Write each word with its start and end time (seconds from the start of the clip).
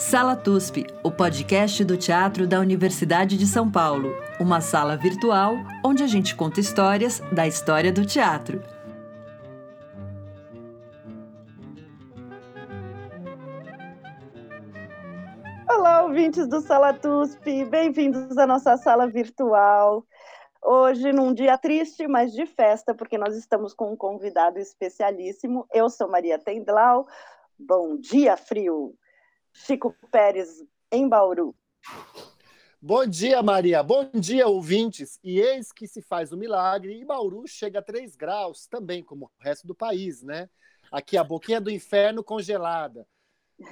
Sala 0.00 0.34
TUSP, 0.34 0.86
o 1.04 1.10
podcast 1.10 1.84
do 1.84 1.94
teatro 1.94 2.48
da 2.48 2.58
Universidade 2.58 3.36
de 3.36 3.46
São 3.46 3.70
Paulo. 3.70 4.14
Uma 4.40 4.62
sala 4.62 4.96
virtual 4.96 5.56
onde 5.84 6.02
a 6.02 6.06
gente 6.06 6.34
conta 6.34 6.58
histórias 6.58 7.20
da 7.30 7.46
história 7.46 7.92
do 7.92 8.06
teatro. 8.06 8.62
Olá, 15.68 16.02
ouvintes 16.04 16.48
do 16.48 16.62
Sala 16.62 16.94
TUSP, 16.94 17.66
bem-vindos 17.66 18.38
à 18.38 18.46
nossa 18.46 18.78
sala 18.78 19.06
virtual. 19.06 20.02
Hoje, 20.64 21.12
num 21.12 21.34
dia 21.34 21.58
triste, 21.58 22.08
mas 22.08 22.32
de 22.32 22.46
festa, 22.46 22.94
porque 22.94 23.18
nós 23.18 23.36
estamos 23.36 23.74
com 23.74 23.92
um 23.92 23.96
convidado 23.96 24.58
especialíssimo. 24.58 25.66
Eu 25.70 25.90
sou 25.90 26.08
Maria 26.08 26.38
Tendlau. 26.38 27.06
Bom 27.58 27.98
dia, 27.98 28.34
frio! 28.38 28.94
Chico 29.52 29.94
Pérez, 30.10 30.64
em 30.90 31.08
Bauru. 31.08 31.54
Bom 32.82 33.06
dia, 33.06 33.42
Maria. 33.42 33.82
Bom 33.82 34.10
dia, 34.14 34.46
ouvintes. 34.46 35.18
E 35.22 35.38
eis 35.38 35.70
que 35.70 35.86
se 35.86 36.00
faz 36.00 36.32
o 36.32 36.36
milagre 36.36 36.98
e 36.98 37.04
Bauru 37.04 37.46
chega 37.46 37.80
a 37.80 37.82
3 37.82 38.16
graus, 38.16 38.66
também 38.66 39.02
como 39.02 39.26
o 39.26 39.30
resto 39.42 39.66
do 39.66 39.74
país, 39.74 40.22
né? 40.22 40.48
Aqui 40.90 41.18
a 41.18 41.24
boquinha 41.24 41.60
do 41.60 41.70
inferno 41.70 42.24
congelada. 42.24 43.06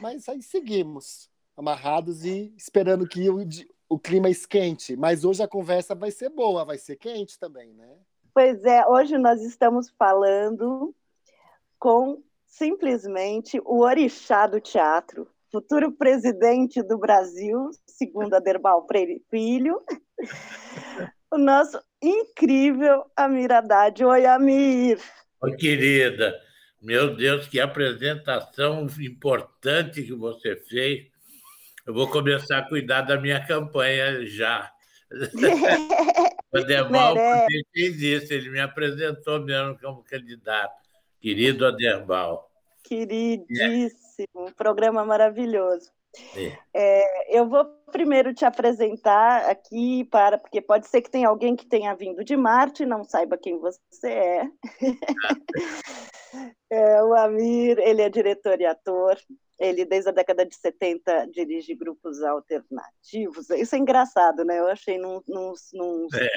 Mas 0.01 0.29
aí 0.29 0.43
seguimos, 0.43 1.31
amarrados 1.57 2.25
e 2.25 2.53
esperando 2.57 3.09
que 3.09 3.31
o, 3.31 3.39
o 3.89 3.99
clima 3.99 4.29
esquente. 4.29 4.95
Mas 4.95 5.25
hoje 5.25 5.43
a 5.43 5.49
conversa 5.49 5.95
vai 5.95 6.11
ser 6.11 6.29
boa, 6.29 6.65
vai 6.65 6.77
ser 6.77 6.97
quente 6.97 7.39
também, 7.39 7.73
né? 7.73 7.97
Pois 8.35 8.63
é, 8.65 8.87
hoje 8.87 9.17
nós 9.17 9.41
estamos 9.43 9.89
falando 9.99 10.95
com 11.79 12.23
simplesmente 12.47 13.61
o 13.65 13.81
orixá 13.81 14.47
do 14.47 14.61
teatro, 14.61 15.27
futuro 15.51 15.93
presidente 15.93 16.83
do 16.83 16.99
Brasil, 16.99 17.71
segundo 17.87 18.35
Aderbal 18.35 18.87
Filho, 19.31 19.83
o 21.31 21.39
nosso 21.39 21.81
incrível 22.03 23.05
Amir 23.17 23.53
Haddad. 23.53 24.05
Oi, 24.05 24.27
Amir. 24.27 24.99
Oi, 25.43 25.57
querida. 25.57 26.39
Meu 26.81 27.15
Deus, 27.17 27.49
que 27.49 27.59
apresentação 27.59 28.87
importante 28.99 30.03
que 30.03 30.13
você 30.13 30.57
fez. 30.57 31.07
Eu 31.87 31.95
vou 31.95 32.09
começar 32.09 32.59
a 32.59 32.69
cuidar 32.69 33.03
da 33.03 33.19
minha 33.19 33.45
campanha 33.45 34.25
já. 34.27 34.71
o 36.53 36.59
Aderbal 36.59 37.17
fez 37.73 38.01
isso, 38.01 38.33
ele 38.35 38.51
me 38.51 38.61
apresentou 38.61 39.41
mesmo 39.41 39.79
como 39.79 40.05
candidato. 40.05 40.75
Querido 41.21 41.67
Aderbal. 41.67 42.49
Queridíssimo 42.85 44.08
um 44.35 44.53
programa 44.53 45.05
maravilhoso. 45.05 45.91
É. 46.35 46.59
É, 46.75 47.39
eu 47.39 47.49
vou 47.49 47.65
primeiro 47.93 48.35
te 48.35 48.45
apresentar 48.45 49.49
aqui 49.49 50.05
para 50.05 50.39
porque 50.39 50.61
pode 50.61 50.89
ser 50.89 51.03
que 51.03 51.11
tenha 51.11 51.29
alguém 51.29 51.55
que 51.55 51.67
tenha 51.67 51.95
vindo 51.95 52.25
de 52.25 52.37
Marte 52.37 52.83
e 52.83 52.87
não 52.87 53.05
saiba 53.05 53.39
quem 53.39 53.59
você 53.59 54.09
é. 54.09 54.51
é. 56.71 57.03
o 57.03 57.15
Amir, 57.15 57.79
ele 57.79 58.03
é 58.03 58.09
diretor 58.09 58.61
e 58.61 58.67
ator. 58.67 59.17
Ele 59.59 59.85
desde 59.85 60.11
a 60.11 60.13
década 60.13 60.47
de 60.47 60.55
70 60.55 61.27
dirige 61.33 61.75
grupos 61.75 62.23
alternativos. 62.23 63.51
Isso 63.51 63.75
é 63.75 63.79
engraçado, 63.79 64.45
né? 64.45 64.61
Eu 64.61 64.69
achei 64.69 64.99
num, 64.99 65.21
num, 65.27 65.53
num 65.75 66.07
é 66.15 66.31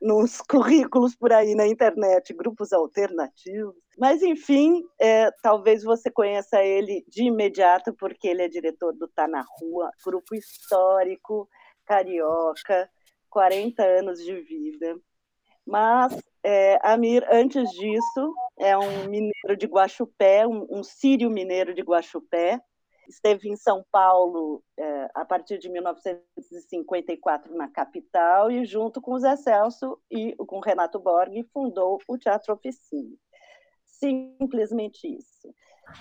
nos 0.00 0.40
currículos 0.48 1.14
por 1.14 1.32
aí 1.32 1.54
na 1.54 1.66
internet, 1.66 2.32
grupos 2.32 2.72
alternativos. 2.72 3.74
Mas, 3.98 4.22
enfim, 4.22 4.82
é, 4.98 5.30
talvez 5.42 5.82
você 5.82 6.10
conheça 6.10 6.62
ele 6.62 7.04
de 7.08 7.24
imediato, 7.24 7.92
porque 7.94 8.28
ele 8.28 8.42
é 8.42 8.48
diretor 8.48 8.94
do 8.94 9.06
Tá 9.08 9.28
na 9.28 9.44
Rua, 9.58 9.90
grupo 10.04 10.34
histórico, 10.34 11.48
carioca, 11.84 12.88
40 13.28 13.82
anos 13.82 14.24
de 14.24 14.40
vida. 14.40 14.96
Mas, 15.66 16.18
é, 16.42 16.78
Amir, 16.82 17.26
antes 17.30 17.68
disso, 17.70 18.34
é 18.58 18.76
um 18.76 19.08
mineiro 19.08 19.56
de 19.56 19.66
Guaxupé, 19.66 20.46
um, 20.46 20.66
um 20.70 20.82
sírio 20.82 21.30
mineiro 21.30 21.74
de 21.74 21.82
Guaxupé, 21.82 22.58
esteve 23.10 23.48
em 23.48 23.56
São 23.56 23.84
Paulo 23.90 24.62
é, 24.78 25.10
a 25.14 25.24
partir 25.24 25.58
de 25.58 25.68
1954 25.68 27.54
na 27.54 27.68
capital 27.68 28.50
e 28.50 28.64
junto 28.64 29.00
com 29.00 29.12
o 29.12 29.18
Zé 29.18 29.36
Celso 29.36 30.00
e 30.10 30.34
com 30.36 30.60
Renato 30.60 30.98
Borg 30.98 31.42
fundou 31.52 31.98
o 32.08 32.16
Teatro 32.16 32.54
Oficina. 32.54 33.14
Simplesmente 33.84 35.06
isso. 35.06 35.52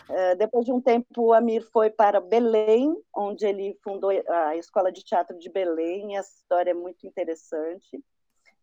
É, 0.09 0.35
depois 0.35 0.65
de 0.65 0.71
um 0.71 0.79
tempo, 0.79 1.07
o 1.17 1.33
Amir 1.33 1.67
foi 1.71 1.89
para 1.89 2.21
Belém, 2.21 2.95
onde 3.13 3.45
ele 3.45 3.77
fundou 3.83 4.11
a 4.11 4.55
Escola 4.55 4.91
de 4.91 5.03
Teatro 5.03 5.37
de 5.37 5.49
Belém. 5.49 6.15
Essa 6.15 6.31
história 6.35 6.71
é 6.71 6.75
muito 6.75 7.07
interessante 7.07 7.99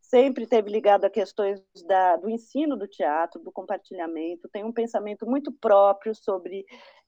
sempre 0.08 0.44
esteve 0.44 0.70
ligado 0.70 1.04
a 1.04 1.10
questões 1.10 1.60
da, 1.86 2.16
do 2.16 2.30
ensino 2.30 2.76
do 2.76 2.86
teatro, 2.86 3.42
do 3.42 3.52
compartilhamento, 3.52 4.48
tem 4.48 4.64
um 4.64 4.72
pensamento 4.72 5.26
muito 5.26 5.52
próprio 5.52 6.14
sobre 6.14 6.64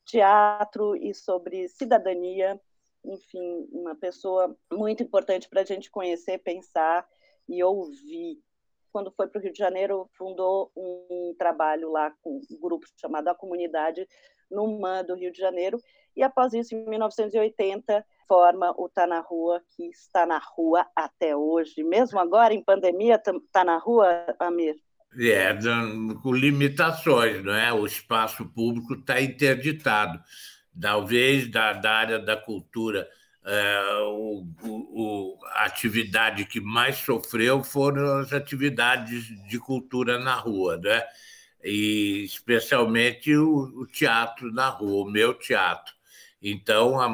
teatro 0.08 0.96
e 0.96 1.14
sobre 1.14 1.68
cidadania. 1.68 2.60
Enfim, 3.04 3.68
uma 3.70 3.94
pessoa 3.94 4.56
muito 4.72 5.02
importante 5.02 5.48
para 5.48 5.60
a 5.60 5.64
gente 5.64 5.90
conhecer, 5.90 6.38
pensar 6.38 7.06
e 7.48 7.62
ouvir. 7.62 8.42
Quando 8.90 9.12
foi 9.12 9.28
para 9.28 9.38
o 9.38 9.42
Rio 9.42 9.52
de 9.52 9.58
Janeiro, 9.58 10.08
fundou 10.16 10.72
um 10.74 11.34
trabalho 11.38 11.92
lá 11.92 12.10
com 12.22 12.40
um 12.50 12.60
grupo 12.60 12.86
chamado 12.96 13.28
A 13.28 13.34
Comunidade 13.34 14.08
no 14.50 14.80
MAN 14.80 15.04
do 15.04 15.14
Rio 15.14 15.30
de 15.30 15.38
Janeiro, 15.38 15.78
e 16.16 16.22
após 16.22 16.54
isso, 16.54 16.74
em 16.74 16.84
1980, 16.88 18.04
forma 18.26 18.74
o 18.76 18.88
Tá 18.88 19.06
na 19.06 19.20
Rua, 19.20 19.62
que 19.76 19.88
está 19.88 20.26
na 20.26 20.38
rua 20.38 20.86
até 20.96 21.36
hoje. 21.36 21.84
Mesmo 21.84 22.18
agora, 22.18 22.52
em 22.52 22.64
pandemia, 22.64 23.22
está 23.24 23.62
na 23.62 23.76
rua, 23.76 24.26
Amir? 24.38 24.76
É, 25.16 25.52
com 26.22 26.32
limitações, 26.32 27.42
não 27.42 27.54
é? 27.54 27.72
O 27.72 27.86
espaço 27.86 28.44
público 28.46 28.94
está 28.94 29.20
interditado. 29.20 30.22
Talvez 30.80 31.50
da, 31.50 31.72
da 31.72 31.92
área 31.92 32.18
da 32.18 32.36
cultura, 32.36 33.08
é, 33.44 33.80
o, 34.02 34.46
o, 34.62 35.38
a 35.54 35.64
atividade 35.64 36.44
que 36.44 36.60
mais 36.60 36.96
sofreu 36.98 37.64
foram 37.64 38.18
as 38.18 38.32
atividades 38.32 39.24
de 39.48 39.58
cultura 39.58 40.18
na 40.18 40.34
rua, 40.34 40.76
né? 40.76 41.02
e 41.62 42.24
especialmente 42.24 43.34
o, 43.36 43.82
o 43.82 43.86
teatro 43.86 44.52
na 44.52 44.68
rua, 44.68 45.04
o 45.04 45.10
meu 45.10 45.34
teatro. 45.34 45.94
Então, 46.40 47.00
há 47.00 47.08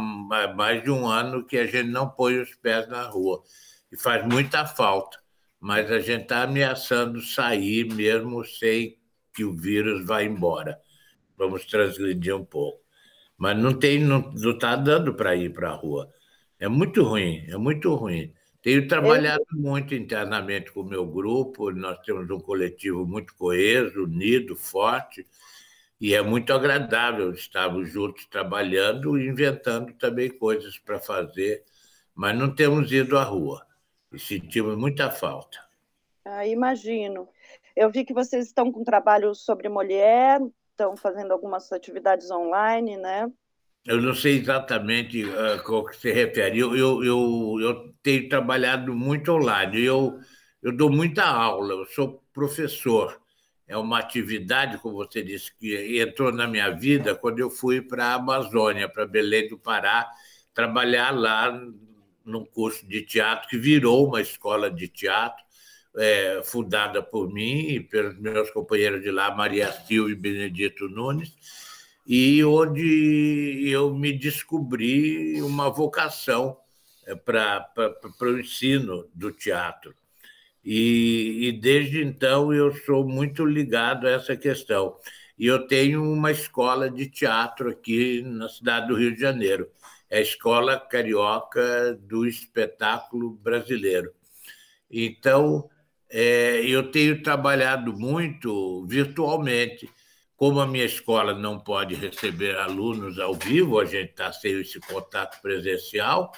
mais 0.54 0.82
de 0.82 0.90
um 0.90 1.06
ano 1.06 1.44
que 1.44 1.56
a 1.56 1.66
gente 1.66 1.88
não 1.88 2.08
põe 2.10 2.38
os 2.38 2.54
pés 2.56 2.88
na 2.88 3.02
rua. 3.04 3.42
E 3.90 3.96
faz 3.96 4.24
muita 4.26 4.66
falta. 4.66 5.18
Mas 5.64 5.90
a 5.90 5.98
gente 5.98 6.24
está 6.24 6.42
ameaçando 6.42 7.22
sair 7.22 7.86
mesmo 7.86 8.44
sem 8.44 8.98
que 9.32 9.42
o 9.44 9.56
vírus 9.56 10.04
vá 10.04 10.22
embora. 10.22 10.78
Vamos 11.38 11.64
transgredir 11.64 12.36
um 12.36 12.44
pouco. 12.44 12.82
Mas 13.38 13.56
não 13.56 13.72
tem, 13.72 13.98
não 13.98 14.30
está 14.34 14.76
dando 14.76 15.14
para 15.14 15.34
ir 15.34 15.54
para 15.54 15.70
a 15.70 15.74
rua. 15.74 16.12
É 16.60 16.68
muito 16.68 17.02
ruim, 17.02 17.46
é 17.48 17.56
muito 17.56 17.94
ruim. 17.94 18.30
Tenho 18.60 18.86
trabalhado 18.86 19.42
Eu... 19.54 19.58
muito 19.58 19.94
internamente 19.94 20.70
com 20.70 20.80
o 20.80 20.86
meu 20.86 21.06
grupo, 21.06 21.70
nós 21.70 21.98
temos 22.00 22.28
um 22.28 22.40
coletivo 22.40 23.06
muito 23.06 23.34
coeso, 23.34 24.04
unido, 24.04 24.54
forte, 24.54 25.26
e 25.98 26.12
é 26.12 26.20
muito 26.20 26.52
agradável 26.52 27.32
estarmos 27.32 27.90
juntos 27.90 28.26
trabalhando 28.26 29.18
e 29.18 29.26
inventando 29.26 29.94
também 29.94 30.28
coisas 30.28 30.76
para 30.76 31.00
fazer, 31.00 31.64
mas 32.14 32.36
não 32.36 32.54
temos 32.54 32.92
ido 32.92 33.16
à 33.16 33.24
rua 33.24 33.64
e 34.14 34.18
sentimos 34.18 34.76
muita 34.76 35.10
falta. 35.10 35.58
Ah, 36.24 36.46
imagino. 36.46 37.28
Eu 37.76 37.90
vi 37.90 38.04
que 38.04 38.14
vocês 38.14 38.46
estão 38.46 38.72
com 38.72 38.84
trabalho 38.84 39.34
sobre 39.34 39.68
mulher, 39.68 40.40
estão 40.70 40.96
fazendo 40.96 41.32
algumas 41.32 41.70
atividades 41.72 42.30
online, 42.30 42.96
né? 42.96 43.30
Eu 43.84 44.00
não 44.00 44.14
sei 44.14 44.38
exatamente 44.38 45.24
uh, 45.24 45.62
qual 45.62 45.84
que 45.84 45.96
se 45.96 46.10
refere. 46.10 46.58
Eu, 46.58 46.74
eu, 46.74 47.04
eu, 47.04 47.56
eu, 47.60 47.94
tenho 48.02 48.28
trabalhado 48.28 48.94
muito 48.94 49.30
online. 49.32 49.84
Eu, 49.84 50.18
eu 50.62 50.74
dou 50.74 50.90
muita 50.90 51.24
aula, 51.24 51.74
eu 51.74 51.84
sou 51.86 52.22
professor. 52.32 53.20
É 53.66 53.76
uma 53.76 53.98
atividade, 53.98 54.78
como 54.78 54.94
você 54.96 55.22
disse, 55.22 55.54
que 55.56 56.00
entrou 56.00 56.32
na 56.32 56.46
minha 56.46 56.70
vida 56.70 57.14
quando 57.14 57.40
eu 57.40 57.50
fui 57.50 57.82
para 57.82 58.06
a 58.06 58.14
Amazônia, 58.14 58.88
para 58.88 59.06
Belém 59.06 59.48
do 59.48 59.58
Pará, 59.58 60.10
trabalhar 60.54 61.10
lá 61.10 61.50
num 62.24 62.44
curso 62.44 62.86
de 62.86 63.02
teatro 63.02 63.48
que 63.48 63.58
virou 63.58 64.08
uma 64.08 64.20
escola 64.20 64.70
de 64.70 64.88
teatro, 64.88 65.44
é, 65.96 66.42
fundada 66.44 67.02
por 67.02 67.32
mim 67.32 67.68
e 67.68 67.80
pelos 67.80 68.18
meus 68.18 68.50
companheiros 68.50 69.02
de 69.02 69.10
lá, 69.10 69.34
Maria 69.34 69.70
Silva 69.72 70.10
e 70.10 70.14
Benedito 70.14 70.88
Nunes 70.88 71.32
e 72.06 72.44
onde 72.44 73.68
eu 73.68 73.94
me 73.94 74.12
descobri 74.12 75.40
uma 75.42 75.70
vocação 75.70 76.56
eh, 77.06 77.14
para 77.14 77.66
o 78.20 78.38
ensino 78.38 79.08
do 79.14 79.32
teatro. 79.32 79.94
E, 80.64 81.48
e, 81.48 81.52
desde 81.52 82.02
então 82.02 82.52
eu 82.52 82.72
sou 82.84 83.06
muito 83.06 83.44
ligado 83.44 84.06
a 84.06 84.10
essa 84.10 84.36
questão. 84.36 84.96
e 85.38 85.46
eu 85.46 85.66
tenho 85.66 86.02
uma 86.02 86.30
escola 86.30 86.88
de 86.90 87.08
teatro 87.10 87.70
aqui 87.70 88.22
na 88.22 88.48
cidade 88.48 88.88
do 88.88 88.96
Rio 88.96 89.14
de 89.14 89.20
Janeiro. 89.20 89.68
É 90.10 90.18
a 90.18 90.22
Escola 90.22 90.78
Carioca 90.78 91.94
do 91.94 92.26
Espetáculo 92.26 93.30
Brasileiro. 93.30 94.12
Então, 94.90 95.68
é, 96.10 96.64
eu 96.64 96.90
tenho 96.90 97.22
trabalhado 97.22 97.92
muito 97.92 98.86
virtualmente. 98.86 99.90
Como 100.36 100.60
a 100.60 100.66
minha 100.66 100.84
escola 100.84 101.32
não 101.32 101.58
pode 101.58 101.94
receber 101.94 102.56
alunos 102.56 103.18
ao 103.18 103.34
vivo, 103.34 103.80
a 103.80 103.84
gente 103.84 104.10
está 104.10 104.32
sem 104.32 104.60
esse 104.60 104.78
contato 104.80 105.40
presencial, 105.40 106.32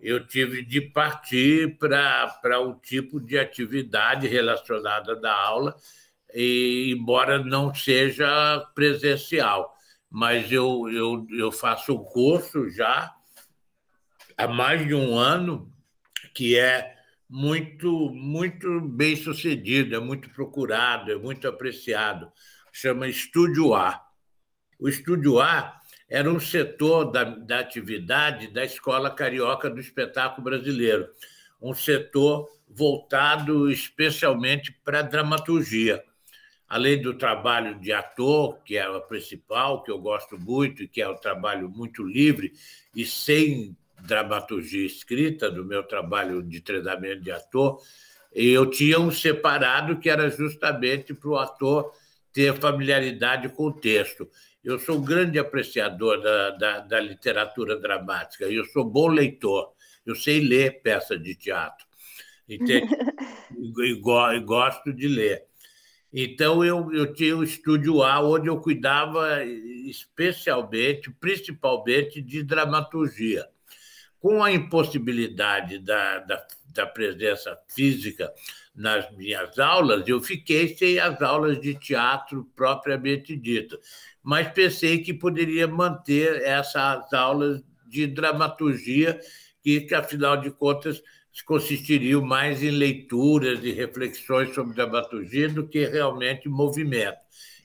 eu 0.00 0.24
tive 0.26 0.62
de 0.64 0.80
partir 0.80 1.76
para 1.78 2.60
um 2.60 2.78
tipo 2.78 3.20
de 3.20 3.38
atividade 3.38 4.28
relacionada 4.28 5.16
da 5.16 5.34
aula, 5.34 5.74
e, 6.34 6.94
embora 6.96 7.42
não 7.42 7.74
seja 7.74 8.60
presencial. 8.74 9.74
Mas 10.10 10.50
eu, 10.50 10.88
eu, 10.90 11.26
eu 11.30 11.52
faço 11.52 11.94
um 11.94 12.04
curso 12.04 12.70
já 12.70 13.14
há 14.36 14.48
mais 14.48 14.86
de 14.86 14.94
um 14.94 15.18
ano, 15.18 15.72
que 16.32 16.56
é 16.58 16.96
muito, 17.28 18.10
muito 18.10 18.80
bem 18.80 19.16
sucedido, 19.16 19.94
é 19.94 19.98
muito 19.98 20.30
procurado, 20.30 21.12
é 21.12 21.16
muito 21.16 21.46
apreciado. 21.46 22.32
Chama 22.72 23.08
Estúdio 23.08 23.74
A. 23.74 24.02
O 24.78 24.88
Estúdio 24.88 25.40
A 25.40 25.78
era 26.08 26.30
um 26.30 26.40
setor 26.40 27.10
da, 27.10 27.24
da 27.24 27.58
atividade 27.58 28.48
da 28.48 28.64
Escola 28.64 29.10
Carioca 29.10 29.68
do 29.68 29.80
Espetáculo 29.80 30.44
Brasileiro, 30.44 31.08
um 31.60 31.74
setor 31.74 32.48
voltado 32.68 33.70
especialmente 33.70 34.72
para 34.84 35.00
a 35.00 35.02
dramaturgia. 35.02 36.02
Além 36.68 37.00
do 37.00 37.14
trabalho 37.14 37.78
de 37.80 37.92
ator, 37.92 38.58
que 38.62 38.76
é 38.76 38.88
o 38.88 39.00
principal, 39.00 39.82
que 39.82 39.90
eu 39.90 39.98
gosto 39.98 40.38
muito, 40.38 40.82
e 40.82 40.88
que 40.88 41.00
é 41.00 41.08
um 41.08 41.16
trabalho 41.16 41.68
muito 41.70 42.04
livre 42.04 42.52
e 42.94 43.06
sem 43.06 43.76
dramaturgia 44.02 44.84
escrita, 44.84 45.50
do 45.50 45.64
meu 45.64 45.82
trabalho 45.82 46.42
de 46.42 46.60
treinamento 46.60 47.22
de 47.22 47.32
ator, 47.32 47.80
eu 48.32 48.66
tinha 48.66 49.00
um 49.00 49.10
separado 49.10 49.98
que 49.98 50.10
era 50.10 50.28
justamente 50.30 51.14
para 51.14 51.30
o 51.30 51.38
ator 51.38 51.92
ter 52.32 52.54
familiaridade 52.60 53.48
com 53.48 53.64
o 53.64 53.72
texto. 53.72 54.28
Eu 54.62 54.78
sou 54.78 54.98
um 54.98 55.04
grande 55.04 55.38
apreciador 55.38 56.20
da, 56.20 56.50
da, 56.50 56.80
da 56.80 57.00
literatura 57.00 57.78
dramática, 57.78 58.44
eu 58.44 58.64
sou 58.66 58.84
bom 58.84 59.08
leitor, 59.08 59.72
eu 60.04 60.14
sei 60.14 60.40
ler 60.40 60.82
peça 60.82 61.18
de 61.18 61.34
teatro, 61.34 61.86
entende? 62.48 62.88
e, 63.56 63.92
e, 63.92 64.36
e 64.36 64.40
gosto 64.40 64.92
de 64.92 65.08
ler. 65.08 65.47
Então, 66.12 66.64
eu, 66.64 66.92
eu 66.92 67.12
tinha 67.12 67.36
o 67.36 67.44
estúdio 67.44 68.02
A, 68.02 68.20
onde 68.20 68.48
eu 68.48 68.60
cuidava 68.60 69.44
especialmente, 69.44 71.10
principalmente, 71.10 72.22
de 72.22 72.42
dramaturgia. 72.42 73.46
Com 74.18 74.42
a 74.42 74.50
impossibilidade 74.50 75.78
da, 75.78 76.18
da, 76.20 76.46
da 76.72 76.86
presença 76.86 77.56
física 77.68 78.32
nas 78.74 79.10
minhas 79.16 79.58
aulas, 79.58 80.08
eu 80.08 80.20
fiquei 80.20 80.76
sem 80.76 80.98
as 80.98 81.20
aulas 81.20 81.60
de 81.60 81.74
teatro 81.74 82.48
propriamente 82.56 83.36
dito, 83.36 83.78
mas 84.22 84.48
pensei 84.52 84.98
que 84.98 85.12
poderia 85.12 85.66
manter 85.66 86.42
essas 86.42 87.12
aulas 87.12 87.62
de 87.86 88.06
dramaturgia, 88.06 89.18
que, 89.62 89.82
que 89.82 89.94
afinal 89.94 90.36
de 90.36 90.50
contas 90.50 91.02
consistiriam 91.44 92.22
mais 92.22 92.62
em 92.62 92.70
leituras 92.70 93.62
e 93.62 93.72
reflexões 93.72 94.54
sobre 94.54 94.74
dramaturgia 94.74 95.48
do 95.48 95.66
que 95.66 95.84
realmente 95.84 96.48
movimento. 96.48 97.18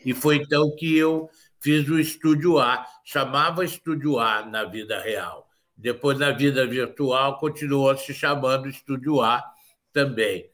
E 0.06 0.14
foi 0.14 0.38
então 0.38 0.75
que 0.75 0.98
eu 0.98 1.30
fiz 1.62 1.88
o 1.88 2.00
Estúdio 2.00 2.60
A, 2.60 2.86
chamava 3.04 3.64
Estúdio 3.64 4.20
A 4.20 4.46
na 4.46 4.66
vida 4.66 5.00
real. 5.02 5.48
Depois, 5.75 6.20
na 6.20 6.31
vida 6.31 6.66
virtual, 6.68 7.40
continuou 7.40 7.96
se 7.98 8.14
chamando 8.14 8.70
Estúdio 8.70 9.22
A 9.22 9.44
também. 9.92 10.50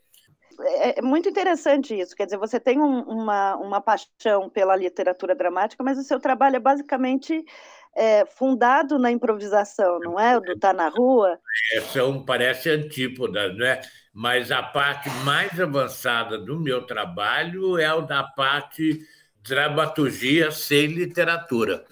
É, 0.61 0.99
é 0.99 1.01
muito 1.01 1.29
interessante 1.29 1.97
isso, 1.97 2.15
quer 2.15 2.25
dizer, 2.25 2.37
você 2.37 2.59
tem 2.59 2.79
um, 2.79 3.01
uma, 3.01 3.55
uma 3.55 3.81
paixão 3.81 4.49
pela 4.49 4.75
literatura 4.75 5.33
dramática, 5.33 5.83
mas 5.83 5.97
o 5.97 6.03
seu 6.03 6.19
trabalho 6.19 6.57
é 6.57 6.59
basicamente 6.59 7.45
é, 7.95 8.25
fundado 8.25 8.97
na 8.97 9.11
improvisação, 9.11 9.99
não 9.99 10.19
é? 10.19 10.37
O 10.37 10.41
do 10.41 10.57
Tá 10.57 10.73
na 10.73 10.89
Rua. 10.89 11.39
É, 11.73 11.81
são, 11.81 12.23
parece 12.23 12.69
antípodas, 12.69 13.55
né? 13.57 13.81
mas 14.13 14.51
a 14.51 14.61
parte 14.61 15.09
mais 15.23 15.59
avançada 15.59 16.37
do 16.37 16.59
meu 16.59 16.85
trabalho 16.85 17.77
é 17.77 17.93
o 17.93 18.01
da 18.01 18.23
parte 18.23 18.99
dramaturgia 19.41 20.51
sem 20.51 20.87
literatura. 20.87 21.85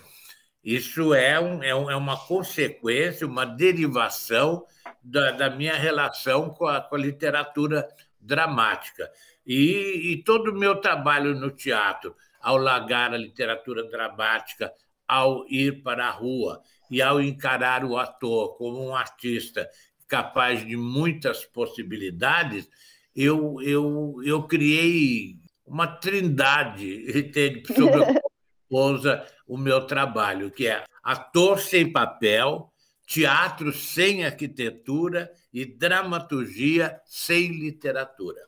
Isso 0.63 1.13
é, 1.13 1.39
um, 1.39 1.63
é, 1.63 1.73
um, 1.73 1.89
é 1.89 1.95
uma 1.95 2.17
consequência, 2.17 3.25
uma 3.25 3.45
derivação 3.45 4.65
da, 5.01 5.31
da 5.31 5.49
minha 5.49 5.75
relação 5.75 6.49
com 6.49 6.67
a, 6.67 6.81
com 6.81 6.95
a 6.95 6.99
literatura 6.99 7.87
dramática. 8.19 9.09
E, 9.45 10.11
e 10.11 10.23
todo 10.23 10.51
o 10.51 10.59
meu 10.59 10.75
trabalho 10.81 11.33
no 11.33 11.49
teatro, 11.49 12.13
ao 12.41 12.57
largar 12.57 13.13
a 13.13 13.17
literatura 13.17 13.87
dramática, 13.87 14.73
ao 15.07 15.45
ir 15.49 15.81
para 15.81 16.07
a 16.07 16.11
rua 16.11 16.61
e 16.89 17.01
ao 17.01 17.21
encarar 17.21 17.85
o 17.85 17.97
ator 17.97 18.57
como 18.57 18.87
um 18.87 18.95
artista 18.95 19.69
capaz 20.07 20.65
de 20.65 20.75
muitas 20.77 21.45
possibilidades, 21.45 22.69
eu, 23.15 23.61
eu, 23.61 24.15
eu 24.23 24.43
criei 24.43 25.37
uma 25.65 25.87
trindade 25.87 27.05
entende? 27.19 27.63
sobre 27.73 28.03
a 28.03 28.21
pousa 28.69 29.25
o 29.47 29.57
meu 29.57 29.85
trabalho, 29.85 30.51
que 30.51 30.67
é 30.67 30.83
ator 31.01 31.59
sem 31.59 31.91
papel, 31.91 32.71
teatro 33.05 33.71
sem 33.71 34.25
arquitetura 34.25 35.31
e 35.53 35.65
dramaturgia 35.65 36.99
sem 37.05 37.47
literatura. 37.53 38.41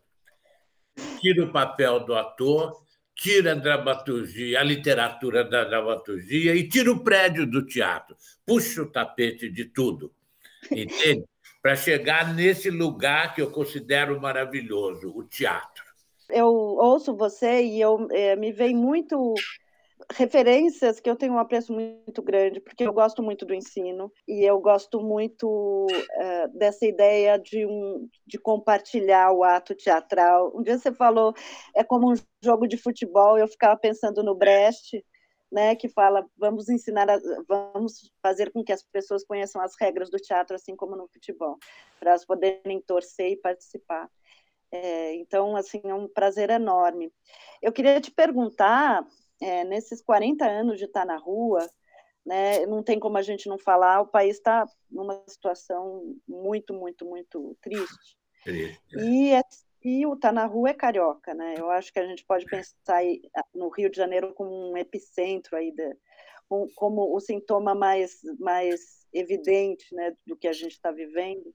Tira 1.22 1.46
o 1.46 1.52
papel 1.52 2.02
do 2.02 2.14
ator, 2.14 2.84
tira 3.20 3.52
a 3.52 3.56
dramaturgia, 3.56 4.60
a 4.60 4.64
literatura 4.64 5.44
da 5.44 5.66
dramaturgia 5.66 6.56
e 6.56 6.68
tira 6.68 6.92
o 6.92 7.04
prédio 7.04 7.46
do 7.46 7.66
teatro. 7.66 8.16
Puxa 8.46 8.84
o 8.84 8.90
tapete 8.90 9.50
de 9.50 9.66
tudo, 9.66 10.12
entende? 10.72 11.26
Para 11.62 11.76
chegar 11.76 12.34
nesse 12.34 12.70
lugar 12.70 13.36
que 13.36 13.42
eu 13.42 13.52
considero 13.52 14.20
maravilhoso, 14.22 15.12
o 15.14 15.26
teatro. 15.26 15.84
Eu 16.30 16.48
ouço 16.48 17.14
você 17.14 17.62
e 17.62 17.82
eu 17.82 18.08
é, 18.12 18.38
me 18.38 18.54
vem 18.54 18.74
muito 18.74 19.34
referências 20.12 21.00
que 21.00 21.10
eu 21.10 21.16
tenho 21.16 21.34
um 21.34 21.40
apreço 21.40 21.72
muito 21.72 22.22
grande, 22.22 22.60
porque 22.60 22.84
eu 22.84 22.92
gosto 22.92 23.22
muito 23.22 23.46
do 23.46 23.54
ensino 23.54 24.12
e 24.28 24.44
eu 24.44 24.60
gosto 24.60 25.00
muito 25.02 25.86
uh, 25.88 26.58
dessa 26.58 26.86
ideia 26.86 27.38
de, 27.38 27.66
um, 27.66 28.10
de 28.26 28.40
compartilhar 28.40 29.32
o 29.32 29.44
ato 29.44 29.76
teatral. 29.76 30.52
Um 30.56 30.64
dia 30.64 30.78
você 30.78 30.92
falou, 30.92 31.34
é 31.76 31.84
como 31.84 32.12
um 32.12 32.16
jogo 32.44 32.68
de 32.68 32.78
futebol, 32.78 33.38
eu 33.38 33.48
ficava 33.48 33.78
pensando 33.78 34.24
no 34.24 34.36
Brecht, 34.36 35.04
né, 35.52 35.76
que 35.76 35.88
fala, 35.88 36.26
vamos 36.38 36.70
ensinar, 36.70 37.10
a, 37.10 37.20
vamos 37.48 38.12
fazer 38.22 38.52
com 38.52 38.64
que 38.64 38.72
as 38.72 38.84
pessoas 38.84 39.24
conheçam 39.24 39.62
as 39.62 39.74
regras 39.80 40.10
do 40.10 40.18
teatro, 40.18 40.56
assim 40.56 40.76
como 40.76 40.96
no 40.96 41.08
futebol, 41.08 41.58
para 42.00 42.12
elas 42.12 42.26
poderem 42.26 42.82
torcer 42.82 43.32
e 43.32 43.38
participar. 43.38 44.10
É, 44.72 45.16
então, 45.16 45.56
assim, 45.56 45.82
é 45.84 45.94
um 45.94 46.08
prazer 46.08 46.50
enorme. 46.52 47.12
Eu 47.62 47.72
queria 47.72 48.00
te 48.00 48.12
perguntar 48.12 49.04
é, 49.42 49.64
nesses 49.64 50.02
40 50.02 50.46
anos 50.46 50.78
de 50.78 50.86
estar 50.86 51.06
na 51.06 51.18
rua, 51.18 51.68
né, 52.26 52.66
não 52.66 52.84
tem 52.84 53.00
como 53.00 53.18
a 53.18 53.22
gente 53.22 53.48
não 53.48 53.58
falar, 53.58 54.02
o 54.02 54.08
país 54.08 54.36
está 54.38 54.66
numa 54.90 55.24
situação 55.28 56.16
muito, 56.28 56.74
muito, 56.74 57.06
muito 57.06 57.58
triste. 57.62 58.18
triste 58.44 58.80
é. 58.96 59.04
E, 59.04 59.34
é, 59.34 59.42
e 59.84 60.06
o 60.06 60.16
Tá 60.16 60.32
na 60.32 60.46
Rua 60.46 60.70
é 60.70 60.74
carioca, 60.74 61.34
né? 61.34 61.56
Eu 61.58 61.70
acho 61.70 61.92
que 61.92 62.00
a 62.00 62.06
gente 62.06 62.26
pode 62.26 62.46
pensar 62.46 62.98
aí, 62.98 63.22
no 63.54 63.70
Rio 63.70 63.90
de 63.90 63.98
Janeiro 63.98 64.34
como 64.34 64.72
um 64.72 64.78
epicentro 64.78 65.56
aí, 65.56 65.72
de, 65.72 65.96
como 66.76 67.16
o 67.16 67.20
sintoma 67.20 67.74
mais, 67.74 68.20
mais 68.40 69.08
evidente 69.14 69.94
né, 69.94 70.16
do 70.26 70.36
que 70.36 70.48
a 70.48 70.54
gente 70.54 70.74
está 70.74 70.92
vivendo. 70.92 71.54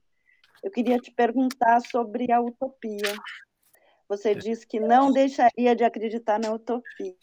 Eu 0.63 0.71
queria 0.71 0.97
te 0.97 1.11
perguntar 1.11 1.79
sobre 1.81 2.31
a 2.31 2.41
utopia. 2.41 3.13
Você 4.07 4.31
é. 4.31 4.35
disse 4.35 4.65
que 4.65 4.79
não 4.79 5.11
deixaria 5.11 5.75
de 5.75 5.83
acreditar 5.83 6.39
na 6.39 6.53
utopia. 6.53 7.15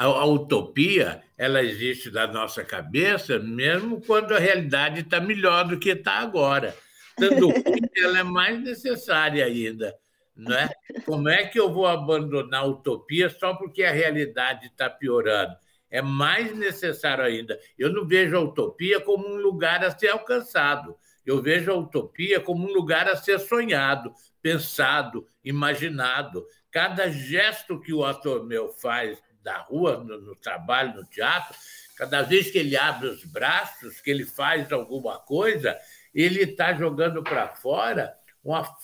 A, 0.00 0.06
a, 0.06 0.24
utopia 0.24 1.22
ela 1.36 1.62
existe 1.62 2.10
na 2.10 2.26
nossa 2.26 2.64
cabeça 2.64 3.38
mesmo 3.38 4.00
quando 4.00 4.32
a 4.32 4.38
realidade 4.38 5.00
está 5.00 5.20
melhor 5.20 5.68
do 5.68 5.78
que 5.78 5.90
está 5.90 6.20
agora. 6.20 6.74
Tanto 7.14 7.52
que 7.52 8.00
ela 8.02 8.20
é 8.20 8.22
mais 8.22 8.58
necessária 8.62 9.44
ainda. 9.44 9.94
Não 10.34 10.56
é? 10.56 10.70
Como 11.04 11.28
é 11.28 11.44
que 11.44 11.60
eu 11.60 11.70
vou 11.70 11.86
abandonar 11.86 12.62
a 12.62 12.66
utopia 12.66 13.28
só 13.28 13.52
porque 13.52 13.84
a 13.84 13.92
realidade 13.92 14.68
está 14.68 14.88
piorando? 14.88 15.54
É 15.90 16.00
mais 16.00 16.56
necessário 16.56 17.22
ainda. 17.22 17.60
Eu 17.78 17.92
não 17.92 18.06
vejo 18.06 18.38
a 18.38 18.40
utopia 18.40 19.00
como 19.00 19.28
um 19.28 19.36
lugar 19.36 19.84
a 19.84 19.90
ser 19.90 20.08
alcançado. 20.08 20.96
Eu 21.26 21.42
vejo 21.42 21.70
a 21.70 21.76
utopia 21.76 22.40
como 22.40 22.66
um 22.66 22.72
lugar 22.72 23.06
a 23.06 23.16
ser 23.16 23.38
sonhado, 23.38 24.14
pensado, 24.40 25.26
imaginado. 25.44 26.46
Cada 26.70 27.10
gesto 27.10 27.78
que 27.78 27.92
o 27.92 28.02
ator 28.02 28.46
meu 28.46 28.70
faz 28.70 29.18
da 29.42 29.58
rua, 29.58 30.02
no, 30.04 30.20
no 30.20 30.36
trabalho, 30.36 30.94
no 30.94 31.04
teatro, 31.04 31.54
cada 31.96 32.22
vez 32.22 32.50
que 32.50 32.58
ele 32.58 32.76
abre 32.76 33.08
os 33.08 33.24
braços, 33.24 34.00
que 34.00 34.10
ele 34.10 34.24
faz 34.24 34.72
alguma 34.72 35.18
coisa, 35.18 35.76
ele 36.14 36.42
está 36.42 36.72
jogando 36.72 37.22
para 37.22 37.48
fora 37.48 38.14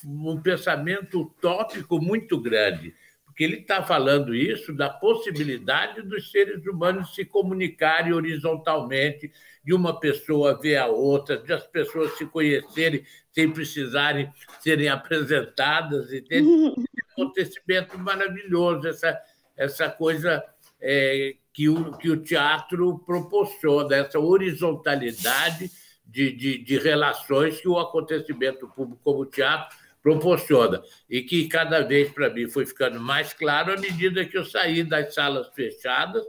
um 0.05 0.41
pensamento 0.41 1.23
utópico 1.23 1.99
muito 2.01 2.39
grande, 2.39 2.95
porque 3.25 3.43
ele 3.43 3.57
está 3.57 3.83
falando 3.83 4.35
isso 4.35 4.73
da 4.73 4.91
possibilidade 4.91 6.03
dos 6.03 6.31
seres 6.31 6.65
humanos 6.67 7.15
se 7.15 7.25
comunicarem 7.25 8.13
horizontalmente, 8.13 9.33
de 9.65 9.75
uma 9.75 9.99
pessoa 9.99 10.61
ver 10.61 10.77
a 10.77 10.87
outra, 10.87 11.39
de 11.39 11.53
as 11.53 11.67
pessoas 11.67 12.17
se 12.17 12.25
conhecerem 12.27 13.05
sem 13.33 13.51
precisarem 13.51 14.33
serem 14.61 14.89
apresentadas, 14.91 16.13
entende? 16.13 16.47
um 16.47 16.85
acontecimento 17.13 17.99
maravilhoso, 17.99 18.87
essa, 18.87 19.19
essa 19.57 19.89
coisa 19.89 20.45
é, 20.81 21.37
que, 21.53 21.69
o, 21.69 21.97
que 21.97 22.11
o 22.11 22.23
teatro 22.23 22.99
proporciona, 23.07 23.97
essa 23.97 24.19
horizontalidade 24.19 25.71
de, 26.05 26.31
de, 26.33 26.59
de 26.59 26.79
relações 26.79 27.61
que 27.61 27.69
o 27.69 27.79
acontecimento 27.79 28.69
público 28.69 29.01
como 29.03 29.27
teatro 29.27 29.77
proporciona. 30.03 30.83
E 31.11 31.23
que 31.23 31.49
cada 31.49 31.81
vez, 31.81 32.13
para 32.13 32.31
mim, 32.31 32.49
foi 32.49 32.65
ficando 32.65 33.01
mais 33.01 33.33
claro 33.33 33.73
à 33.73 33.77
medida 33.77 34.25
que 34.25 34.39
eu 34.39 34.45
saí 34.45 34.85
das 34.85 35.15
salas 35.15 35.49
fechadas, 35.55 36.23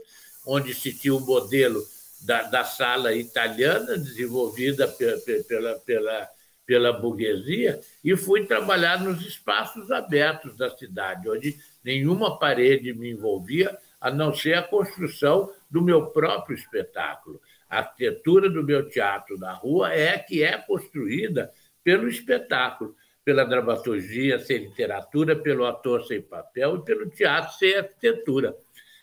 onde 0.46 0.74
se 0.74 0.98
tinha 0.98 1.14
o 1.14 1.20
modelo 1.20 1.84
da, 2.22 2.44
da 2.44 2.64
sala 2.64 3.14
italiana, 3.14 3.98
desenvolvida 3.98 4.88
pela, 4.88 5.18
pela, 5.20 5.76
pela, 5.80 6.30
pela 6.66 6.94
burguesia, 6.94 7.80
e 8.04 8.16
fui 8.16 8.46
trabalhar 8.46 9.04
nos 9.04 9.24
espaços 9.26 9.92
abertos 9.92 10.58
da 10.58 10.76
cidade, 10.76 11.30
onde 11.30 11.60
nenhuma 11.88 12.38
parede 12.38 12.94
me 12.94 13.12
envolvia, 13.12 13.78
a 14.02 14.12
não 14.12 14.36
ser 14.36 14.56
a 14.56 14.62
construção 14.62 15.50
do 15.72 15.82
meu 15.82 16.08
próprio 16.08 16.54
espetáculo. 16.54 17.40
A 17.70 17.78
arquitetura 17.78 18.50
do 18.50 18.62
meu 18.62 18.90
teatro 18.90 19.38
na 19.38 19.54
rua 19.54 19.94
é 19.94 20.20
que 20.20 20.44
é 20.44 20.58
construída 20.58 21.50
pelo 21.86 22.10
espetáculo, 22.10 22.94
pela 23.24 23.46
dramaturgia 23.46 24.38
sem 24.38 24.58
literatura, 24.58 25.34
pelo 25.34 25.66
ator 25.66 26.04
sem 26.04 26.22
papel 26.22 26.76
e 26.76 26.84
pelo 26.84 27.10
teatro 27.10 27.58
sem 27.58 27.78
arquitetura. 27.78 28.54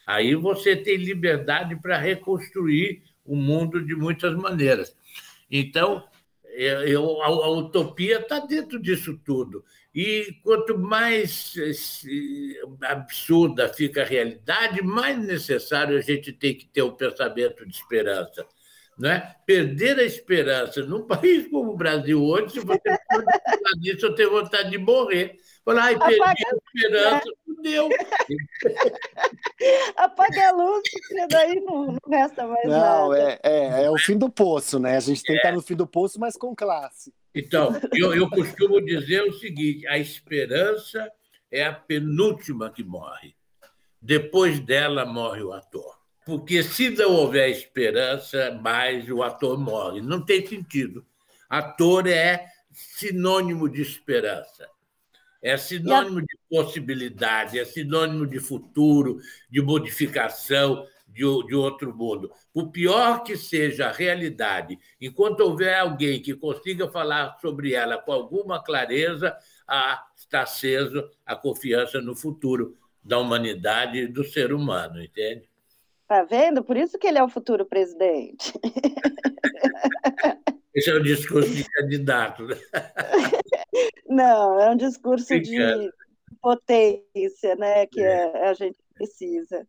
Aí 0.06 0.34
você 0.34 0.76
tem 0.76 0.98
liberdade 0.98 1.76
para 1.76 1.96
reconstruir 1.96 3.02
o 3.24 3.34
mundo 3.34 3.82
de 3.82 3.94
muitas 3.94 4.34
maneiras. 4.36 4.94
Então, 5.50 6.04
eu, 6.56 7.22
a, 7.22 7.26
a 7.26 7.50
utopia 7.50 8.20
está 8.20 8.38
dentro 8.40 8.80
disso 8.80 9.18
tudo. 9.24 9.64
E 9.94 10.40
quanto 10.42 10.76
mais 10.76 11.54
absurda 12.82 13.68
fica 13.68 14.02
a 14.02 14.06
realidade, 14.06 14.82
mais 14.82 15.18
necessário 15.18 15.96
a 15.96 16.00
gente 16.00 16.32
tem 16.32 16.54
que 16.56 16.66
ter 16.66 16.82
um 16.82 16.94
pensamento 16.94 17.64
de 17.64 17.74
esperança. 17.74 18.46
Não 18.98 19.10
é? 19.10 19.36
Perder 19.44 19.98
a 19.98 20.04
esperança 20.04 20.82
num 20.82 21.02
país 21.06 21.48
como 21.48 21.72
o 21.72 21.76
Brasil 21.76 22.22
hoje, 22.22 22.54
se 22.54 22.60
você 22.60 22.80
for 23.12 23.80
disso, 23.80 24.06
eu 24.06 24.14
tenho 24.14 24.30
vontade 24.30 24.70
de 24.70 24.78
morrer. 24.78 25.36
Falar, 25.64 25.84
ai, 25.84 25.98
perdi 25.98 26.18
a 26.18 26.34
esperança, 26.56 27.24
fudeu. 27.46 27.88
Apaga 29.96 30.48
a 30.48 30.52
luz, 30.52 30.82
porque 30.90 31.26
daí 31.28 31.60
não, 31.60 31.86
não 31.86 31.98
resta 32.10 32.46
mais 32.46 32.68
não, 32.68 33.08
nada. 33.08 33.18
É, 33.18 33.40
é, 33.42 33.84
é 33.84 33.90
o 33.90 33.96
fim 33.96 34.18
do 34.18 34.28
poço, 34.28 34.78
né? 34.78 34.96
A 34.96 35.00
gente 35.00 35.22
tem 35.22 35.34
que 35.34 35.40
estar 35.40 35.52
no 35.52 35.62
fim 35.62 35.74
do 35.74 35.86
poço, 35.86 36.20
mas 36.20 36.36
com 36.36 36.54
classe. 36.54 37.14
Então, 37.34 37.72
eu, 37.94 38.14
eu 38.14 38.28
costumo 38.28 38.84
dizer 38.84 39.22
o 39.22 39.32
seguinte: 39.32 39.88
a 39.88 39.96
esperança 39.98 41.10
é 41.50 41.64
a 41.64 41.72
penúltima 41.72 42.70
que 42.70 42.84
morre. 42.84 43.34
Depois 44.00 44.60
dela 44.60 45.06
morre 45.06 45.42
o 45.42 45.52
ator. 45.52 45.98
Porque 46.26 46.62
se 46.62 46.90
não 46.90 47.12
houver 47.12 47.50
esperança, 47.50 48.50
mais 48.62 49.10
o 49.10 49.22
ator 49.22 49.58
morre. 49.58 50.02
Não 50.02 50.22
tem 50.22 50.46
sentido. 50.46 51.04
Ator 51.48 52.06
é 52.06 52.46
sinônimo 52.70 53.66
de 53.68 53.80
esperança. 53.80 54.68
É 55.44 55.58
sinônimo 55.58 56.22
de 56.22 56.38
possibilidade, 56.48 57.58
é 57.58 57.66
sinônimo 57.66 58.26
de 58.26 58.40
futuro, 58.40 59.18
de 59.50 59.60
modificação 59.60 60.86
de, 61.06 61.20
de 61.20 61.54
outro 61.54 61.94
mundo. 61.94 62.32
Por 62.50 62.70
pior 62.70 63.22
que 63.22 63.36
seja 63.36 63.88
a 63.88 63.92
realidade, 63.92 64.78
enquanto 64.98 65.40
houver 65.40 65.78
alguém 65.78 66.22
que 66.22 66.34
consiga 66.34 66.90
falar 66.90 67.36
sobre 67.42 67.74
ela 67.74 67.98
com 67.98 68.10
alguma 68.10 68.64
clareza, 68.64 69.36
ah, 69.68 70.02
está 70.16 70.44
aceso 70.44 71.06
a 71.26 71.36
confiança 71.36 72.00
no 72.00 72.16
futuro 72.16 72.78
da 73.02 73.18
humanidade 73.18 73.98
e 73.98 74.08
do 74.08 74.24
ser 74.24 74.50
humano, 74.50 75.02
entende? 75.02 75.46
Tá 76.08 76.22
vendo? 76.22 76.64
Por 76.64 76.78
isso 76.78 76.98
que 76.98 77.06
ele 77.06 77.18
é 77.18 77.22
o 77.22 77.28
futuro 77.28 77.66
presidente. 77.66 78.50
Esse 80.74 80.90
é 80.90 80.94
o 80.94 81.02
discurso 81.02 81.50
de 81.50 81.64
candidato. 81.64 82.46
Né? 82.46 82.56
Não, 84.08 84.60
é 84.60 84.70
um 84.70 84.76
discurso 84.76 85.38
de 85.40 85.90
potência, 86.40 87.56
né, 87.56 87.86
que 87.86 88.00
é. 88.00 88.48
a 88.48 88.54
gente 88.54 88.78
precisa. 88.94 89.66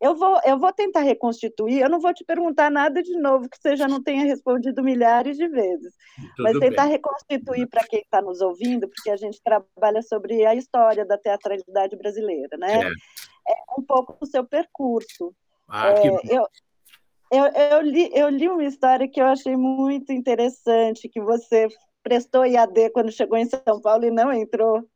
Eu 0.00 0.16
vou, 0.16 0.40
eu 0.44 0.58
vou 0.58 0.72
tentar 0.72 1.00
reconstituir, 1.00 1.80
eu 1.80 1.88
não 1.88 2.00
vou 2.00 2.12
te 2.12 2.24
perguntar 2.24 2.70
nada 2.70 3.02
de 3.02 3.16
novo 3.16 3.48
que 3.48 3.56
você 3.56 3.76
já 3.76 3.86
não 3.86 4.02
tenha 4.02 4.24
respondido 4.24 4.82
milhares 4.82 5.36
de 5.36 5.46
vezes, 5.48 5.94
Tudo 6.36 6.42
mas 6.42 6.58
tentar 6.58 6.84
bem. 6.84 6.92
reconstituir 6.92 7.66
para 7.68 7.86
quem 7.86 8.00
está 8.00 8.20
nos 8.20 8.40
ouvindo, 8.40 8.88
porque 8.88 9.10
a 9.10 9.16
gente 9.16 9.40
trabalha 9.42 10.02
sobre 10.02 10.44
a 10.44 10.54
história 10.54 11.04
da 11.06 11.16
teatralidade 11.16 11.96
brasileira, 11.96 12.56
né? 12.56 12.82
É, 12.82 13.52
é 13.52 13.54
um 13.78 13.82
pouco 13.82 14.16
o 14.20 14.26
seu 14.26 14.44
percurso. 14.44 15.34
Ah, 15.68 15.90
é, 15.90 16.06
eu, 16.06 16.46
eu, 17.30 17.46
eu, 17.46 17.80
li, 17.80 18.10
eu 18.12 18.28
li 18.28 18.48
uma 18.48 18.64
história 18.64 19.08
que 19.08 19.20
eu 19.20 19.26
achei 19.26 19.56
muito 19.56 20.12
interessante, 20.12 21.08
que 21.08 21.20
você 21.20 21.68
prestou 22.04 22.46
IAD 22.46 22.90
quando 22.90 23.10
chegou 23.10 23.38
em 23.38 23.46
São 23.46 23.80
Paulo 23.80 24.04
e 24.04 24.10
não 24.10 24.32
entrou. 24.32 24.86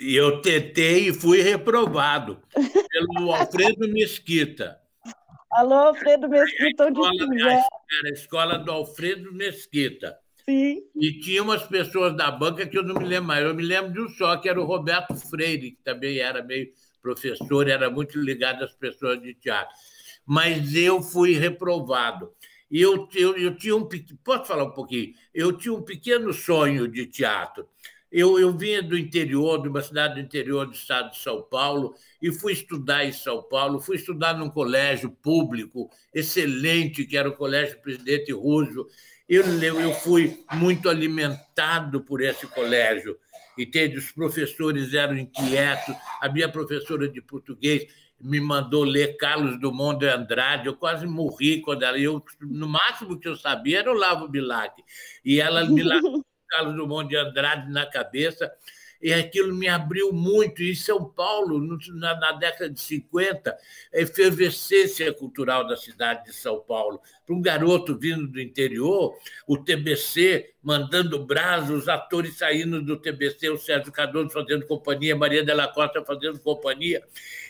Eu 0.00 0.42
tentei 0.42 1.10
e 1.10 1.12
fui 1.14 1.40
reprovado 1.40 2.42
pelo 2.90 3.30
Alfredo 3.32 3.86
Mesquita. 3.88 4.80
Alô, 5.52 5.74
Alfredo 5.74 6.28
Mesquita, 6.28 6.86
onde 6.86 7.00
estiver. 7.00 7.52
Era 7.52 8.08
a 8.08 8.12
escola 8.12 8.58
do 8.58 8.72
Alfredo 8.72 9.32
Mesquita. 9.32 10.18
Sim. 10.44 10.82
E 10.96 11.20
tinha 11.20 11.42
umas 11.42 11.62
pessoas 11.62 12.16
da 12.16 12.30
banca 12.30 12.66
que 12.66 12.76
eu 12.76 12.82
não 12.82 12.96
me 12.96 13.04
lembro 13.04 13.28
mais. 13.28 13.44
Eu 13.44 13.54
me 13.54 13.62
lembro 13.62 13.92
de 13.92 14.00
um 14.00 14.08
só, 14.08 14.36
que 14.36 14.48
era 14.48 14.60
o 14.60 14.64
Roberto 14.64 15.14
Freire, 15.14 15.70
que 15.70 15.82
também 15.82 16.18
era 16.18 16.42
meio 16.42 16.70
professor, 17.00 17.68
era 17.68 17.88
muito 17.88 18.18
ligado 18.18 18.64
às 18.64 18.74
pessoas 18.74 19.20
de 19.22 19.34
teatro. 19.34 19.72
Mas 20.26 20.74
eu 20.74 21.02
fui 21.02 21.34
reprovado. 21.34 22.32
E 22.70 22.80
eu, 22.80 23.08
eu, 23.14 23.36
eu 23.36 23.56
tinha 23.56 23.76
um. 23.76 23.88
Posso 24.22 24.46
falar 24.46 24.64
um 24.64 24.72
pouquinho? 24.72 25.12
Eu 25.32 25.52
tinha 25.52 25.72
um 25.72 25.82
pequeno 25.82 26.32
sonho 26.32 26.88
de 26.88 27.06
teatro. 27.06 27.68
Eu, 28.10 28.38
eu 28.38 28.56
vinha 28.56 28.80
do 28.80 28.96
interior, 28.96 29.60
de 29.60 29.68
uma 29.68 29.82
cidade 29.82 30.14
do 30.14 30.20
interior 30.20 30.66
do 30.66 30.72
estado 30.72 31.10
de 31.10 31.18
São 31.18 31.42
Paulo, 31.42 31.94
e 32.22 32.30
fui 32.30 32.52
estudar 32.52 33.04
em 33.04 33.12
São 33.12 33.42
Paulo, 33.42 33.80
fui 33.80 33.96
estudar 33.96 34.34
num 34.34 34.48
colégio 34.48 35.10
público 35.10 35.90
excelente, 36.14 37.04
que 37.04 37.16
era 37.16 37.28
o 37.28 37.36
Colégio 37.36 37.80
Presidente 37.82 38.32
Russo. 38.32 38.86
Eu, 39.28 39.42
eu 39.60 39.92
fui 39.94 40.44
muito 40.52 40.88
alimentado 40.88 42.02
por 42.02 42.20
esse 42.20 42.46
colégio 42.46 43.18
entende? 43.58 43.98
Os 43.98 44.10
professores 44.10 44.94
eram 44.94 45.16
inquietos. 45.16 45.94
A 46.20 46.28
minha 46.28 46.48
professora 46.48 47.08
de 47.08 47.20
português 47.20 47.86
me 48.20 48.40
mandou 48.40 48.84
ler 48.84 49.16
Carlos 49.16 49.60
Dumont 49.60 49.98
de 49.98 50.08
Andrade. 50.08 50.66
Eu 50.66 50.76
quase 50.76 51.06
morri 51.06 51.60
quando 51.60 51.82
ela. 51.82 51.98
Eu, 51.98 52.24
no 52.40 52.68
máximo 52.68 53.18
que 53.18 53.28
eu 53.28 53.36
sabia 53.36 53.80
era 53.80 53.90
o 53.90 53.96
Lavo 53.96 54.28
Bilac. 54.28 54.82
E 55.24 55.40
ela 55.40 55.64
me 55.64 55.82
largou 55.82 56.24
Carlos 56.48 56.76
Dumont 56.76 57.08
de 57.08 57.16
Andrade 57.16 57.70
na 57.70 57.86
cabeça 57.86 58.52
e 59.04 59.12
aquilo 59.12 59.54
me 59.54 59.68
abriu 59.68 60.14
muito. 60.14 60.62
E 60.62 60.74
São 60.74 61.04
Paulo, 61.04 61.60
na, 61.92 62.18
na 62.18 62.32
década 62.32 62.70
de 62.70 62.80
50, 62.80 63.50
a 63.50 63.98
efervescência 64.00 65.12
cultural 65.12 65.66
da 65.66 65.76
cidade 65.76 66.24
de 66.24 66.32
São 66.32 66.58
Paulo. 66.60 66.98
Para 67.26 67.36
um 67.36 67.42
garoto 67.42 67.98
vindo 67.98 68.26
do 68.26 68.40
interior, 68.40 69.14
o 69.46 69.58
TBC 69.58 70.54
mandando 70.62 71.22
brasa, 71.22 71.74
os 71.74 71.86
atores 71.86 72.38
saindo 72.38 72.80
do 72.80 72.96
TBC, 72.96 73.50
o 73.50 73.58
Sérgio 73.58 73.92
Cardoso 73.92 74.30
fazendo 74.30 74.66
companhia, 74.66 75.14
Maria 75.14 75.44
Della 75.44 75.68
Costa 75.68 76.02
fazendo 76.02 76.40
companhia, 76.40 77.02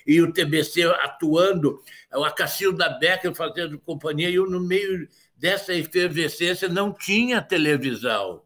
e 0.05 0.21
o 0.21 0.33
TBC 0.33 0.83
atuando, 0.83 1.81
a 2.11 2.33
Cacilda 2.33 2.89
Becker 2.99 3.33
fazendo 3.33 3.79
companhia, 3.79 4.29
e 4.29 4.35
eu, 4.35 4.51
no 4.51 4.59
meio 4.59 5.09
dessa 5.37 5.73
efervescência, 5.73 6.69
não 6.69 6.93
tinha 6.93 7.41
televisão 7.41 8.44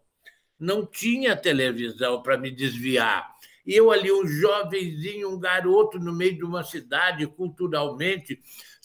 não 0.58 0.84
tinha 0.84 1.36
televisão 1.36 2.22
para 2.22 2.36
me 2.36 2.50
desviar. 2.50 3.36
E 3.66 3.74
eu 3.74 3.90
ali, 3.90 4.10
um 4.10 4.26
jovenzinho, 4.26 5.30
um 5.30 5.38
garoto 5.38 5.98
no 5.98 6.12
meio 6.12 6.36
de 6.36 6.44
uma 6.44 6.64
cidade 6.64 7.26
culturalmente 7.26 8.40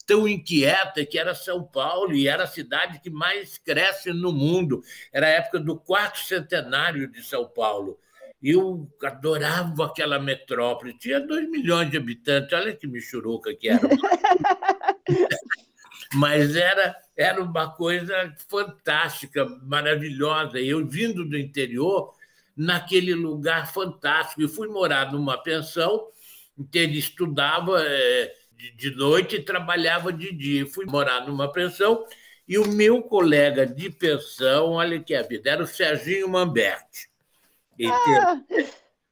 tão 0.06 0.28
inquieta 0.28 1.06
que 1.06 1.18
era 1.18 1.34
São 1.34 1.64
Paulo 1.64 2.14
e 2.14 2.28
era 2.28 2.44
a 2.44 2.48
cidade 2.48 3.00
que 3.00 3.10
mais 3.10 3.58
cresce 3.58 4.12
no 4.12 4.32
mundo. 4.32 4.84
Era 5.12 5.28
a 5.28 5.30
época 5.30 5.60
do 5.60 5.78
quarto 5.78 6.20
centenário 6.20 7.08
de 7.08 7.24
São 7.24 7.48
Paulo. 7.48 7.98
Eu 8.42 8.90
adorava 9.02 9.86
aquela 9.86 10.20
metrópole. 10.20 10.98
Tinha 10.98 11.22
dois 11.22 11.50
milhões 11.50 11.90
de 11.90 11.96
habitantes. 11.96 12.52
Olha 12.52 12.76
que 12.76 12.86
michuruca 12.86 13.56
que 13.56 13.70
era. 13.70 13.80
Mas 16.14 16.56
era, 16.56 16.96
era 17.16 17.42
uma 17.42 17.72
coisa 17.72 18.36
fantástica, 18.50 19.46
maravilhosa. 19.64 20.60
Eu, 20.60 20.86
vindo 20.88 21.26
do 21.26 21.38
interior, 21.38 22.14
naquele 22.56 23.14
lugar 23.14 23.72
fantástico. 23.72 24.42
E 24.42 24.48
fui 24.48 24.68
morar 24.68 25.12
numa 25.12 25.38
pensão, 25.38 26.08
que 26.72 26.80
ele 26.80 27.00
estudava 27.00 27.82
é, 27.84 28.34
de 28.76 28.96
noite 28.96 29.38
e 29.38 29.44
trabalhava 29.44 30.14
de 30.14 30.32
dia. 30.32 30.66
Fui 30.66 30.86
morar 30.86 31.26
numa 31.26 31.52
pensão 31.52 32.06
e 32.48 32.58
o 32.58 32.68
meu 32.68 33.02
colega 33.02 33.66
de 33.66 33.90
pensão, 33.90 34.72
olha 34.72 35.00
que 35.00 35.16
a 35.16 35.22
vida, 35.22 35.50
era 35.50 35.64
o 35.64 35.68
Serginho 35.68 36.28
Mamberti. 36.28 37.10
Ah. 37.86 38.42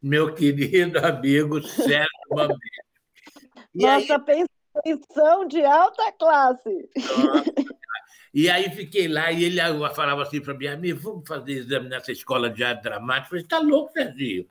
Meu 0.02 0.34
querido 0.34 1.00
amigo 1.00 1.62
Sérgio 1.62 2.08
Mamberti. 2.30 2.82
Nossa 3.74 4.16
aí... 4.16 4.26
pensão 4.26 4.61
de 5.48 5.66
alta 5.66 6.12
classe. 6.14 6.90
E 8.34 8.50
aí 8.50 8.70
fiquei 8.70 9.10
lá 9.10 9.30
e 9.30 9.44
ele 9.44 9.60
falava 9.94 10.22
assim 10.22 10.40
para 10.40 10.54
mim, 10.54 10.68
amigo, 10.68 11.00
vamos 11.02 11.28
fazer 11.28 11.52
exame 11.52 11.90
nessa 11.90 12.14
escola 12.14 12.50
de 12.50 12.64
arte 12.64 12.84
dramática. 12.84 13.26
Eu 13.26 13.30
falei, 13.30 13.44
está 13.44 13.60
louco, 13.60 13.92
Serginho? 13.92 14.48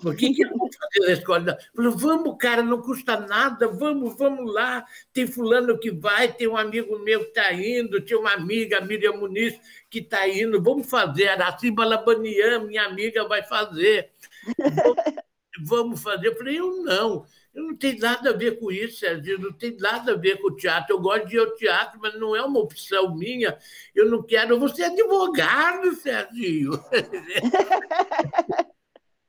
Por 0.00 0.16
que, 0.16 0.32
que 0.32 0.42
eu 0.42 0.56
vou 0.56 0.70
fazer 0.72 1.06
na 1.06 1.12
escola? 1.12 1.58
Falei, 1.74 1.92
vamos, 1.96 2.36
cara, 2.38 2.62
não 2.62 2.80
custa 2.80 3.20
nada, 3.20 3.68
vamos, 3.68 4.16
vamos 4.16 4.50
lá. 4.50 4.86
Tem 5.12 5.26
fulano 5.26 5.78
que 5.78 5.90
vai, 5.90 6.32
tem 6.32 6.48
um 6.48 6.56
amigo 6.56 6.98
meu 7.00 7.20
que 7.20 7.28
está 7.28 7.52
indo, 7.52 8.00
tem 8.00 8.16
uma 8.16 8.32
amiga, 8.32 8.78
a 8.78 8.80
Miriam 8.80 9.12
Muniz, 9.12 9.60
que 9.90 9.98
está 9.98 10.26
indo, 10.26 10.62
vamos 10.62 10.88
fazer. 10.88 11.28
A 11.28 11.32
Araciba 11.32 11.84
Labanian, 11.84 12.60
minha 12.60 12.86
amiga, 12.86 13.28
vai 13.28 13.42
fazer. 13.42 14.10
Vamos 15.62 16.02
fazer. 16.02 16.28
Eu 16.28 16.36
falei, 16.36 16.58
eu 16.58 16.82
não. 16.84 17.26
Eu 17.52 17.64
não 17.64 17.76
tenho 17.76 17.98
nada 17.98 18.30
a 18.30 18.32
ver 18.32 18.58
com 18.60 18.70
isso, 18.70 19.00
Sérgio, 19.00 19.38
não 19.38 19.52
tem 19.52 19.76
nada 19.76 20.12
a 20.12 20.16
ver 20.16 20.40
com 20.40 20.48
o 20.48 20.56
teatro. 20.56 20.94
Eu 20.94 21.00
gosto 21.00 21.26
de 21.26 21.36
ir 21.36 21.40
ao 21.40 21.54
teatro, 21.56 21.98
mas 22.00 22.18
não 22.18 22.34
é 22.36 22.42
uma 22.42 22.60
opção 22.60 23.14
minha. 23.16 23.58
Eu 23.94 24.08
não 24.08 24.22
quero. 24.22 24.58
Você 24.60 24.82
é 24.82 24.86
advogado, 24.86 25.94
Sérgio. 25.96 26.72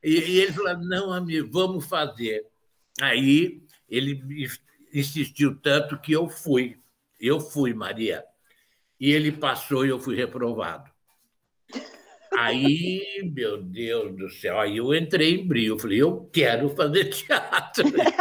E, 0.02 0.18
e 0.18 0.40
ele 0.40 0.52
falou: 0.52 0.76
não, 0.78 1.12
amigo, 1.12 1.48
vamos 1.52 1.86
fazer. 1.86 2.44
Aí 3.00 3.62
ele 3.88 4.20
insistiu 4.92 5.56
tanto 5.56 5.98
que 6.00 6.12
eu 6.12 6.28
fui. 6.28 6.76
Eu 7.20 7.38
fui, 7.40 7.72
Maria. 7.72 8.24
E 8.98 9.12
ele 9.12 9.30
passou 9.30 9.86
e 9.86 9.90
eu 9.90 10.00
fui 10.00 10.16
reprovado. 10.16 10.90
Aí, 12.36 13.30
meu 13.34 13.62
Deus 13.62 14.16
do 14.16 14.30
céu, 14.30 14.58
aí 14.58 14.78
eu 14.78 14.94
entrei 14.94 15.34
em 15.34 15.46
brilho. 15.46 15.74
Eu 15.74 15.78
falei, 15.78 16.02
eu 16.02 16.28
quero 16.32 16.70
fazer 16.70 17.04
teatro. 17.10 17.84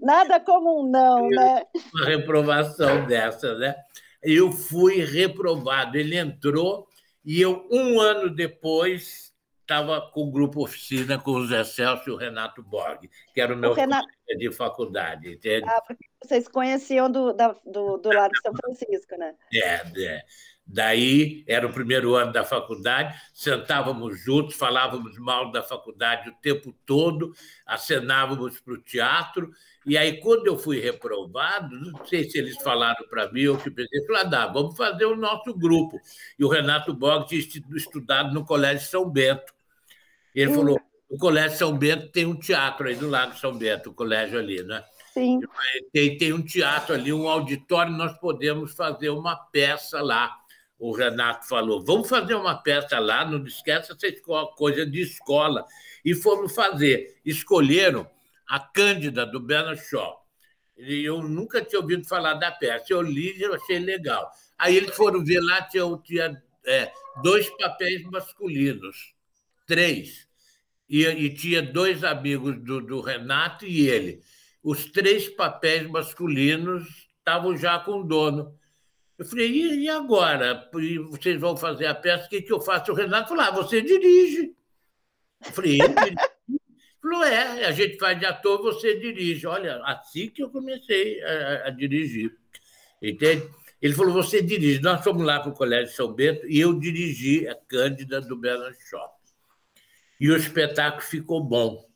Nada 0.00 0.40
como 0.40 0.80
um 0.80 0.90
não, 0.90 1.28
né? 1.28 1.62
Uma 1.94 2.06
reprovação 2.06 3.06
dessa, 3.06 3.56
né? 3.58 3.74
Eu 4.22 4.52
fui 4.52 5.04
reprovado. 5.04 5.96
Ele 5.96 6.16
entrou 6.16 6.86
e 7.24 7.40
eu, 7.40 7.66
um 7.70 8.00
ano 8.00 8.30
depois, 8.30 9.32
estava 9.60 10.00
com 10.10 10.22
o 10.22 10.30
grupo 10.30 10.64
oficina 10.64 11.18
com 11.18 11.32
o 11.32 11.46
Zé 11.46 11.62
Celso 11.62 12.08
e 12.08 12.12
o 12.12 12.16
Renato 12.16 12.62
Borg, 12.62 13.08
que 13.32 13.40
era 13.40 13.54
o 13.54 13.56
meu 13.56 13.70
o 13.70 13.74
Renato... 13.74 14.08
de 14.36 14.52
faculdade. 14.52 15.32
Entende? 15.32 15.66
Ah, 15.68 15.80
porque 15.86 16.04
vocês 16.22 16.48
conheciam 16.48 17.10
do, 17.10 17.32
da, 17.32 17.54
do, 17.64 17.96
do 17.98 18.08
lado 18.10 18.32
de 18.32 18.40
São 18.40 18.52
Francisco, 18.54 19.16
né? 19.16 19.34
É, 19.52 19.82
é. 19.96 20.22
Daí 20.72 21.44
era 21.48 21.66
o 21.66 21.72
primeiro 21.72 22.14
ano 22.14 22.32
da 22.32 22.44
faculdade, 22.44 23.20
sentávamos 23.34 24.20
juntos, 24.20 24.54
falávamos 24.54 25.18
mal 25.18 25.50
da 25.50 25.64
faculdade 25.64 26.30
o 26.30 26.34
tempo 26.40 26.72
todo, 26.86 27.32
acenávamos 27.66 28.60
para 28.60 28.74
o 28.74 28.82
teatro. 28.82 29.50
E 29.86 29.96
aí, 29.96 30.20
quando 30.20 30.46
eu 30.46 30.58
fui 30.58 30.78
reprovado, 30.78 31.74
não 31.74 32.04
sei 32.04 32.28
se 32.28 32.38
eles 32.38 32.56
falaram 32.62 33.06
para 33.08 33.32
mim 33.32 33.46
ou 33.46 33.56
que 33.56 33.70
pensei, 33.70 34.04
falaram, 34.06 34.38
ah, 34.38 34.46
vamos 34.46 34.76
fazer 34.76 35.06
o 35.06 35.16
nosso 35.16 35.54
grupo. 35.54 35.98
E 36.38 36.44
o 36.44 36.48
Renato 36.48 36.92
Borg 36.92 37.26
tinha 37.26 37.64
estudado 37.74 38.32
no 38.34 38.44
Colégio 38.44 38.86
São 38.86 39.08
Bento. 39.08 39.54
Ele 40.34 40.50
hum. 40.50 40.54
falou: 40.54 40.80
o 41.08 41.16
Colégio 41.16 41.56
São 41.56 41.76
Bento 41.76 42.08
tem 42.08 42.26
um 42.26 42.38
teatro 42.38 42.88
aí 42.88 42.94
do 42.94 43.08
lado 43.08 43.34
de 43.34 43.40
São 43.40 43.56
Bento, 43.56 43.90
o 43.90 43.94
colégio 43.94 44.38
ali, 44.38 44.62
né? 44.62 44.84
Sim. 45.12 45.40
Tem, 45.92 46.16
tem 46.16 46.32
um 46.32 46.42
teatro 46.42 46.94
ali, 46.94 47.12
um 47.12 47.28
auditório, 47.28 47.92
nós 47.92 48.16
podemos 48.18 48.74
fazer 48.74 49.10
uma 49.10 49.34
peça 49.34 50.00
lá. 50.00 50.36
O 50.78 50.92
Renato 50.92 51.48
falou: 51.48 51.82
vamos 51.84 52.08
fazer 52.08 52.34
uma 52.34 52.54
peça 52.54 52.98
lá, 52.98 53.24
não 53.24 53.44
esqueça 53.44 53.94
essa 53.94 54.06
escola, 54.06 54.54
coisa 54.54 54.84
de 54.84 55.00
escola. 55.00 55.64
E 56.04 56.14
fomos 56.14 56.54
fazer. 56.54 57.18
Escolheram 57.24 58.06
a 58.50 58.58
Cândida, 58.58 59.24
do 59.24 59.38
Bernard 59.38 59.80
Shaw. 59.88 60.26
E 60.76 61.04
eu 61.04 61.22
nunca 61.22 61.64
tinha 61.64 61.80
ouvido 61.80 62.06
falar 62.06 62.34
da 62.34 62.50
peça. 62.50 62.86
Eu 62.90 63.00
li 63.00 63.38
e 63.38 63.44
achei 63.44 63.78
legal. 63.78 64.28
Aí 64.58 64.76
eles 64.76 64.94
foram 64.96 65.24
ver 65.24 65.40
lá, 65.40 65.62
tinha, 65.62 65.84
tinha 66.02 66.42
é, 66.66 66.92
dois 67.22 67.48
papéis 67.58 68.02
masculinos 68.02 69.14
três. 69.70 70.26
E, 70.88 71.06
e 71.06 71.32
tinha 71.32 71.62
dois 71.62 72.02
amigos 72.02 72.60
do, 72.60 72.80
do 72.80 73.00
Renato 73.00 73.64
e 73.64 73.88
ele. 73.88 74.20
Os 74.60 74.86
três 74.86 75.28
papéis 75.28 75.88
masculinos 75.88 76.88
estavam 77.18 77.56
já 77.56 77.78
com 77.78 78.00
o 78.00 78.04
dono. 78.04 78.58
Eu 79.16 79.24
falei, 79.24 79.48
e, 79.48 79.88
agora? 79.88 80.68
E 80.74 80.98
vocês 80.98 81.40
vão 81.40 81.56
fazer 81.56 81.86
a 81.86 81.94
peça, 81.94 82.26
o 82.26 82.28
que, 82.28 82.42
que 82.42 82.52
eu 82.52 82.60
faço? 82.60 82.90
O 82.90 82.94
Renato 82.94 83.28
falou, 83.28 83.44
ah, 83.44 83.50
você 83.52 83.80
dirige. 83.80 84.56
Eu 85.46 85.52
falei, 85.52 85.78
eu 85.80 86.29
Falou, 87.00 87.24
é, 87.24 87.64
a 87.64 87.72
gente 87.72 87.98
faz 87.98 88.18
de 88.18 88.26
ator, 88.26 88.60
você 88.60 88.98
dirige. 88.98 89.46
Olha, 89.46 89.82
assim 89.84 90.28
que 90.28 90.42
eu 90.42 90.50
comecei 90.50 91.22
a, 91.22 91.68
a 91.68 91.70
dirigir. 91.70 92.36
Entende? 93.00 93.48
Ele 93.80 93.94
falou, 93.94 94.12
você 94.12 94.42
dirige. 94.42 94.82
Nós 94.82 95.02
fomos 95.02 95.24
lá 95.24 95.40
para 95.40 95.50
o 95.50 95.54
Colégio 95.54 95.94
São 95.94 96.12
Bento 96.12 96.46
e 96.46 96.60
eu 96.60 96.78
dirigi 96.78 97.48
a 97.48 97.54
Cândida 97.54 98.20
do 98.20 98.38
Shopping 98.88 99.20
e 100.20 100.30
o 100.30 100.36
espetáculo 100.36 101.02
ficou 101.02 101.42
bom. 101.42 101.88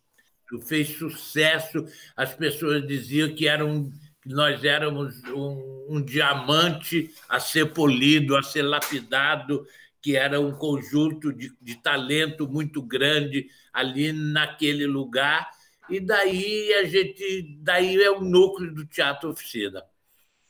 Fez 0.67 0.97
sucesso, 0.97 1.85
as 2.17 2.33
pessoas 2.33 2.87
diziam 2.87 3.35
que 3.35 3.47
eram, 3.47 3.91
que 4.23 4.29
nós 4.29 4.65
éramos 4.65 5.23
um, 5.25 5.87
um 5.97 6.03
diamante 6.03 7.11
a 7.29 7.41
ser 7.41 7.73
polido, 7.73 8.37
a 8.37 8.43
ser 8.43 8.63
lapidado, 8.63 9.67
que 10.01 10.17
era 10.17 10.41
um 10.41 10.53
conjunto 10.53 11.33
de, 11.33 11.53
de 11.61 11.75
talento 11.77 12.49
muito 12.49 12.81
grande 12.81 13.49
ali 13.75 14.13
naquele 14.13 14.87
lugar. 14.87 15.51
E 15.91 16.01
daí 16.01 16.73
a 16.75 16.85
gente, 16.85 17.59
daí 17.61 18.01
é 18.01 18.11
o 18.11 18.21
núcleo 18.21 18.73
do 18.73 18.87
teatro 18.87 19.31
oficina. 19.31 19.83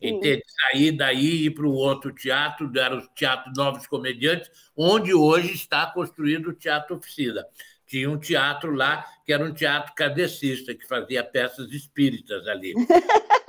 Entende? 0.00 0.42
Sair 0.46 0.92
daí 0.92 1.24
e 1.24 1.46
ir 1.46 1.50
para 1.50 1.66
o 1.66 1.72
outro 1.72 2.12
teatro, 2.12 2.70
era 2.78 2.96
o 2.96 3.08
Teatro 3.14 3.50
Novos 3.56 3.87
Comediantes, 3.87 4.50
onde 4.76 5.14
hoje 5.14 5.54
está 5.54 5.87
construído 5.87 6.50
o 6.50 6.52
Teatro 6.52 6.96
Oficina. 6.96 7.42
Tinha 7.87 8.10
um 8.10 8.18
teatro 8.18 8.72
lá 8.74 9.06
que 9.24 9.32
era 9.32 9.42
um 9.42 9.54
teatro 9.54 9.94
cadecista, 9.94 10.74
que 10.74 10.87
fazia 10.87 11.24
peças 11.24 11.70
espíritas 11.72 12.46
ali. 12.46 12.74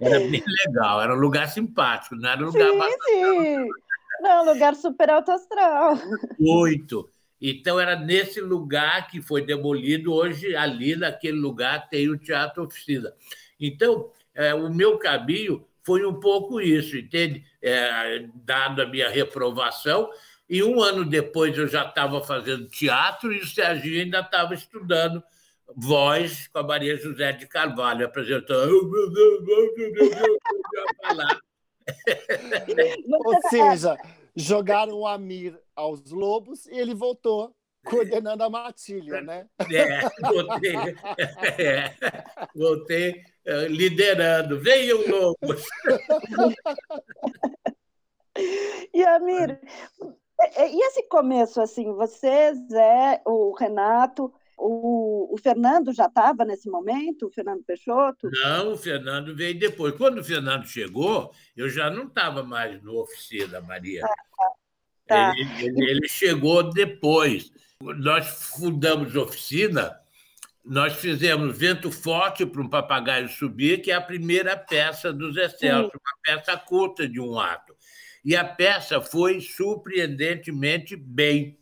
Era 0.00 0.18
bem 0.18 0.42
legal, 0.66 1.02
era 1.02 1.14
um 1.14 1.18
lugar 1.18 1.46
simpático, 1.46 2.16
não 2.16 2.30
era 2.30 2.42
um 2.42 2.46
lugar. 2.46 2.88
Sim, 3.04 3.44
sim. 3.44 3.68
Não, 4.20 4.46
lugar 4.46 4.74
super 4.74 5.10
alto 5.10 5.30
astral. 5.30 5.94
Muito. 6.40 7.08
Então, 7.42 7.80
era 7.80 7.96
nesse 7.96 8.40
lugar 8.40 9.08
que 9.08 9.20
foi 9.20 9.44
demolido. 9.44 10.14
Hoje, 10.14 10.54
ali 10.54 10.94
naquele 10.94 11.38
lugar, 11.38 11.88
tem 11.88 12.08
o 12.08 12.16
Teatro 12.16 12.62
Oficina. 12.62 13.12
Então, 13.58 14.10
é, 14.32 14.54
o 14.54 14.72
meu 14.72 14.96
caminho 14.96 15.66
foi 15.84 16.06
um 16.06 16.20
pouco 16.20 16.60
isso, 16.60 16.96
entende? 16.96 17.44
É, 17.60 18.26
dado 18.34 18.80
a 18.80 18.86
minha 18.86 19.08
reprovação, 19.08 20.08
e 20.48 20.62
um 20.62 20.80
ano 20.82 21.04
depois 21.04 21.56
eu 21.56 21.66
já 21.66 21.84
estava 21.86 22.22
fazendo 22.22 22.68
teatro 22.68 23.32
e 23.32 23.38
o 23.38 23.46
Serginho 23.46 24.02
ainda 24.02 24.20
estava 24.20 24.54
estudando 24.54 25.22
voz 25.74 26.46
com 26.48 26.58
a 26.58 26.62
Maria 26.62 26.96
José 26.96 27.32
de 27.32 27.46
Carvalho, 27.46 28.04
apresentando. 28.04 28.70
Ou 33.24 33.40
seja, 33.48 33.96
jogaram 34.34 34.94
o 34.94 35.06
Amir 35.06 35.58
aos 35.74 36.10
lobos 36.10 36.66
e 36.66 36.78
ele 36.78 36.94
voltou 36.94 37.54
coordenando 37.84 38.42
a 38.44 38.50
matilha, 38.50 39.20
né? 39.20 39.46
É, 39.58 40.00
voltei, 40.28 40.76
é, 41.58 41.94
voltei 42.54 43.24
é, 43.44 43.68
liderando. 43.68 44.60
Venham 44.60 44.98
lobos! 45.08 45.66
E, 48.94 49.04
Amir, 49.04 49.60
e 50.58 50.86
esse 50.86 51.02
começo, 51.08 51.60
assim, 51.60 51.92
você, 51.92 52.54
Zé, 52.70 53.20
o 53.26 53.52
Renato, 53.54 54.32
o, 54.64 55.34
o 55.34 55.38
Fernando 55.38 55.92
já 55.92 56.06
estava 56.06 56.44
nesse 56.44 56.70
momento, 56.70 57.26
o 57.26 57.30
Fernando 57.30 57.64
Peixoto? 57.64 58.30
Não, 58.30 58.72
o 58.72 58.76
Fernando 58.76 59.34
veio 59.34 59.58
depois. 59.58 59.94
Quando 59.96 60.18
o 60.18 60.24
Fernando 60.24 60.66
chegou, 60.66 61.32
eu 61.56 61.68
já 61.68 61.90
não 61.90 62.04
estava 62.04 62.44
mais 62.44 62.80
no 62.80 63.00
oficina, 63.00 63.60
Maria. 63.60 64.04
Ah, 64.04 64.52
tá. 65.06 65.34
Ele, 65.36 65.66
ele, 65.66 65.90
ele, 65.90 66.08
chegou 66.08 66.72
depois. 66.72 67.50
nós 67.80 68.52
fundamos 68.56 69.16
oficina, 69.16 69.98
nós 70.64 70.94
fizemos 70.94 71.58
Vento 71.58 71.90
Forte 71.90 72.46
para 72.46 72.62
um 72.62 72.68
papagaio 72.68 73.28
subir, 73.28 73.82
que 73.82 73.90
é 73.90 73.94
a 73.96 74.00
primeira 74.00 74.56
peça 74.56 75.12
dos 75.12 75.36
Excelsos, 75.36 75.92
uma 75.92 76.18
peça 76.22 76.56
curta 76.56 77.08
de 77.08 77.18
um 77.18 77.36
ato. 77.38 77.74
E 78.24 78.36
a 78.36 78.44
peça 78.44 79.00
foi 79.00 79.40
surpreendentemente 79.40 80.94
bem, 80.94 81.58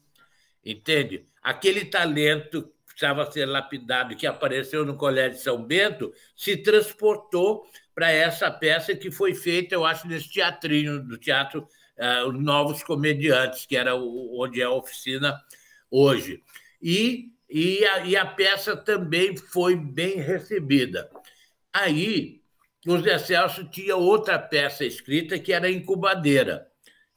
entende? 0.62 1.24
Aquele 1.42 1.86
talento 1.86 2.70
precisava 3.00 3.30
ser 3.32 3.46
lapidado, 3.46 4.14
que 4.14 4.26
apareceu 4.26 4.84
no 4.84 4.94
Colégio 4.94 5.38
de 5.38 5.42
São 5.42 5.64
Bento, 5.64 6.12
se 6.36 6.54
transportou 6.58 7.64
para 7.94 8.10
essa 8.10 8.50
peça 8.50 8.94
que 8.94 9.10
foi 9.10 9.34
feita, 9.34 9.74
eu 9.74 9.86
acho, 9.86 10.06
nesse 10.06 10.30
teatrinho 10.30 11.02
do 11.02 11.16
Teatro 11.16 11.66
uh, 11.98 12.28
Os 12.28 12.38
Novos 12.38 12.82
Comediantes, 12.82 13.64
que 13.64 13.74
era 13.74 13.94
o, 13.96 14.42
onde 14.42 14.60
é 14.60 14.64
a 14.64 14.70
oficina 14.70 15.40
hoje. 15.90 16.42
E, 16.82 17.30
e, 17.48 17.84
a, 17.86 18.04
e 18.04 18.16
a 18.16 18.26
peça 18.26 18.76
também 18.76 19.34
foi 19.34 19.74
bem 19.74 20.16
recebida. 20.16 21.10
Aí, 21.72 22.42
o 22.86 22.98
Zé 22.98 23.18
Celso 23.18 23.64
tinha 23.64 23.96
outra 23.96 24.38
peça 24.38 24.84
escrita 24.84 25.38
que 25.38 25.54
era 25.54 25.70
Incubadeira, 25.70 26.66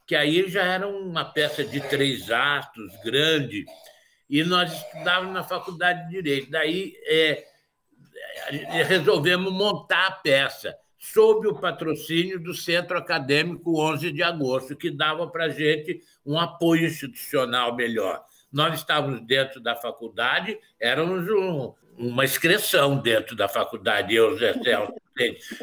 que 0.08 0.16
aí 0.16 0.50
já 0.50 0.64
era 0.64 0.88
uma 0.88 1.26
peça 1.26 1.64
de 1.64 1.82
três 1.90 2.30
atos, 2.32 2.92
grande, 3.04 3.66
e 4.34 4.44
nós 4.44 4.74
estudávamos 4.74 5.32
na 5.32 5.44
faculdade 5.44 6.06
de 6.06 6.10
Direito. 6.10 6.50
Daí 6.50 6.96
é, 7.06 7.46
resolvemos 8.88 9.54
montar 9.54 10.08
a 10.08 10.12
peça 10.12 10.76
sob 10.98 11.48
o 11.48 11.54
patrocínio 11.54 12.40
do 12.40 12.52
Centro 12.52 12.98
Acadêmico 12.98 13.80
11 13.80 14.12
de 14.12 14.24
Agosto, 14.24 14.76
que 14.76 14.90
dava 14.90 15.28
para 15.28 15.46
a 15.46 15.50
gente 15.50 16.02
um 16.26 16.40
apoio 16.40 16.88
institucional 16.88 17.76
melhor. 17.76 18.24
Nós 18.52 18.74
estávamos 18.74 19.22
dentro 19.22 19.62
da 19.62 19.76
faculdade, 19.76 20.58
éramos 20.80 21.30
um, 21.30 21.72
uma 21.96 22.26
excreção 22.26 22.98
dentro 22.98 23.36
da 23.36 23.48
faculdade, 23.48 24.16
eu, 24.16 24.36
Zé 24.40 24.54
Celso 24.54 24.96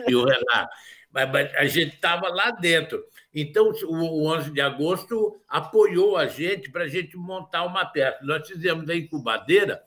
e 0.07 0.15
o 0.15 0.25
Renato. 0.25 0.71
Mas, 1.13 1.31
mas 1.31 1.55
a 1.57 1.67
gente 1.67 1.95
estava 1.95 2.29
lá 2.29 2.51
dentro. 2.51 3.05
Então, 3.35 3.71
o 3.85 4.27
11 4.27 4.51
de 4.51 4.61
agosto 4.61 5.41
apoiou 5.49 6.17
a 6.17 6.27
gente 6.27 6.71
para 6.71 6.85
a 6.85 6.89
gente 6.89 7.17
montar 7.17 7.65
uma 7.65 7.85
peça. 7.85 8.19
Nós 8.23 8.47
fizemos 8.47 8.89
a 8.89 8.95
incubadeira 8.95 9.81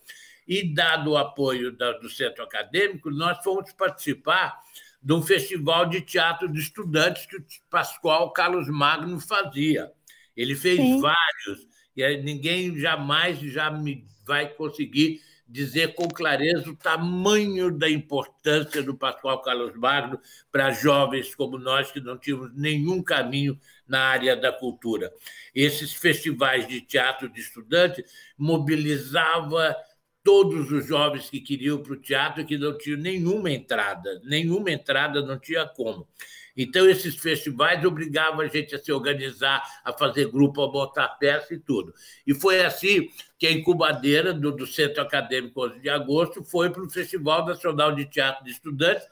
e, 0.47 0.73
dado 0.73 1.11
o 1.11 1.17
apoio 1.17 1.71
do 1.71 2.09
centro 2.09 2.43
acadêmico, 2.43 3.09
nós 3.09 3.43
fomos 3.43 3.71
participar 3.73 4.59
de 5.01 5.13
um 5.13 5.21
festival 5.21 5.85
de 5.85 5.99
teatro 5.99 6.47
de 6.47 6.59
estudantes 6.59 7.25
que 7.25 7.35
o 7.37 7.45
Pascoal 7.69 8.31
Carlos 8.31 8.69
Magno 8.69 9.19
fazia. 9.19 9.91
Ele 10.35 10.55
fez 10.55 10.77
Sim. 10.77 11.01
vários, 11.01 11.67
e 11.95 12.17
ninguém 12.17 12.77
jamais 12.77 13.39
já 13.39 13.69
me 13.69 14.05
vai 14.25 14.47
conseguir 14.47 15.21
dizer 15.47 15.93
com 15.95 16.07
clareza 16.07 16.69
o 16.69 16.75
tamanho 16.75 17.71
da 17.71 17.89
importância 17.89 18.81
do 18.81 18.95
Pascoal 18.95 19.41
Carlos 19.41 19.75
Magno 19.75 20.19
para 20.51 20.71
jovens 20.71 21.35
como 21.35 21.57
nós 21.57 21.91
que 21.91 21.99
não 21.99 22.17
tínhamos 22.17 22.51
nenhum 22.55 23.03
caminho 23.03 23.59
na 23.87 23.99
área 23.99 24.35
da 24.35 24.51
cultura. 24.51 25.11
Esses 25.53 25.93
festivais 25.93 26.67
de 26.67 26.81
teatro 26.81 27.29
de 27.29 27.39
estudantes 27.39 28.03
mobilizava 28.37 29.75
todos 30.23 30.71
os 30.71 30.87
jovens 30.87 31.29
que 31.29 31.41
queriam 31.41 31.83
para 31.83 31.93
o 31.93 32.01
teatro 32.01 32.45
que 32.45 32.57
não 32.57 32.77
tinham 32.77 32.97
nenhuma 32.97 33.51
entrada, 33.51 34.21
nenhuma 34.23 34.71
entrada 34.71 35.21
não 35.21 35.37
tinha 35.37 35.67
como. 35.67 36.07
Então, 36.55 36.87
esses 36.87 37.15
festivais 37.15 37.83
obrigavam 37.83 38.41
a 38.41 38.47
gente 38.47 38.75
a 38.75 38.79
se 38.79 38.91
organizar, 38.91 39.63
a 39.83 39.91
fazer 39.91 40.29
grupo, 40.29 40.61
a 40.61 40.67
botar 40.67 41.07
peça 41.09 41.53
e 41.53 41.59
tudo. 41.59 41.93
E 42.27 42.33
foi 42.33 42.63
assim 42.63 43.09
que 43.39 43.47
a 43.47 43.51
incubadeira 43.51 44.33
do, 44.33 44.51
do 44.51 44.67
Centro 44.67 45.01
Acadêmico 45.01 45.65
11 45.65 45.79
de 45.79 45.89
Agosto 45.89 46.43
foi 46.43 46.69
para 46.69 46.83
o 46.83 46.89
Festival 46.89 47.45
Nacional 47.45 47.95
de 47.95 48.05
Teatro 48.05 48.43
de 48.45 48.51
Estudantes, 48.51 49.03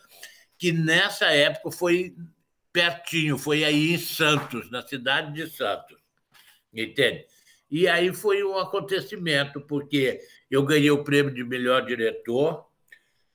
que 0.57 0.71
nessa 0.71 1.25
época 1.25 1.71
foi 1.71 2.15
pertinho, 2.71 3.37
foi 3.37 3.63
aí 3.63 3.93
em 3.93 3.97
Santos, 3.97 4.69
na 4.69 4.81
cidade 4.81 5.33
de 5.33 5.49
Santos. 5.49 5.97
Entende? 6.73 7.25
E 7.69 7.87
aí 7.87 8.13
foi 8.13 8.43
um 8.43 8.57
acontecimento, 8.57 9.59
porque 9.61 10.19
eu 10.49 10.63
ganhei 10.63 10.91
o 10.91 11.03
prêmio 11.03 11.33
de 11.33 11.43
melhor 11.43 11.85
diretor, 11.85 12.65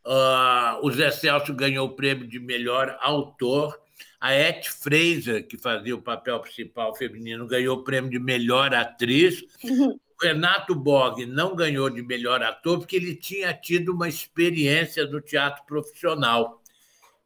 uh, 0.07 0.79
o 0.83 0.91
Zé 0.93 1.11
Celso 1.11 1.55
ganhou 1.55 1.89
o 1.89 1.97
prêmio 1.97 2.27
de 2.27 2.39
melhor 2.39 2.97
autor, 3.01 3.79
a 4.21 4.35
Et 4.35 4.63
Fraser, 4.69 5.47
que 5.47 5.57
fazia 5.57 5.95
o 5.95 6.03
papel 6.03 6.41
principal 6.41 6.95
feminino, 6.95 7.47
ganhou 7.47 7.79
o 7.79 7.85
prêmio 7.85 8.11
de 8.11 8.19
melhor 8.19 8.75
atriz. 8.75 9.45
Uhum. 9.63 9.91
O 9.91 10.25
Renato 10.25 10.75
Borg 10.75 11.27
não 11.27 11.55
ganhou 11.55 11.91
de 11.91 12.03
melhor 12.03 12.43
ator 12.43 12.79
porque 12.79 12.97
ele 12.97 13.15
tinha 13.15 13.53
tido 13.53 13.93
uma 13.93 14.09
experiência 14.09 15.07
do 15.07 15.21
teatro 15.21 15.65
profissional. 15.67 16.63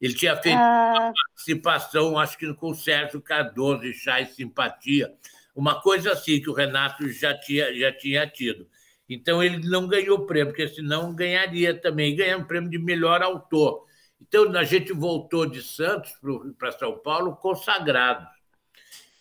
Ele 0.00 0.14
tinha 0.14 0.36
feito 0.36 0.58
ah. 0.58 0.94
uma 0.98 1.12
participação, 1.12 2.18
acho 2.18 2.36
que 2.36 2.52
com 2.54 2.70
o 2.70 2.74
Sérgio 2.74 3.20
Cardoso, 3.20 3.84
e 3.84 3.92
Chá 3.92 4.20
e 4.20 4.26
Simpatia, 4.26 5.12
uma 5.54 5.80
coisa 5.80 6.12
assim 6.12 6.40
que 6.40 6.48
o 6.48 6.54
Renato 6.54 7.08
já 7.12 7.34
tinha, 7.38 7.72
já 7.78 7.92
tinha 7.92 8.26
tido. 8.26 8.66
Então 9.08 9.42
ele 9.42 9.58
não 9.68 9.86
ganhou 9.86 10.18
o 10.18 10.26
prêmio, 10.26 10.52
porque 10.52 10.68
senão 10.68 11.14
ganharia 11.14 11.74
também. 11.74 12.16
Ganhou 12.16 12.40
o 12.40 12.44
prêmio 12.46 12.70
de 12.70 12.78
melhor 12.78 13.22
autor. 13.22 13.84
Então, 14.20 14.56
a 14.56 14.64
gente 14.64 14.92
voltou 14.92 15.46
de 15.46 15.62
Santos 15.62 16.12
para 16.58 16.72
São 16.72 16.98
Paulo 16.98 17.36
consagrados. 17.36 18.28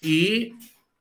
E 0.01 0.53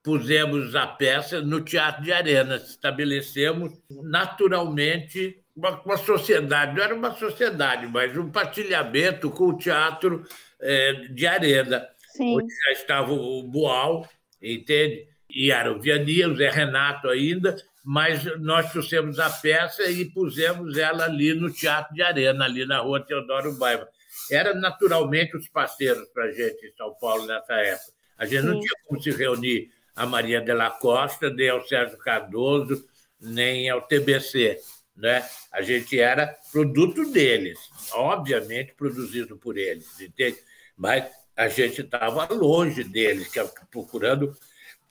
pusemos 0.02 0.74
a 0.74 0.86
peça 0.86 1.40
no 1.40 1.60
Teatro 1.60 2.02
de 2.02 2.12
Arena. 2.12 2.56
Estabelecemos 2.56 3.72
naturalmente 3.90 5.42
uma, 5.54 5.80
uma 5.82 5.96
sociedade, 5.96 6.76
não 6.76 6.82
era 6.82 6.94
uma 6.94 7.14
sociedade, 7.14 7.86
mas 7.86 8.16
um 8.16 8.30
partilhamento 8.30 9.30
com 9.30 9.48
o 9.48 9.58
Teatro 9.58 10.24
é, 10.60 10.92
de 11.10 11.26
Arena, 11.26 11.86
Sim. 12.12 12.36
onde 12.36 12.48
já 12.48 12.72
estava 12.72 13.12
o 13.12 13.42
Boal, 13.42 14.08
entende? 14.40 15.08
E 15.28 15.50
era 15.50 15.72
o 15.72 15.80
Viania, 15.80 16.28
o 16.28 16.36
Zé 16.36 16.48
Renato 16.48 17.08
ainda, 17.08 17.56
mas 17.90 18.22
nós 18.40 18.70
trouxemos 18.70 19.18
a 19.18 19.30
peça 19.30 19.84
e 19.90 20.04
pusemos 20.04 20.76
ela 20.76 21.06
ali 21.06 21.32
no 21.32 21.50
Teatro 21.50 21.94
de 21.94 22.02
Arena, 22.02 22.44
ali 22.44 22.66
na 22.66 22.80
rua 22.80 23.00
Teodoro 23.00 23.54
Baiva. 23.54 23.88
Era 24.30 24.52
naturalmente 24.52 25.34
os 25.38 25.48
parceiros 25.48 26.06
para 26.10 26.24
a 26.24 26.30
gente 26.30 26.66
em 26.66 26.76
São 26.76 26.92
Paulo 27.00 27.24
nessa 27.24 27.54
época. 27.54 27.90
A 28.18 28.26
gente 28.26 28.42
Sim. 28.42 28.46
não 28.48 28.60
tinha 28.60 28.74
como 28.84 29.02
se 29.02 29.10
reunir 29.10 29.70
a 29.96 30.04
Maria 30.04 30.38
de 30.38 30.52
la 30.52 30.68
Costa, 30.68 31.30
nem 31.30 31.48
ao 31.48 31.66
Sérgio 31.66 31.96
Cardoso, 31.96 32.86
nem 33.18 33.70
ao 33.70 33.80
TBC. 33.80 34.60
Né? 34.94 35.26
A 35.50 35.62
gente 35.62 35.98
era 35.98 36.36
produto 36.52 37.10
deles, 37.10 37.58
obviamente 37.94 38.74
produzido 38.74 39.38
por 39.38 39.56
eles, 39.56 39.98
entende? 39.98 40.36
Mas 40.76 41.10
a 41.34 41.48
gente 41.48 41.80
estava 41.80 42.28
longe 42.34 42.84
deles, 42.84 43.32
procurando 43.70 44.36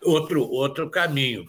outro, 0.02 0.50
outro 0.50 0.90
caminho. 0.90 1.46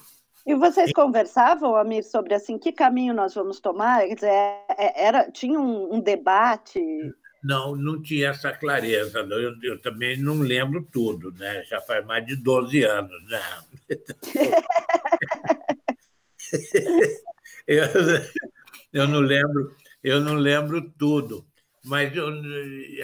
E 0.48 0.54
vocês 0.54 0.90
conversavam, 0.94 1.76
Amir, 1.76 2.02
sobre 2.02 2.32
assim 2.32 2.58
que 2.58 2.72
caminho 2.72 3.12
nós 3.12 3.34
vamos 3.34 3.60
tomar? 3.60 4.06
Quer 4.06 4.14
dizer, 4.14 4.28
é, 4.28 4.64
é, 4.78 5.04
era, 5.04 5.30
tinha 5.30 5.60
um, 5.60 5.96
um 5.96 6.00
debate? 6.00 6.80
Não, 7.44 7.76
não 7.76 8.00
tinha 8.00 8.30
essa 8.30 8.50
clareza. 8.50 9.18
Eu, 9.18 9.54
eu, 9.62 9.78
também 9.78 10.16
não 10.16 10.40
lembro 10.40 10.88
tudo, 10.90 11.30
né? 11.32 11.64
Já 11.64 11.82
faz 11.82 12.02
mais 12.06 12.24
de 12.24 12.34
12 12.34 12.82
anos, 12.82 13.28
né? 13.28 13.42
eu, 17.68 17.84
eu 18.94 19.06
não 19.06 19.20
lembro, 19.20 19.76
eu 20.02 20.18
não 20.18 20.36
lembro 20.36 20.80
tudo, 20.98 21.44
mas 21.84 22.16
eu, 22.16 22.26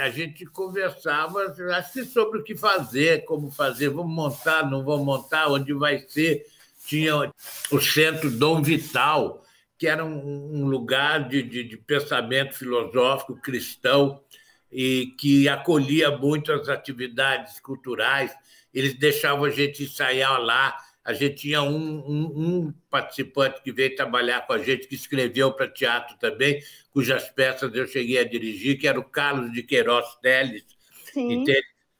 a 0.00 0.08
gente 0.08 0.46
conversava 0.46 1.54
assim, 1.76 2.04
sobre 2.04 2.40
o 2.40 2.42
que 2.42 2.56
fazer, 2.56 3.26
como 3.26 3.50
fazer, 3.50 3.90
vamos 3.90 4.16
montar, 4.16 4.70
não 4.70 4.82
vamos 4.82 5.04
montar, 5.04 5.48
onde 5.48 5.74
vai 5.74 5.98
ser 6.08 6.53
tinha 6.86 7.32
o 7.70 7.80
Centro 7.80 8.30
Dom 8.30 8.62
Vital, 8.62 9.42
que 9.78 9.86
era 9.86 10.04
um, 10.04 10.66
lugar 10.66 11.28
de, 11.28 11.42
de, 11.42 11.64
de 11.64 11.76
pensamento 11.76 12.54
filosófico 12.54 13.40
cristão 13.40 14.22
e 14.70 15.14
que 15.18 15.48
acolhia 15.48 16.10
muito 16.10 16.52
as 16.52 16.68
atividades 16.68 17.58
culturais. 17.60 18.34
Eles 18.72 18.94
deixavam 18.94 19.44
a 19.44 19.50
gente 19.50 19.84
ensaiar 19.84 20.40
lá. 20.40 20.76
A 21.04 21.12
gente 21.12 21.36
tinha 21.36 21.62
um, 21.62 21.76
um, 21.76 22.22
um 22.36 22.74
participante 22.90 23.62
que 23.62 23.70
veio 23.72 23.94
trabalhar 23.94 24.46
com 24.46 24.52
a 24.52 24.58
gente, 24.58 24.88
que 24.88 24.94
escreveu 24.94 25.52
para 25.52 25.68
teatro 25.68 26.16
também, 26.18 26.62
cujas 26.90 27.28
peças 27.28 27.74
eu 27.74 27.86
cheguei 27.86 28.18
a 28.18 28.24
dirigir, 28.24 28.78
que 28.78 28.88
era 28.88 28.98
o 28.98 29.04
Carlos 29.04 29.52
de 29.52 29.62
Queiroz 29.62 30.06
Teles. 30.22 30.64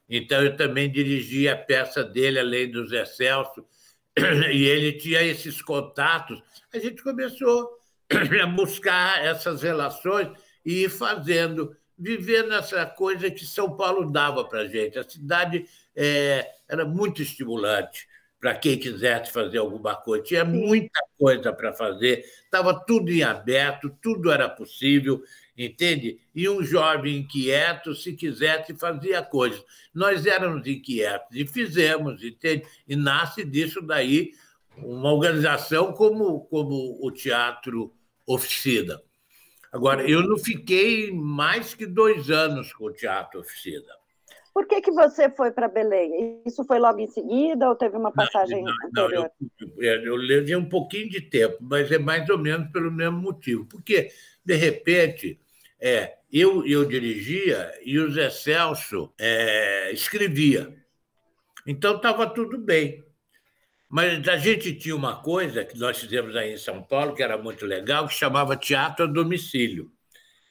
Então, 0.07 0.43
eu 0.43 0.55
também 0.55 0.91
dirigi 0.91 1.47
a 1.47 1.55
peça 1.55 2.03
dele, 2.03 2.39
Além 2.39 2.69
do 2.69 2.87
Zé 2.87 3.05
Celso, 3.05 3.65
e 4.51 4.65
ele 4.65 4.93
tinha 4.93 5.21
esses 5.21 5.61
contatos, 5.61 6.41
a 6.73 6.79
gente 6.79 7.03
começou 7.03 7.69
a 8.11 8.47
buscar 8.47 9.23
essas 9.23 9.61
relações 9.61 10.29
e 10.65 10.83
ir 10.83 10.89
fazendo, 10.89 11.75
vivendo 11.97 12.53
essa 12.53 12.85
coisa 12.85 13.29
que 13.29 13.45
São 13.45 13.75
Paulo 13.75 14.11
dava 14.11 14.43
para 14.45 14.61
a 14.61 14.67
gente. 14.67 14.97
A 14.97 15.03
cidade 15.03 15.65
é, 15.95 16.49
era 16.67 16.85
muito 16.85 17.21
estimulante 17.21 18.07
para 18.45 18.53
quem 18.53 18.77
quisesse 18.77 19.31
fazer 19.31 19.57
alguma 19.57 19.95
coisa. 19.95 20.23
Tinha 20.23 20.45
muita 20.45 20.99
coisa 21.17 21.51
para 21.51 21.73
fazer, 21.73 22.23
estava 22.43 22.75
tudo 22.85 23.11
em 23.11 23.23
aberto, 23.23 23.89
tudo 23.99 24.29
era 24.29 24.47
possível, 24.47 25.23
entende? 25.57 26.19
E 26.35 26.47
um 26.47 26.61
jovem 26.61 27.17
inquieto, 27.17 27.95
se 27.95 28.13
quisesse, 28.13 28.75
fazia 28.75 29.23
coisas. 29.23 29.65
Nós 29.91 30.27
éramos 30.27 30.67
inquietos 30.67 31.35
e 31.35 31.47
fizemos, 31.47 32.23
entende? 32.23 32.67
E 32.87 32.95
nasce 32.95 33.43
disso 33.43 33.81
daí 33.81 34.33
uma 34.77 35.11
organização 35.11 35.91
como, 35.91 36.41
como 36.41 36.99
o 37.01 37.09
Teatro 37.09 37.91
Oficina. 38.27 39.01
Agora, 39.71 40.07
eu 40.07 40.21
não 40.21 40.37
fiquei 40.37 41.11
mais 41.11 41.73
que 41.73 41.87
dois 41.87 42.29
anos 42.29 42.71
com 42.71 42.85
o 42.85 42.93
Teatro 42.93 43.39
Oficina. 43.39 44.04
Por 44.55 44.65
que, 44.67 44.79
que 44.79 44.91
você 44.91 45.29
foi 45.29 45.51
para 45.51 45.67
Belém? 45.67 46.41
Isso 46.45 46.63
foi 46.63 46.79
logo 46.79 46.97
em 46.97 47.07
seguida 47.07 47.67
ou 47.67 47.75
teve 47.75 47.97
uma 47.97 48.09
passagem 48.09 48.63
não, 48.63 48.73
não, 48.93 49.03
anterior? 49.03 49.31
Não, 49.41 49.83
eu, 49.83 50.01
eu 50.01 50.15
levei 50.15 50.55
um 50.55 50.69
pouquinho 50.69 51.09
de 51.09 51.19
tempo, 51.19 51.57
mas 51.59 51.91
é 51.91 51.97
mais 51.97 52.29
ou 52.29 52.37
menos 52.37 52.71
pelo 52.71 52.89
mesmo 52.89 53.19
motivo. 53.19 53.65
Porque, 53.65 54.09
de 54.45 54.55
repente, 54.55 55.37
é, 55.77 56.19
eu, 56.31 56.65
eu 56.65 56.85
dirigia 56.85 57.69
e 57.83 57.99
o 57.99 58.09
Zé 58.09 58.29
Celso 58.29 59.13
é, 59.19 59.91
escrevia. 59.91 60.73
Então, 61.67 61.97
estava 61.97 62.25
tudo 62.25 62.57
bem. 62.57 63.03
Mas 63.89 64.25
a 64.25 64.37
gente 64.37 64.73
tinha 64.73 64.95
uma 64.95 65.21
coisa 65.21 65.65
que 65.65 65.77
nós 65.77 65.97
fizemos 65.97 66.33
aí 66.33 66.53
em 66.53 66.57
São 66.57 66.81
Paulo, 66.81 67.13
que 67.13 67.21
era 67.21 67.37
muito 67.37 67.65
legal, 67.65 68.07
que 68.07 68.13
chamava 68.13 68.55
teatro 68.55 69.03
a 69.03 69.07
domicílio. 69.07 69.91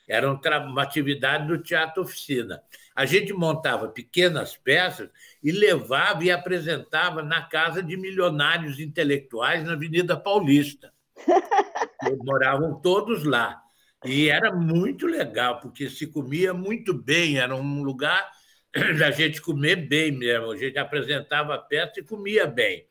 Era 0.06 0.30
uma 0.30 0.82
atividade 0.82 1.46
do 1.46 1.58
teatro 1.58 2.02
oficina. 2.02 2.62
A 2.94 3.06
gente 3.06 3.32
montava 3.32 3.88
pequenas 3.88 4.56
peças 4.56 5.08
e 5.42 5.50
levava 5.50 6.22
e 6.24 6.30
apresentava 6.30 7.22
na 7.22 7.42
casa 7.42 7.82
de 7.82 7.96
milionários 7.96 8.78
intelectuais 8.78 9.64
na 9.64 9.72
Avenida 9.72 10.16
Paulista. 10.16 10.92
moravam 12.24 12.80
todos 12.80 13.24
lá. 13.24 13.60
E 14.04 14.28
era 14.28 14.54
muito 14.54 15.06
legal, 15.06 15.60
porque 15.60 15.88
se 15.88 16.06
comia 16.06 16.52
muito 16.52 16.92
bem, 16.92 17.38
era 17.38 17.56
um 17.56 17.82
lugar 17.82 18.30
da 18.98 19.10
gente 19.10 19.40
comer 19.40 19.76
bem 19.76 20.12
mesmo. 20.12 20.50
A 20.50 20.56
gente 20.56 20.78
apresentava 20.78 21.54
a 21.54 21.58
peça 21.58 22.00
e 22.00 22.04
comia 22.04 22.46
bem. 22.46 22.86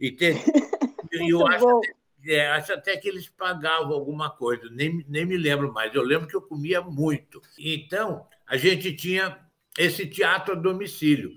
E, 0.00 0.10
tem, 0.10 0.34
eu 1.30 1.46
acho 1.46 1.68
até, 1.68 1.92
é, 2.28 2.48
acho 2.48 2.72
até 2.72 2.96
que 2.96 3.08
eles 3.08 3.28
pagavam 3.28 3.92
alguma 3.92 4.30
coisa, 4.30 4.68
nem, 4.70 5.04
nem 5.08 5.24
me 5.26 5.36
lembro 5.36 5.72
mais. 5.72 5.94
Eu 5.94 6.02
lembro 6.02 6.26
que 6.26 6.36
eu 6.36 6.42
comia 6.42 6.80
muito. 6.80 7.40
Então, 7.58 8.26
a 8.46 8.56
gente 8.56 8.94
tinha 8.94 9.38
esse 9.78 10.06
teatro 10.06 10.54
a 10.54 10.56
domicílio. 10.56 11.32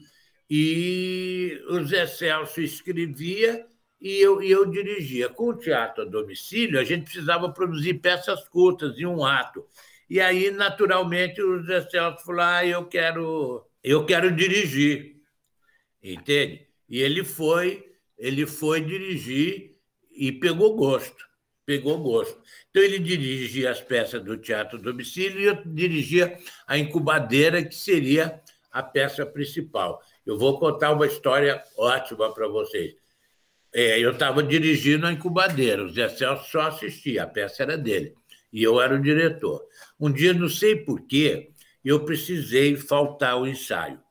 E 0.50 1.62
o 1.70 1.84
Zé 1.86 2.08
Celso 2.08 2.62
escrevia 2.62 3.66
e 4.02 4.20
eu, 4.20 4.42
e 4.42 4.50
eu 4.50 4.66
dirigia. 4.66 5.30
Com 5.30 5.50
o 5.50 5.58
teatro 5.58 6.04
a 6.04 6.06
domicílio, 6.06 6.80
a 6.80 6.84
gente 6.84 7.04
precisava 7.04 7.52
produzir 7.52 7.96
peças 7.96 8.48
curtas 8.48 8.98
em 8.98 9.06
um 9.06 9.24
ato. 9.24 9.66
E 10.10 10.20
aí, 10.20 10.50
naturalmente, 10.50 11.42
o 11.42 11.64
Zé 11.64 11.82
Celso 11.90 12.26
falou: 12.26 12.42
ah, 12.42 12.66
eu 12.66 12.86
quero, 12.86 13.66
eu 13.84 14.06
quero 14.06 14.32
dirigir. 14.32 15.18
Entende? 16.02 16.68
E 16.88 17.00
ele 17.02 17.24
foi, 17.24 17.86
ele 18.18 18.48
foi 18.48 18.82
dirigir 18.82 19.69
e 20.20 20.34
pegou 20.34 20.76
gosto. 20.76 21.26
Pegou 21.66 21.98
gosto. 21.98 22.38
Então, 22.70 22.84
ele 22.84 23.00
dirigia 23.00 23.72
as 23.72 23.80
peças 23.80 24.22
do 24.22 24.36
Teatro 24.36 24.78
Domicílio 24.78 25.40
e 25.40 25.46
eu 25.46 25.64
dirigia 25.66 26.38
a 26.68 26.78
incubadeira, 26.78 27.64
que 27.64 27.76
seria 27.76 28.42
a 28.70 28.84
peça 28.84 29.26
principal. 29.26 30.02
Eu 30.26 30.38
vou 30.38 30.60
contar 30.60 30.92
uma 30.92 31.08
história 31.08 31.64
ótima 31.78 32.34
para 32.34 32.50
vocês. 32.50 32.96
É, 33.74 33.98
eu 34.00 34.12
estava 34.12 34.44
dirigindo 34.44 35.08
a 35.08 35.14
incubadeira, 35.14 35.84
o 35.84 35.90
Zé 35.90 36.10
Celso 36.10 36.50
só 36.50 36.62
assistia, 36.62 37.24
a 37.24 37.28
peça 37.28 37.62
era 37.62 37.78
dele, 37.78 38.16
e 38.52 38.64
eu 38.64 38.82
era 38.82 38.96
o 38.96 39.02
diretor. 39.02 39.64
Um 40.00 40.12
dia, 40.12 40.34
não 40.34 40.50
sei 40.50 40.76
porquê, 40.76 41.52
eu 41.86 42.04
precisei 42.04 42.76
faltar 42.76 43.40
o 43.40 43.48
ensaio. 43.48 44.02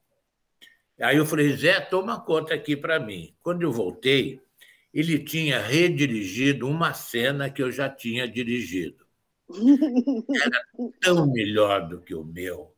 Aí 1.00 1.16
eu 1.16 1.26
falei, 1.26 1.56
Zé, 1.56 1.80
toma 1.80 2.20
conta 2.20 2.54
aqui 2.54 2.76
para 2.76 3.00
mim. 3.00 3.34
Quando 3.42 3.62
eu 3.62 3.72
voltei, 3.72 4.40
ele 4.92 5.18
tinha 5.18 5.60
redirigido 5.60 6.66
uma 6.66 6.94
cena 6.94 7.50
que 7.50 7.62
eu 7.62 7.70
já 7.70 7.88
tinha 7.88 8.26
dirigido. 8.26 9.06
Era 9.50 10.62
tão 11.00 11.30
melhor 11.30 11.88
do 11.88 12.00
que 12.00 12.14
o 12.14 12.24
meu, 12.24 12.74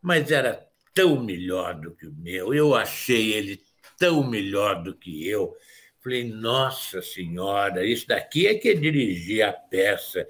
mas 0.00 0.30
era 0.30 0.66
tão 0.94 1.22
melhor 1.22 1.74
do 1.74 1.94
que 1.94 2.06
o 2.06 2.12
meu. 2.12 2.52
Eu 2.52 2.74
achei 2.74 3.32
ele 3.32 3.60
tão 3.96 4.28
melhor 4.28 4.82
do 4.82 4.94
que 4.94 5.26
eu. 5.28 5.54
Falei, 6.00 6.24
nossa 6.24 7.02
senhora, 7.02 7.84
isso 7.84 8.06
daqui 8.06 8.46
é 8.46 8.54
que 8.54 8.70
é 8.70 8.74
dirigir 8.74 9.42
a 9.42 9.52
peça, 9.52 10.26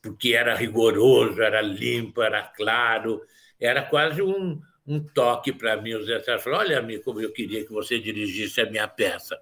porque 0.00 0.34
era 0.34 0.54
rigoroso, 0.54 1.40
era 1.42 1.60
limpo, 1.60 2.22
era 2.22 2.42
claro, 2.42 3.22
era 3.58 3.82
quase 3.82 4.22
um, 4.22 4.60
um 4.86 5.00
toque 5.00 5.52
para 5.52 5.80
mim. 5.80 5.94
O 5.94 6.04
Zé 6.04 6.20
Sérgio 6.20 6.44
falou, 6.44 6.60
olha, 6.60 6.78
amigo, 6.78 7.02
como 7.02 7.20
eu 7.20 7.32
queria 7.32 7.64
que 7.64 7.72
você 7.72 7.98
dirigisse 7.98 8.60
a 8.60 8.70
minha 8.70 8.86
peça 8.86 9.38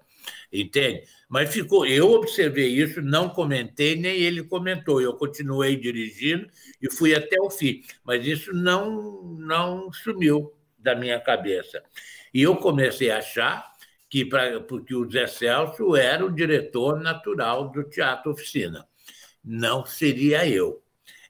entende? 0.51 1.03
Mas 1.27 1.51
ficou, 1.51 1.85
eu 1.85 2.11
observei 2.11 2.67
isso, 2.67 3.01
não 3.01 3.29
comentei, 3.29 3.95
nem 3.95 4.17
ele 4.17 4.43
comentou. 4.43 5.01
Eu 5.01 5.13
continuei 5.13 5.75
dirigindo 5.75 6.47
e 6.81 6.91
fui 6.91 7.15
até 7.15 7.39
o 7.41 7.49
fim, 7.49 7.81
mas 8.03 8.25
isso 8.25 8.53
não 8.53 9.23
não 9.39 9.91
sumiu 9.91 10.53
da 10.77 10.95
minha 10.95 11.19
cabeça. 11.19 11.83
E 12.33 12.41
eu 12.41 12.55
comecei 12.55 13.09
a 13.09 13.17
achar 13.17 13.65
que 14.09 14.23
pra, 14.23 14.61
porque 14.61 14.93
o 14.93 15.09
Zé 15.09 15.27
Celso 15.27 15.95
era 15.95 16.25
o 16.25 16.31
diretor 16.31 16.99
natural 17.01 17.69
do 17.69 17.83
Teatro 17.83 18.31
Oficina, 18.31 18.87
não 19.43 19.85
seria 19.85 20.47
eu, 20.47 20.81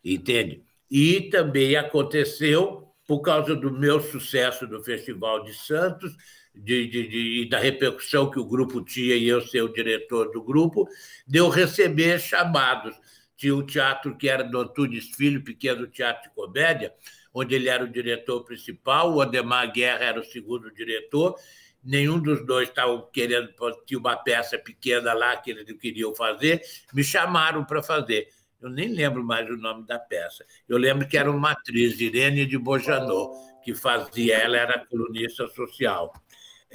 entende? 0.03 0.63
E 0.91 1.29
também 1.29 1.75
aconteceu 1.75 2.91
por 3.07 3.21
causa 3.21 3.55
do 3.55 3.71
meu 3.71 3.99
sucesso 4.01 4.67
no 4.67 4.83
Festival 4.83 5.43
de 5.43 5.53
Santos, 5.53 6.15
de, 6.55 6.87
de, 6.87 7.07
de, 7.07 7.49
da 7.49 7.59
repercussão 7.59 8.29
que 8.29 8.39
o 8.39 8.45
grupo 8.45 8.81
tinha 8.81 9.15
e 9.15 9.27
eu 9.27 9.41
ser 9.41 9.61
o 9.61 9.73
diretor 9.73 10.31
do 10.31 10.41
grupo, 10.41 10.87
de 11.27 11.39
eu 11.39 11.49
receber 11.49 12.19
chamados. 12.19 12.95
Tinha 13.37 13.55
o 13.55 13.63
teatro 13.63 14.15
que 14.17 14.29
era 14.29 14.43
do 14.43 14.59
Antunes 14.59 15.09
Filho, 15.15 15.43
pequeno 15.43 15.87
teatro 15.87 16.29
de 16.29 16.35
comédia, 16.35 16.93
onde 17.33 17.53
ele 17.53 17.67
era 17.67 17.83
o 17.83 17.89
diretor 17.89 18.43
principal, 18.45 19.13
o 19.13 19.21
Ademar 19.21 19.71
Guerra 19.71 20.05
era 20.05 20.19
o 20.19 20.23
segundo 20.23 20.73
diretor. 20.73 21.35
Nenhum 21.83 22.19
dos 22.19 22.43
dois 22.45 22.69
estava 22.69 23.07
querendo, 23.11 23.49
tinha 23.85 23.99
uma 23.99 24.15
peça 24.15 24.57
pequena 24.57 25.13
lá 25.13 25.35
que 25.37 25.51
eles 25.51 25.71
queriam 25.77 26.15
fazer, 26.15 26.61
me 26.93 27.03
chamaram 27.03 27.63
para 27.63 27.83
fazer. 27.83 28.27
Eu 28.61 28.69
nem 28.69 28.87
lembro 28.87 29.23
mais 29.23 29.47
o 29.47 29.57
nome 29.57 29.85
da 29.85 29.99
peça. 29.99 30.43
Eu 30.67 30.77
lembro 30.77 31.07
que 31.07 31.17
era 31.17 31.29
uma 31.29 31.51
atriz, 31.51 31.99
Irene 31.99 32.45
de 32.47 32.57
Bojanot, 32.57 33.37
que 33.63 33.75
fazia, 33.75 34.37
ela 34.37 34.57
era 34.57 34.85
colunista 34.87 35.47
social. 35.47 36.11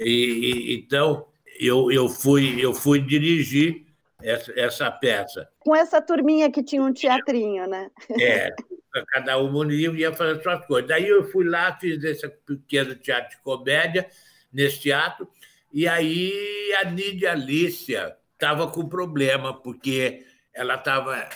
E, 0.05 0.73
e, 0.73 0.75
então, 0.75 1.27
eu, 1.59 1.91
eu, 1.91 2.09
fui, 2.09 2.57
eu 2.59 2.73
fui 2.73 2.99
dirigir 2.99 3.85
essa, 4.21 4.53
essa 4.59 4.91
peça. 4.91 5.47
Com 5.59 5.75
essa 5.75 6.01
turminha 6.01 6.51
que 6.51 6.63
tinha 6.63 6.81
um 6.81 6.93
teatrinho, 6.93 7.67
né? 7.67 7.89
É, 8.19 8.53
cada 9.09 9.41
um 9.41 9.71
ia 9.71 10.13
fazer 10.13 10.41
suas 10.41 10.65
coisas. 10.65 10.89
Daí 10.89 11.07
eu 11.07 11.23
fui 11.29 11.47
lá, 11.47 11.77
fiz 11.77 12.03
esse 12.03 12.27
pequeno 12.27 12.95
teatro 12.95 13.37
de 13.37 13.43
comédia, 13.43 14.09
nesse 14.51 14.81
teatro, 14.81 15.29
e 15.73 15.87
aí 15.87 16.33
a 16.81 16.89
Nídia 16.89 17.31
Alicia 17.31 18.15
estava 18.33 18.67
com 18.67 18.89
problema, 18.89 19.53
porque 19.53 20.25
ela 20.53 20.75
estava 20.75 21.29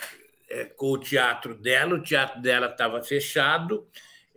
é, 0.49 0.65
com 0.65 0.91
o 0.91 0.97
teatro 0.97 1.55
dela, 1.55 1.95
o 1.95 2.03
teatro 2.03 2.41
dela 2.41 2.67
estava 2.67 3.01
fechado, 3.01 3.87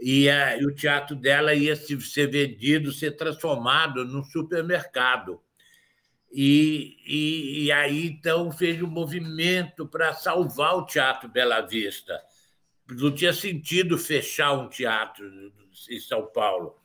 e, 0.00 0.28
o 0.64 0.74
teatro 0.74 1.16
dela 1.16 1.54
ia 1.54 1.74
se, 1.74 2.00
ser 2.00 2.30
vendido, 2.30 2.92
ser 2.92 3.12
transformado 3.16 4.04
num 4.04 4.22
supermercado. 4.22 5.40
E, 6.30 6.96
e, 7.06 7.64
e, 7.64 7.72
aí, 7.72 8.06
então, 8.06 8.52
fez 8.52 8.80
um 8.82 8.86
movimento 8.86 9.86
para 9.86 10.12
salvar 10.12 10.76
o 10.76 10.86
Teatro 10.86 11.28
Bela 11.28 11.62
Vista. 11.62 12.20
Não 12.88 13.12
tinha 13.14 13.32
sentido 13.32 13.98
fechar 13.98 14.52
um 14.52 14.68
teatro 14.68 15.26
em 15.90 16.00
São 16.00 16.26
Paulo. 16.26 16.76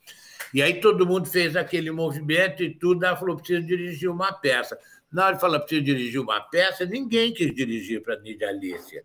E 0.52 0.62
aí 0.62 0.80
todo 0.80 1.06
mundo 1.06 1.26
fez 1.26 1.56
aquele 1.56 1.90
movimento 1.90 2.62
e 2.62 2.74
tudo. 2.74 3.04
Ela 3.04 3.16
falou: 3.16 3.36
preciso 3.36 3.66
dirigir 3.66 4.10
uma 4.10 4.32
peça. 4.32 4.78
Na 5.12 5.26
hora 5.26 5.34
de 5.34 5.40
falar 5.40 5.60
preciso 5.60 5.82
dirigir 5.82 6.20
uma 6.20 6.40
peça, 6.40 6.84
ninguém 6.84 7.32
quis 7.32 7.54
dirigir 7.54 8.02
para 8.02 8.14
a 8.14 8.20
Nídia 8.20 8.48
Alicia. 8.48 9.04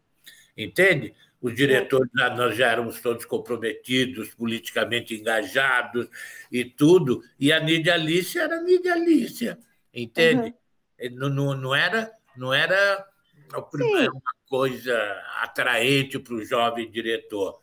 Entende? 0.57 1.13
Os 1.41 1.55
diretores, 1.55 2.09
nós 2.13 2.55
já 2.57 2.67
éramos 2.71 2.99
todos 3.01 3.23
comprometidos, 3.25 4.33
politicamente 4.33 5.15
engajados 5.15 6.07
e 6.51 6.65
tudo, 6.65 7.23
e 7.39 7.51
a 7.53 7.59
Nídia 7.59 7.93
Alicia 7.93 8.43
era 8.43 8.57
a 8.57 8.61
Nídia 8.61 8.93
Alicia, 8.93 9.57
entende? 9.93 10.53
Uhum. 11.01 11.09
Não, 11.11 11.29
não, 11.29 11.53
não, 11.55 11.75
era, 11.75 12.11
não 12.35 12.53
era 12.53 13.07
uma 13.53 14.33
coisa 14.49 14.93
atraente 15.41 16.19
para 16.19 16.33
o 16.33 16.43
jovem 16.43 16.91
diretor. 16.91 17.61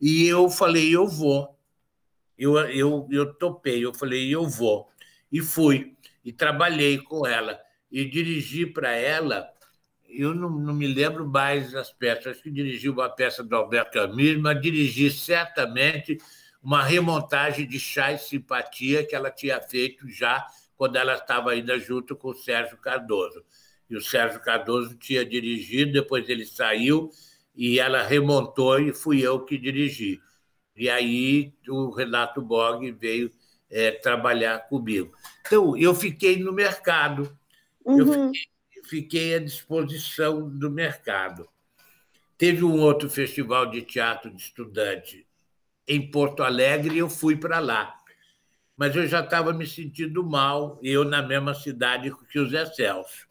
E 0.00 0.26
eu 0.26 0.48
falei, 0.48 0.94
eu 0.94 1.08
vou. 1.08 1.58
Eu, 2.38 2.58
eu, 2.68 3.08
eu 3.10 3.34
topei, 3.34 3.84
eu 3.84 3.92
falei, 3.92 4.32
eu 4.32 4.46
vou. 4.46 4.88
E 5.32 5.40
fui, 5.40 5.96
e 6.24 6.32
trabalhei 6.32 6.98
com 6.98 7.26
ela. 7.26 7.60
e 7.90 8.04
dirigi 8.04 8.66
para 8.66 8.92
ela. 8.92 9.50
Eu 10.18 10.34
não, 10.34 10.50
não, 10.50 10.74
me 10.74 10.86
lembro 10.86 11.26
mais 11.26 11.72
das 11.72 11.92
peças, 11.92 12.28
acho 12.28 12.42
que 12.42 12.50
dirigi 12.50 12.88
uma 12.88 13.08
peça 13.08 13.42
do 13.42 13.54
Alberto 13.54 13.92
Camus, 13.92 14.36
mas 14.38 14.60
dirigi 14.60 15.10
certamente 15.10 16.18
uma 16.62 16.82
remontagem 16.82 17.66
de 17.66 17.78
Chá 17.78 18.12
e 18.12 18.18
Simpatia 18.18 19.06
que 19.06 19.14
ela 19.14 19.30
tinha 19.30 19.60
feito 19.60 20.08
já 20.08 20.46
quando 20.76 20.96
ela 20.96 21.14
estava 21.14 21.52
ainda 21.52 21.78
junto 21.78 22.16
com 22.16 22.30
o 22.30 22.34
Sérgio 22.34 22.76
Cardoso. 22.78 23.44
E 23.88 23.96
o 23.96 24.00
Sérgio 24.00 24.40
Cardoso 24.40 24.96
tinha 24.96 25.24
dirigido, 25.24 25.92
depois 25.92 26.28
ele 26.28 26.44
saiu 26.44 27.10
e 27.54 27.78
ela 27.78 28.02
remontou 28.02 28.78
e 28.80 28.92
fui 28.92 29.20
eu 29.20 29.44
que 29.44 29.56
dirigi. 29.56 30.20
E 30.76 30.90
aí 30.90 31.54
o 31.68 31.90
Renato 31.90 32.42
Borg 32.42 32.90
veio 32.92 33.30
é, 33.70 33.90
trabalhar 33.90 34.58
comigo. 34.68 35.12
Então, 35.46 35.76
eu 35.76 35.94
fiquei 35.94 36.38
no 36.38 36.52
mercado, 36.52 37.36
uhum. 37.84 37.98
eu 37.98 38.06
fiquei, 38.06 38.55
fiquei 38.88 39.34
à 39.34 39.38
disposição 39.38 40.48
do 40.48 40.70
mercado. 40.70 41.48
Teve 42.38 42.64
um 42.64 42.80
outro 42.80 43.08
festival 43.08 43.70
de 43.70 43.82
teatro 43.82 44.30
de 44.30 44.40
estudante 44.40 45.26
em 45.88 46.10
Porto 46.10 46.42
Alegre 46.42 46.96
e 46.96 46.98
eu 46.98 47.08
fui 47.08 47.36
para 47.36 47.58
lá. 47.58 47.98
Mas 48.76 48.94
eu 48.94 49.06
já 49.06 49.20
estava 49.20 49.52
me 49.52 49.66
sentindo 49.66 50.22
mal, 50.22 50.78
eu 50.82 51.04
na 51.04 51.22
mesma 51.22 51.54
cidade 51.54 52.12
que 52.30 52.38
o 52.38 52.48
Zé 52.48 52.66
Celso. 52.66 53.26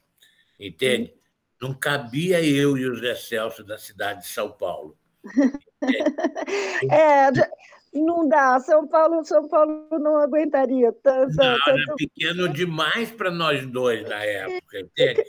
Entende? 0.59 1.13
Não 1.61 1.73
cabia 1.73 2.43
eu 2.43 2.77
e 2.77 2.87
o 2.87 2.95
Zé 2.95 3.15
Celso 3.15 3.63
da 3.63 3.77
cidade 3.77 4.21
de 4.21 4.27
São 4.27 4.51
Paulo. 4.51 4.97
é, 6.91 7.31
não 8.01 8.27
dá. 8.27 8.59
São 8.59 8.87
Paulo, 8.87 9.23
São 9.25 9.47
Paulo 9.47 9.87
não 9.91 10.17
aguentaria 10.17 10.91
tanto. 11.03 11.35
Não, 11.35 11.57
tanto... 11.59 11.69
Era 11.69 11.95
pequeno 11.97 12.49
demais 12.49 13.11
para 13.11 13.31
nós 13.31 13.65
dois 13.65 14.07
na 14.07 14.23
época, 14.23 14.79
entende? 14.79 15.23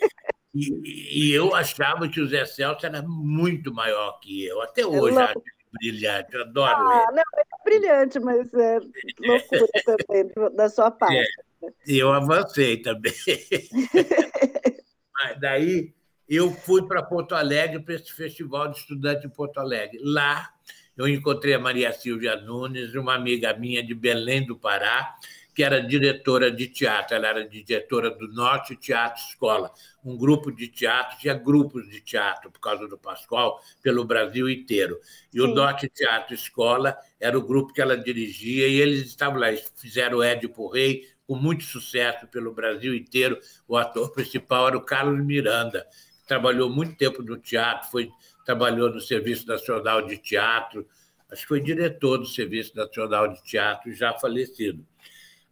E, 0.54 1.28
e, 1.28 1.32
eu 1.32 1.54
achava 1.54 2.08
que 2.08 2.20
o 2.20 2.26
Zé 2.26 2.46
Celso 2.46 2.86
era 2.86 3.02
muito 3.02 3.72
maior 3.74 4.18
que 4.20 4.44
eu. 4.46 4.62
Até 4.62 4.82
é 4.82 4.86
hoje 4.86 5.18
é 5.18 5.22
acho 5.22 5.38
ele 5.38 5.56
brilhante, 5.78 6.34
eu 6.34 6.42
adoro 6.42 6.88
ah, 6.88 7.06
ele. 7.08 7.16
Não, 7.16 7.22
é 7.36 7.64
brilhante, 7.64 8.20
mas 8.20 8.54
é 8.54 8.78
loucura 9.20 9.66
também 9.84 10.54
da 10.54 10.68
sua 10.68 10.90
parte. 10.90 11.16
É, 11.16 11.72
eu 11.86 12.12
avancei 12.12 12.80
também. 12.80 13.12
mas 15.12 15.40
daí 15.40 15.94
eu 16.28 16.50
fui 16.50 16.86
para 16.86 17.02
Porto 17.02 17.34
Alegre, 17.34 17.80
para 17.80 17.94
esse 17.94 18.12
festival 18.12 18.68
de 18.68 18.78
estudante 18.78 19.26
em 19.26 19.30
Porto 19.30 19.58
Alegre. 19.58 19.98
Lá 20.02 20.50
eu 20.96 21.06
encontrei 21.08 21.54
a 21.54 21.58
Maria 21.58 21.92
Silvia 21.92 22.36
Nunes, 22.36 22.94
uma 22.94 23.14
amiga 23.14 23.52
minha 23.54 23.82
de 23.82 23.94
Belém 23.94 24.46
do 24.46 24.56
Pará, 24.56 25.14
que 25.54 25.62
era 25.62 25.80
diretora 25.80 26.50
de 26.50 26.68
teatro. 26.68 27.16
Ela 27.16 27.28
era 27.28 27.48
diretora 27.48 28.10
do 28.10 28.28
Norte 28.28 28.76
Teatro 28.76 29.22
Escola, 29.22 29.72
um 30.04 30.16
grupo 30.16 30.52
de 30.52 30.68
teatro, 30.68 31.18
tinha 31.18 31.34
grupos 31.34 31.88
de 31.88 32.00
teatro, 32.00 32.50
por 32.50 32.60
causa 32.60 32.86
do 32.86 32.98
Pascoal, 32.98 33.60
pelo 33.82 34.04
Brasil 34.04 34.48
inteiro. 34.48 34.98
E 35.32 35.40
Sim. 35.40 35.44
o 35.44 35.54
Norte 35.54 35.88
Teatro 35.88 36.34
Escola 36.34 36.96
era 37.18 37.38
o 37.38 37.42
grupo 37.42 37.72
que 37.72 37.80
ela 37.80 37.96
dirigia, 37.96 38.68
e 38.68 38.80
eles 38.80 39.06
estavam 39.06 39.40
lá, 39.40 39.48
eles 39.48 39.72
fizeram 39.76 40.18
o 40.18 40.22
Édipo 40.22 40.68
Rei, 40.68 41.08
com 41.26 41.34
muito 41.34 41.64
sucesso 41.64 42.26
pelo 42.28 42.52
Brasil 42.52 42.94
inteiro. 42.94 43.38
O 43.66 43.76
ator 43.76 44.12
principal 44.12 44.68
era 44.68 44.76
o 44.76 44.82
Carlos 44.82 45.24
Miranda, 45.24 45.86
que 46.20 46.26
trabalhou 46.26 46.70
muito 46.70 46.96
tempo 46.96 47.22
no 47.22 47.36
teatro, 47.36 47.90
foi 47.90 48.10
trabalhou 48.46 48.88
no 48.88 49.00
Serviço 49.00 49.46
Nacional 49.46 50.06
de 50.06 50.16
Teatro, 50.16 50.86
acho 51.28 51.42
que 51.42 51.48
foi 51.48 51.60
diretor 51.60 52.16
do 52.18 52.26
Serviço 52.26 52.74
Nacional 52.76 53.26
de 53.28 53.42
Teatro, 53.42 53.92
já 53.92 54.14
falecido. 54.14 54.86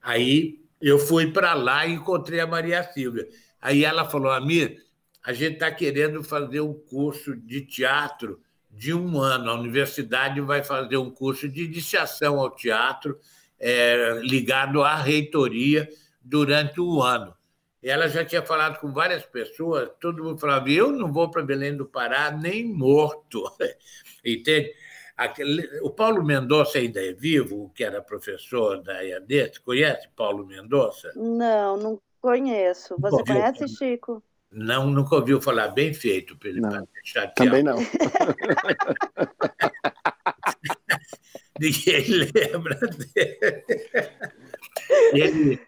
Aí 0.00 0.61
eu 0.80 0.98
fui 0.98 1.33
para 1.33 1.52
lá 1.54 1.85
e 1.85 1.94
encontrei 1.94 2.38
a 2.38 2.46
Maria 2.46 2.85
Silvia. 2.85 3.28
Aí 3.61 3.85
ela 3.85 4.09
falou: 4.09 4.30
Amir, 4.30 4.80
a 5.22 5.33
gente 5.33 5.54
está 5.54 5.70
querendo 5.72 6.22
fazer 6.22 6.61
um 6.61 6.72
curso 6.72 7.35
de 7.35 7.62
teatro 7.62 8.40
de 8.70 8.94
um 8.94 9.18
ano. 9.18 9.50
A 9.50 9.54
universidade 9.54 10.40
vai 10.40 10.62
fazer 10.62 10.96
um 10.96 11.11
curso 11.11 11.48
de 11.48 11.64
iniciação 11.64 12.38
ao 12.38 12.50
teatro 12.50 13.18
é, 13.59 14.20
ligado 14.22 14.83
à 14.83 14.94
reitoria 14.94 15.88
durante 16.22 16.80
um 16.80 17.02
ano. 17.02 17.35
Ela 17.85 18.09
já 18.09 18.25
tinha 18.25 18.42
falado 18.42 18.81
com 18.81 18.90
várias 18.90 19.27
pessoas, 19.27 19.90
todo 20.01 20.25
mundo 20.25 20.38
falava: 20.38 20.70
eu 20.70 20.90
não 20.90 21.12
vou 21.12 21.31
para 21.31 21.42
Belém 21.42 21.77
do 21.77 21.85
Pará 21.85 22.31
nem 22.31 22.64
morto. 22.64 23.44
Entende? 24.25 24.73
Aquele, 25.14 25.68
o 25.81 25.90
Paulo 25.90 26.25
Mendonça 26.25 26.79
ainda 26.79 27.05
é 27.05 27.12
vivo, 27.12 27.70
que 27.75 27.85
era 27.85 28.01
professor 28.01 28.83
da. 28.83 28.94
Você 29.29 29.53
conhece 29.62 30.09
Paulo 30.16 30.47
Mendonça? 30.47 31.12
Não, 31.14 31.77
não 31.77 32.01
conheço. 32.20 32.97
Você 32.99 33.23
conhece, 33.23 33.68
Chico? 33.68 34.25
Não, 34.51 34.87
nunca 34.87 35.16
ouviu 35.16 35.40
falar. 35.40 35.68
Bem 35.68 35.92
feito, 35.92 36.38
para 36.38 36.49
ele 36.49 36.61
não, 36.61 36.88
Também 37.37 37.62
não. 37.62 37.77
Ninguém 41.61 42.07
lembra 42.09 42.77
dele. 42.77 43.64
Ele, 45.12 45.61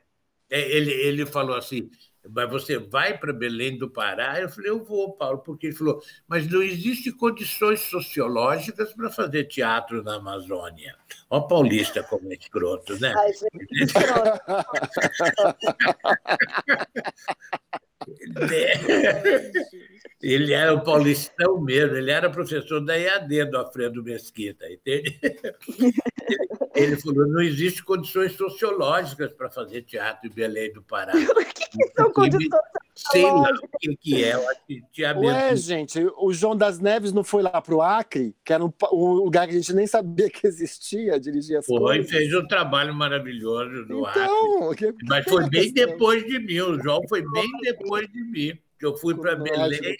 ele, 0.51 0.93
ele 0.93 1.27
falou 1.27 1.57
assim: 1.57 1.91
mas 2.31 2.51
você 2.51 2.79
vai 2.79 3.17
para 3.17 3.33
Belém 3.33 3.77
do 3.79 3.91
Pará? 3.91 4.41
Eu 4.41 4.49
falei, 4.49 4.71
eu 4.71 4.85
vou, 4.85 5.13
Paulo, 5.13 5.39
porque 5.39 5.69
ele 5.69 5.77
falou, 5.77 6.03
mas 6.27 6.49
não 6.49 6.63
existem 6.63 7.13
condições 7.13 7.81
sociológicas 7.81 8.93
para 8.93 9.11
fazer 9.11 9.45
teatro 9.45 10.03
na 10.03 10.17
Amazônia. 10.17 10.97
Ó, 11.31 11.41
paulista 11.41 12.03
como 12.03 12.33
é 12.33 12.37
escroto, 12.37 12.99
né? 13.01 13.15
Ai, 13.17 13.33
gente, 13.33 13.85
escroto. 13.85 14.41
Ele 20.23 20.53
era 20.53 20.75
o 20.75 20.83
paulistão 20.83 21.61
mesmo, 21.61 21.97
ele 21.97 22.11
era 22.11 22.31
professor 22.31 22.81
da 22.81 22.99
EAD 22.99 23.47
do 23.47 23.59
Alfredo 23.59 24.03
Mesquita, 24.03 24.67
entende? 24.71 25.19
Ele 26.75 26.95
falou: 26.97 27.27
não 27.27 27.41
existem 27.41 27.83
condições 27.83 28.33
sociológicas 28.33 29.33
para 29.33 29.49
fazer 29.49 29.83
teatro 29.83 30.29
em 30.29 30.33
Belém 30.33 30.73
do 30.73 30.83
Pará. 30.83 31.13
O 31.27 31.45
que, 31.45 31.79
que 31.79 31.93
são 31.95 32.13
condições 32.13 32.49
Sei 32.97 33.23
lá 33.23 33.51
o 33.51 33.79
que, 33.79 33.97
que 33.97 34.25
é. 34.25 34.35
Eu 34.35 34.49
acho 34.49 34.61
que 34.67 34.83
tinha 34.91 35.15
Ué, 35.19 35.55
gente, 35.55 36.01
o 36.17 36.33
João 36.33 36.57
das 36.57 36.81
Neves 36.81 37.13
não 37.13 37.23
foi 37.23 37.43
lá 37.43 37.61
para 37.61 37.75
o 37.75 37.83
Acre, 37.83 38.35
que 38.43 38.53
era 38.55 38.65
um, 38.65 38.73
um, 38.91 39.13
lugar 39.13 39.47
que 39.47 39.53
a 39.53 39.59
gente 39.59 39.75
nem 39.75 39.87
sabia 39.87 40.31
que 40.31 40.47
existia, 40.47 41.21
dirigir 41.21 41.59
as 41.59 41.67
foi, 41.67 41.79
coisas. 41.79 42.11
Foi, 42.11 42.19
fez 42.21 42.35
um 42.35 42.47
trabalho 42.47 42.95
maravilhoso 42.95 43.85
no 43.87 44.09
então, 44.09 44.71
Acre. 44.71 44.93
Que, 44.95 45.05
Mas 45.05 45.25
foi 45.27 45.47
bem 45.51 45.71
depois 45.73 46.25
de 46.25 46.39
mim, 46.39 46.59
o 46.61 46.81
João 46.83 47.03
foi 47.07 47.23
bem 47.33 47.51
depois 47.61 48.11
de 48.11 48.25
mim, 48.25 48.59
que 48.79 48.87
eu 48.87 48.97
fui 48.97 49.15
para 49.15 49.37
Belém 49.37 49.97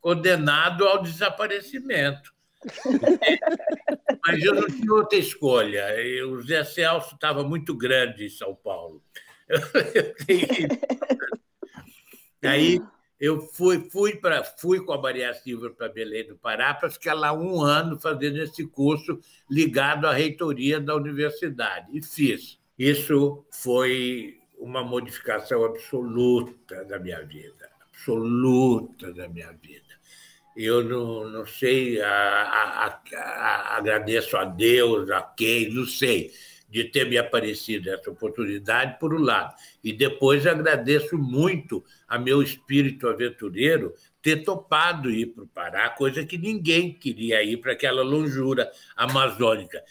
condenado 0.00 0.86
ao 0.86 1.02
desaparecimento. 1.02 2.34
Mas 4.24 4.42
eu 4.42 4.54
não 4.54 4.66
tinha 4.66 4.92
outra 4.92 5.18
escolha. 5.18 5.86
O 6.28 6.40
Zé 6.42 6.64
Celso 6.64 7.14
estava 7.14 7.44
muito 7.44 7.76
grande 7.76 8.26
em 8.26 8.30
São 8.30 8.54
Paulo. 8.54 9.02
Aí 12.42 12.80
eu 13.20 13.40
fui, 13.40 13.88
fui, 13.90 14.16
pra, 14.16 14.44
fui 14.44 14.84
com 14.84 14.92
a 14.92 15.00
Maria 15.00 15.32
Silva 15.34 15.70
para 15.70 15.88
Belém 15.88 16.26
do 16.26 16.36
Pará 16.36 16.74
para 16.74 16.90
ficar 16.90 17.14
lá 17.14 17.32
um 17.32 17.60
ano 17.60 17.98
fazendo 17.98 18.38
esse 18.38 18.66
curso 18.66 19.18
ligado 19.50 20.06
à 20.06 20.12
reitoria 20.12 20.80
da 20.80 20.94
universidade. 20.94 21.96
E 21.96 22.02
fiz. 22.02 22.58
Isso 22.78 23.44
foi 23.50 24.38
uma 24.58 24.82
modificação 24.82 25.64
absoluta 25.64 26.84
da 26.84 26.98
minha 26.98 27.22
vida 27.24 27.65
absoluta 27.96 29.12
da 29.12 29.28
minha 29.28 29.52
vida. 29.52 29.96
Eu 30.54 30.84
não, 30.84 31.28
não 31.28 31.46
sei, 31.46 32.00
a, 32.00 32.08
a, 32.08 33.00
a, 33.14 33.76
agradeço 33.76 34.36
a 34.36 34.44
Deus, 34.44 35.10
a 35.10 35.20
quem, 35.22 35.70
não 35.70 35.84
sei, 35.86 36.32
de 36.68 36.84
ter 36.84 37.08
me 37.08 37.18
aparecido 37.18 37.90
essa 37.90 38.10
oportunidade, 38.10 38.98
por 38.98 39.14
um 39.14 39.20
lado. 39.20 39.54
E 39.82 39.92
depois 39.92 40.46
agradeço 40.46 41.18
muito 41.18 41.84
a 42.08 42.18
meu 42.18 42.42
espírito 42.42 43.08
aventureiro 43.08 43.94
ter 44.22 44.44
topado 44.44 45.10
ir 45.10 45.26
para 45.26 45.44
o 45.44 45.48
Pará, 45.48 45.88
coisa 45.90 46.24
que 46.24 46.38
ninguém 46.38 46.92
queria 46.92 47.42
ir 47.42 47.58
para 47.58 47.72
aquela 47.72 48.02
longura 48.02 48.70
amazônica. 48.96 49.82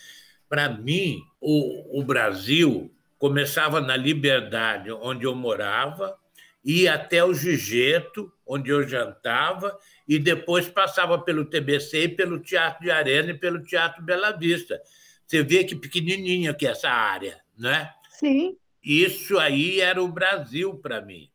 Para 0.49 0.70
mim, 0.70 1.22
o, 1.39 1.99
o 1.99 2.03
Brasil 2.03 2.91
começava 3.18 3.80
na 3.80 3.95
liberdade 3.95 4.91
onde 4.91 5.26
eu 5.26 5.34
morava, 5.36 6.18
ia 6.66 6.95
até 6.95 7.24
o 7.24 7.34
Gigeto, 7.34 8.34
onde 8.45 8.72
eu 8.72 8.88
jantava, 8.88 9.78
e 10.07 10.18
depois 10.18 10.68
passava 10.68 11.20
pelo 11.20 11.45
TBC 11.45 12.05
e 12.05 12.09
pelo 12.09 12.39
Teatro 12.39 12.84
de 12.84 12.89
Arena 12.89 13.32
e 13.32 13.38
pelo 13.38 13.63
Teatro 13.63 14.03
Bela 14.03 14.32
Vista. 14.32 14.82
Você 15.28 15.43
vê 15.43 15.63
que 15.63 15.76
pequenininha 15.76 16.53
que 16.55 16.66
é 16.66 16.72
essa 16.72 16.89
área, 16.89 17.39
né? 17.57 17.93
Sim. 18.09 18.57
Isso 18.84 19.38
aí 19.38 19.80
era 19.80 20.01
o 20.01 20.07
Brasil 20.07 20.78
para 20.80 21.01
mim, 21.01 21.30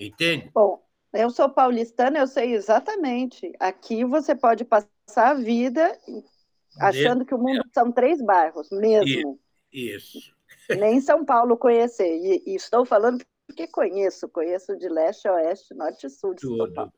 entende? 0.00 0.50
Bom, 0.54 0.82
eu 1.12 1.30
sou 1.30 1.48
paulistana, 1.48 2.18
eu 2.18 2.26
sei 2.26 2.54
exatamente. 2.54 3.52
Aqui 3.60 4.04
você 4.04 4.34
pode 4.34 4.64
passar 4.64 5.30
a 5.30 5.34
vida 5.34 5.98
achando 6.78 7.24
que 7.24 7.34
o 7.34 7.38
mundo 7.38 7.62
são 7.72 7.92
três 7.92 8.20
bairros, 8.20 8.68
mesmo. 8.70 9.38
Isso. 9.72 10.18
Nem 10.68 11.00
São 11.00 11.24
Paulo 11.24 11.56
conhecer. 11.56 12.16
E, 12.16 12.42
e 12.46 12.54
estou 12.54 12.84
falando 12.84 13.24
porque 13.46 13.66
conheço, 13.68 14.28
conheço 14.28 14.76
de 14.76 14.88
leste 14.88 15.28
a 15.28 15.34
oeste, 15.34 15.74
norte 15.74 16.06
e 16.06 16.10
sul 16.10 16.34
de 16.34 16.42
Tudo. 16.42 16.56
São 16.56 16.72
Paulo. 16.72 16.92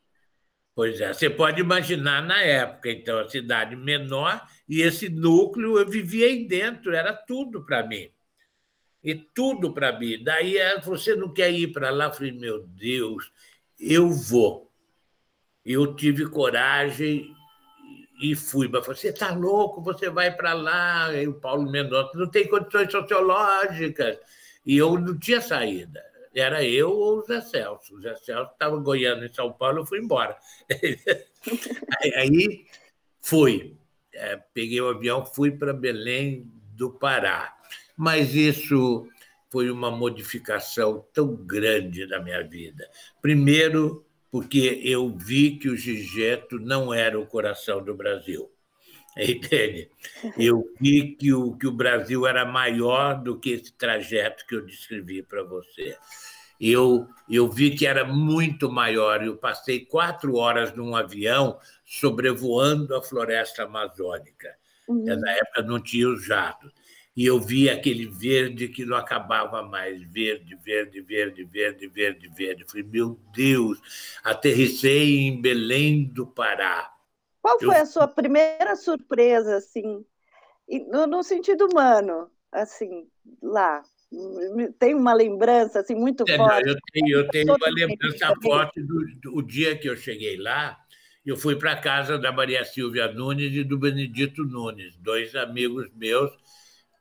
Pois 0.75 1.01
é, 1.01 1.13
você 1.13 1.31
pode 1.31 1.61
imaginar 1.61 2.23
na 2.23 2.43
época, 2.43 2.91
então, 2.91 3.19
a 3.19 3.29
cidade 3.29 3.75
menor 3.75 4.47
e 4.69 4.83
esse 4.83 5.09
núcleo 5.09 5.79
eu 5.79 5.89
vivia 5.89 6.27
aí 6.27 6.47
dentro, 6.47 6.95
era 6.95 7.15
tudo 7.15 7.65
para 7.65 7.87
mim. 7.87 8.11
E 9.03 9.15
tudo 9.15 9.73
para 9.73 9.99
mim. 9.99 10.23
Daí 10.23 10.57
você 10.83 11.15
não 11.15 11.33
quer 11.33 11.51
ir 11.51 11.73
para 11.73 11.91
lá? 11.91 12.07
Eu 12.07 12.13
falei, 12.13 12.33
meu 12.33 12.67
Deus, 12.67 13.33
eu 13.79 14.11
vou. 14.11 14.71
Eu 15.65 15.95
tive 15.95 16.29
coragem 16.29 17.35
e 18.21 18.35
fui. 18.35 18.69
Mas 18.69 18.85
você 18.85 19.09
está 19.09 19.33
louco, 19.33 19.81
você 19.81 20.11
vai 20.11 20.35
para 20.35 20.53
lá. 20.53 21.15
E 21.15 21.27
o 21.27 21.41
Paulo 21.41 21.71
Mendonça 21.71 22.11
não 22.15 22.29
tem 22.29 22.49
condições 22.49 22.91
sociológicas. 22.91 24.19
E 24.65 24.77
eu 24.77 24.99
não 24.99 25.17
tinha 25.17 25.41
saída. 25.41 26.05
Era 26.37 26.63
eu 26.63 26.91
ou 26.91 27.19
o 27.19 27.23
Zé 27.23 27.41
Celso. 27.41 27.97
O 27.97 28.01
Zé 28.03 28.15
Celso 28.17 28.53
estava 28.53 28.77
goiando 28.77 29.25
em 29.25 29.33
São 29.33 29.51
Paulo, 29.51 29.81
eu 29.81 29.87
fui 29.87 29.99
embora. 29.99 30.37
Aí 32.15 32.67
fui. 33.23 33.75
É, 34.13 34.37
peguei 34.53 34.81
o 34.81 34.91
avião, 34.91 35.25
fui 35.25 35.51
para 35.51 35.73
Belém 35.73 36.51
do 36.75 36.91
Pará. 36.91 37.57
Mas 37.97 38.35
isso 38.35 39.09
foi 39.51 39.71
uma 39.71 39.91
modificação 39.91 41.07
tão 41.15 41.35
grande 41.35 42.07
na 42.07 42.21
minha 42.21 42.43
vida. 42.43 42.87
Primeiro, 43.23 44.05
porque 44.31 44.83
eu 44.85 45.17
vi 45.17 45.57
que 45.57 45.71
o 45.71 45.77
Gigeto 45.77 46.59
não 46.59 46.93
era 46.93 47.19
o 47.19 47.27
coração 47.27 47.83
do 47.83 47.95
Brasil. 47.95 48.51
Entende? 49.19 49.89
Eu 50.39 50.63
vi 50.81 51.17
que 51.17 51.33
o, 51.33 51.57
que 51.57 51.67
o 51.67 51.73
Brasil 51.73 52.27
era 52.27 52.45
maior 52.45 53.15
do 53.15 53.39
que 53.39 53.51
esse 53.51 53.73
trajeto 53.73 54.47
que 54.47 54.55
eu 54.55 54.67
descrevi 54.67 55.23
para 55.23 55.43
você. 55.43 55.97
Eu, 56.61 57.09
eu 57.29 57.51
vi 57.51 57.71
que 57.71 57.87
era 57.87 58.05
muito 58.05 58.71
maior. 58.71 59.23
Eu 59.25 59.37
passei 59.37 59.85
quatro 59.85 60.37
horas 60.37 60.75
num 60.75 60.95
avião 60.95 61.59
sobrevoando 61.85 62.95
a 62.95 63.03
floresta 63.03 63.65
amazônica. 63.65 64.55
Uhum. 64.87 65.05
Na 65.05 65.33
época 65.33 65.63
não 65.63 65.81
tinha 65.81 66.09
os 66.09 66.25
jatos 66.25 66.73
e 67.17 67.25
eu 67.25 67.41
vi 67.41 67.71
aquele 67.71 68.07
verde 68.07 68.69
que 68.69 68.85
não 68.85 68.97
acabava 68.97 69.63
mais, 69.63 70.03
verde, 70.03 70.55
verde, 70.57 71.01
verde, 71.01 71.45
verde, 71.45 71.89
verde, 71.89 72.29
verde. 72.29 72.65
Falei, 72.69 72.83
meu 72.83 73.19
Deus, 73.35 73.81
aterrissei 74.23 75.21
em 75.21 75.41
Belém 75.41 76.05
do 76.05 76.27
Pará. 76.27 76.93
Qual 77.47 77.61
foi 77.61 77.77
eu... 77.77 77.83
a 77.83 77.87
sua 77.87 78.09
primeira 78.09 78.75
surpresa, 78.75 79.59
assim, 79.59 80.05
no, 80.91 81.07
no, 81.07 81.23
sentido 81.23 81.69
humano, 81.71 82.29
assim, 82.51 83.07
lá? 83.41 83.85
Tem 84.81 84.97
uma 84.97 85.13
lembrança 85.13 85.79
assim 85.79 85.95
muito 85.95 86.25
é, 86.27 86.37
forte? 86.37 86.69
Eu 86.69 86.77
tenho, 86.93 87.19
eu 87.19 87.29
tenho 87.29 87.55
uma 87.55 87.71
lembrança 87.71 88.35
forte 88.43 88.83
do, 88.83 89.05
do 89.21 89.43
dia 89.43 89.79
que 89.79 89.89
eu 89.89 89.97
cheguei 89.97 90.37
lá. 90.37 90.77
Eu 91.25 91.37
fui 91.37 91.55
para 91.55 91.73
a 91.73 91.81
casa 91.81 92.19
da 92.19 92.33
Maria 92.33 92.65
Silvia 92.65 93.13
Nunes 93.13 93.55
e 93.55 93.63
do 93.63 93.79
Benedito 93.79 94.45
Nunes, 94.45 94.97
dois 94.97 95.37
amigos 95.37 95.89
meus 95.95 96.33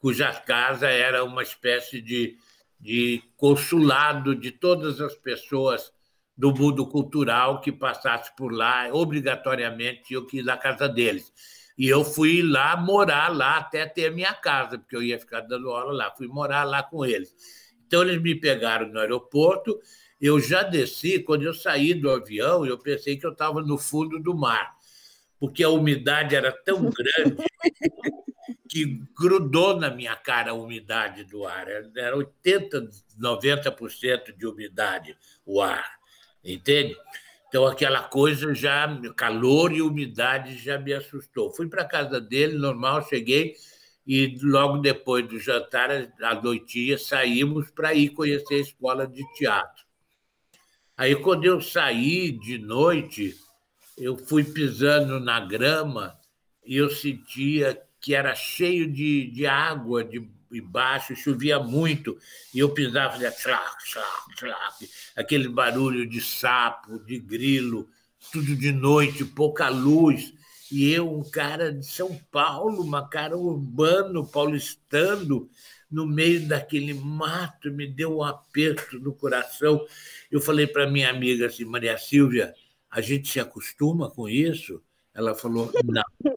cuja 0.06 0.32
casa 0.32 0.88
era 0.88 1.24
uma 1.24 1.42
espécie 1.42 2.00
de, 2.00 2.38
de 2.80 3.24
consulado 3.36 4.36
de 4.36 4.52
todas 4.52 5.02
as 5.02 5.16
pessoas 5.16 5.92
do 6.38 6.54
mundo 6.54 6.86
cultural 6.88 7.62
que 7.62 7.72
passasse 7.72 8.36
por 8.36 8.52
lá, 8.52 8.90
obrigatoriamente 8.92 10.20
que 10.30 10.38
ir 10.40 10.44
na 10.44 10.58
casa 10.58 10.88
deles. 10.90 11.32
E 11.78 11.88
eu 11.88 12.06
fui 12.06 12.42
lá 12.42 12.78
morar 12.78 13.36
lá 13.36 13.58
até 13.58 13.86
ter 13.86 14.12
minha 14.12 14.34
casa, 14.34 14.78
porque 14.78 14.96
eu 14.96 15.04
ia 15.04 15.20
ficar 15.20 15.42
dando 15.42 15.70
aula 15.70 15.94
lá. 15.94 16.14
Fui 16.16 16.28
morar 16.28 16.64
lá 16.64 16.82
com 16.82 17.06
eles. 17.06 17.34
Então, 17.86 18.02
eles 18.02 18.22
me 18.22 18.34
pegaram 18.34 18.88
no 18.88 19.00
aeroporto. 19.00 19.80
Eu 20.20 20.40
já 20.40 20.64
desci, 20.64 21.20
quando 21.20 21.44
eu 21.44 21.54
saí 21.54 21.94
do 21.94 22.10
avião, 22.10 22.66
eu 22.66 22.78
pensei 22.78 23.18
que 23.18 23.26
eu 23.26 23.32
estava 23.32 23.62
no 23.62 23.78
fundo 23.78 24.20
do 24.20 24.34
mar, 24.34 24.74
porque 25.38 25.64
a 25.64 25.70
umidade 25.70 26.34
era 26.36 26.52
tão 26.52 26.90
grande 26.90 27.44
que 28.70 29.02
grudou 29.18 29.78
na 29.78 29.90
minha 29.90 30.16
cara 30.16 30.52
a 30.52 30.54
umidade 30.54 31.26
do 31.26 31.46
ar. 31.46 31.68
Era 31.68 32.16
80%, 32.16 32.90
90% 33.20 34.36
de 34.36 34.48
umidade 34.48 35.18
o 35.46 35.62
ar, 35.62 35.95
entende? 36.46 36.96
Então, 37.48 37.66
aquela 37.66 38.04
coisa 38.04 38.54
já, 38.54 38.88
calor 39.16 39.72
e 39.72 39.82
umidade 39.82 40.58
já 40.58 40.78
me 40.78 40.94
assustou. 40.94 41.52
Fui 41.52 41.68
para 41.68 41.86
casa 41.86 42.20
dele, 42.20 42.58
normal, 42.58 43.08
cheguei, 43.08 43.56
e 44.06 44.38
logo 44.42 44.80
depois 44.80 45.28
do 45.28 45.40
jantar, 45.40 45.90
à 46.22 46.36
noitinha, 46.36 46.98
saímos 46.98 47.72
para 47.72 47.94
ir 47.94 48.10
conhecer 48.10 48.56
a 48.56 48.60
escola 48.60 49.08
de 49.08 49.24
teatro. 49.34 49.84
Aí, 50.98 51.16
quando 51.16 51.46
eu 51.46 51.60
saí 51.62 52.32
de 52.32 52.58
noite, 52.58 53.36
eu 53.98 54.16
fui 54.18 54.44
pisando 54.44 55.20
na 55.20 55.40
grama 55.40 56.18
e 56.66 56.78
eu 56.78 56.90
sentia 56.90 57.82
que 58.00 58.14
era 58.14 58.36
cheio 58.36 58.92
de, 58.92 59.32
de 59.32 59.46
água 59.46 60.04
de 60.04 60.20
embaixo, 60.58 61.16
chovia 61.16 61.60
muito, 61.60 62.18
e 62.54 62.60
eu 62.60 62.70
pisava, 62.70 63.14
fazia 63.14 63.62
aquele 65.16 65.48
barulho 65.48 66.08
de 66.08 66.22
sapo, 66.22 67.00
de 67.00 67.20
grilo, 67.20 67.90
tudo 68.32 68.56
de 68.56 68.72
noite, 68.72 69.24
pouca 69.24 69.70
luz. 69.70 70.34
E 70.72 70.92
eu, 70.92 71.12
um 71.12 71.30
cara 71.30 71.72
de 71.72 71.86
São 71.86 72.20
Paulo, 72.32 72.82
uma 72.82 73.08
cara 73.08 73.38
urbano, 73.38 74.26
paulistano, 74.26 75.50
no 75.90 76.06
meio 76.06 76.48
daquele 76.48 76.94
mato, 76.94 77.72
me 77.72 77.88
deu 77.88 78.18
um 78.18 78.24
aperto 78.24 79.00
no 79.00 79.14
coração. 79.14 79.86
Eu 80.32 80.42
falei 80.42 80.66
para 80.66 80.90
minha 80.90 81.10
amiga 81.10 81.46
assim, 81.46 81.64
Maria 81.64 81.98
Silvia, 81.98 82.54
a 82.90 83.00
gente 83.00 83.30
se 83.30 83.40
acostuma 83.40 84.10
com 84.10 84.28
isso? 84.28 84.82
Ela 85.14 85.36
falou, 85.36 85.72
não. 85.84 86.04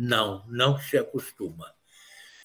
Não, 0.00 0.46
não 0.46 0.78
se 0.78 0.96
acostuma. 0.96 1.74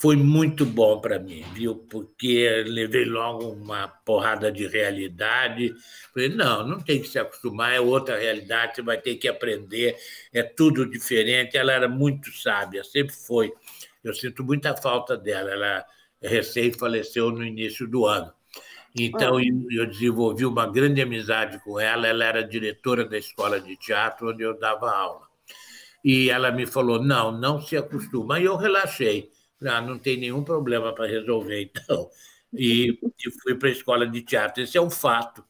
Foi 0.04 0.18
muito 0.18 0.66
bom 0.66 1.00
para 1.00 1.18
mim, 1.18 1.46
viu? 1.54 1.78
Porque 1.78 2.62
levei 2.68 3.06
logo 3.06 3.54
uma 3.54 3.88
porrada 3.88 4.52
de 4.52 4.68
realidade. 4.68 5.74
Falei, 6.14 6.28
não, 6.28 6.68
não 6.68 6.82
tem 6.82 7.02
que 7.02 7.08
se 7.08 7.18
acostumar, 7.18 7.72
é 7.72 7.80
outra 7.80 8.20
realidade, 8.20 8.76
você 8.76 8.82
vai 8.82 9.00
ter 9.00 9.16
que 9.16 9.30
aprender, 9.30 9.96
é 10.34 10.44
tudo 10.44 10.86
diferente. 10.86 11.58
Ela 11.58 11.72
era 11.72 11.88
muito 11.88 12.30
sábia, 12.34 12.84
sempre 12.84 13.16
foi. 13.16 13.54
Eu 14.04 14.14
sinto 14.14 14.44
muita 14.44 14.76
falta 14.76 15.16
dela. 15.16 15.52
Ela 15.52 15.86
recém 16.22 16.74
faleceu 16.74 17.32
no 17.32 17.42
início 17.42 17.88
do 17.88 18.06
ano. 18.06 18.34
Então, 19.00 19.40
eu 19.72 19.88
desenvolvi 19.88 20.46
uma 20.46 20.70
grande 20.70 21.02
amizade 21.02 21.64
com 21.64 21.80
ela. 21.80 22.06
Ela 22.06 22.26
era 22.26 22.44
diretora 22.44 23.06
da 23.06 23.18
escola 23.18 23.58
de 23.58 23.78
teatro 23.78 24.32
onde 24.32 24.44
eu 24.44 24.60
dava 24.60 24.92
aula. 24.94 25.30
E 26.04 26.30
ela 26.30 26.52
me 26.52 26.66
falou: 26.66 27.02
não, 27.02 27.32
não 27.32 27.62
se 27.62 27.78
acostuma. 27.78 28.38
E 28.38 28.44
eu 28.44 28.58
relaxei. 28.58 29.32
Ah, 29.66 29.82
não 29.82 29.98
tem 29.98 30.18
nenhum 30.18 30.44
problema 30.44 30.94
para 30.94 31.08
resolver, 31.08 31.62
então. 31.62 32.10
E, 32.54 33.00
e 33.02 33.32
fui 33.42 33.56
para 33.56 33.70
a 33.70 33.72
escola 33.72 34.08
de 34.08 34.22
teatro. 34.22 34.62
Esse 34.62 34.78
é 34.78 34.82
um 34.82 34.90
fato, 34.90 35.44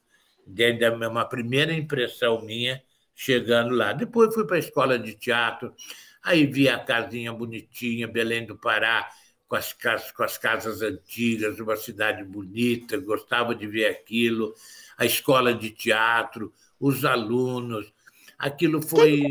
desde 0.46 0.88
uma 0.88 1.24
primeira 1.24 1.72
impressão 1.72 2.42
minha 2.42 2.82
chegando 3.14 3.74
lá. 3.74 3.92
Depois 3.92 4.34
fui 4.34 4.46
para 4.46 4.56
a 4.56 4.60
escola 4.60 4.98
de 4.98 5.14
teatro, 5.14 5.74
aí 6.22 6.46
vi 6.46 6.68
a 6.68 6.78
casinha 6.78 7.32
bonitinha, 7.32 8.08
Belém 8.08 8.46
do 8.46 8.56
Pará, 8.56 9.08
com 9.46 9.56
as, 9.56 9.72
casas, 9.72 10.10
com 10.12 10.22
as 10.22 10.38
casas 10.38 10.82
antigas, 10.82 11.60
uma 11.60 11.76
cidade 11.76 12.24
bonita, 12.24 12.96
gostava 12.96 13.54
de 13.54 13.66
ver 13.66 13.86
aquilo, 13.86 14.54
a 14.96 15.04
escola 15.04 15.54
de 15.54 15.70
teatro, 15.70 16.52
os 16.80 17.04
alunos, 17.04 17.92
Aquilo 18.38 18.82
foi. 18.82 19.22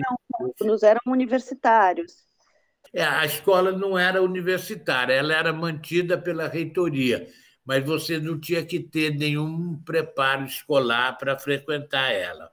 Alunos 0.59 0.84
eram 0.84 1.01
universitários. 1.05 2.23
É, 2.94 3.04
a 3.04 3.26
escola 3.26 3.72
não 3.72 3.98
era 3.98 4.22
universitária, 4.22 5.14
ela 5.14 5.34
era 5.34 5.52
mantida 5.52 6.16
pela 6.16 6.48
reitoria, 6.48 7.28
mas 7.66 7.84
você 7.84 8.20
não 8.20 8.39
tinha 8.39 8.64
que 8.64 8.80
ter 8.80 9.16
nenhum 9.16 9.82
preparo 9.84 10.46
escolar 10.46 11.18
para 11.18 11.38
frequentar 11.39 12.12
ela. 12.12 12.52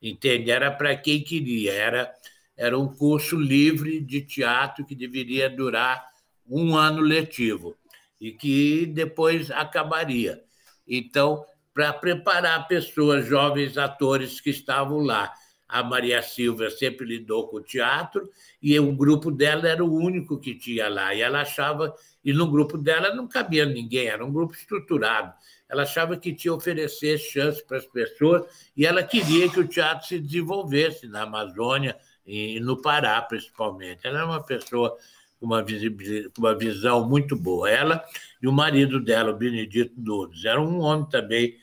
Entende? 0.00 0.50
Era 0.50 0.70
para 0.70 0.96
quem 0.96 1.22
queria, 1.22 1.72
era, 1.72 2.14
era 2.56 2.78
um 2.78 2.86
curso 2.86 3.36
livre 3.36 4.00
de 4.00 4.22
teatro 4.22 4.86
que 4.86 4.94
deveria 4.94 5.50
durar 5.50 6.06
um 6.48 6.76
ano 6.76 7.00
letivo 7.00 7.76
e 8.20 8.32
que 8.32 8.86
depois 8.86 9.50
acabaria. 9.50 10.40
Então, 10.86 11.44
para 11.74 11.92
preparar 11.92 12.68
pessoas, 12.68 13.26
jovens 13.26 13.76
atores 13.76 14.40
que 14.40 14.50
estavam 14.50 14.98
lá 14.98 15.32
a 15.70 15.82
Maria 15.82 16.20
Silva 16.20 16.68
sempre 16.68 17.06
lidou 17.06 17.46
com 17.48 17.58
o 17.58 17.62
teatro 17.62 18.28
e 18.60 18.78
o 18.78 18.92
grupo 18.92 19.30
dela 19.30 19.68
era 19.68 19.84
o 19.84 19.94
único 19.94 20.38
que 20.38 20.54
tinha 20.54 20.88
lá. 20.88 21.14
E 21.14 21.22
ela 21.22 21.42
achava, 21.42 21.94
e 22.24 22.32
no 22.32 22.50
grupo 22.50 22.76
dela 22.76 23.14
não 23.14 23.28
cabia 23.28 23.64
ninguém, 23.64 24.08
era 24.08 24.24
um 24.24 24.32
grupo 24.32 24.54
estruturado. 24.54 25.32
Ela 25.68 25.84
achava 25.84 26.16
que 26.16 26.34
tinha 26.34 26.52
oferecer 26.52 27.18
chance 27.18 27.64
para 27.64 27.78
as 27.78 27.86
pessoas 27.86 28.44
e 28.76 28.84
ela 28.84 29.02
queria 29.04 29.48
que 29.48 29.60
o 29.60 29.68
teatro 29.68 30.08
se 30.08 30.18
desenvolvesse 30.18 31.06
na 31.06 31.22
Amazônia 31.22 31.96
e 32.26 32.58
no 32.58 32.82
Pará, 32.82 33.22
principalmente. 33.22 34.00
Ela 34.04 34.18
era 34.18 34.26
uma 34.26 34.42
pessoa 34.42 34.96
uma, 35.40 35.64
uma 36.36 36.54
visão 36.58 37.08
muito 37.08 37.36
boa. 37.36 37.70
Ela 37.70 38.04
e 38.42 38.48
o 38.48 38.52
marido 38.52 39.00
dela, 39.00 39.30
o 39.30 39.36
Benedito 39.36 39.94
Nunes. 39.96 40.44
Era 40.44 40.60
um 40.60 40.80
homem 40.80 41.08
também 41.08 41.56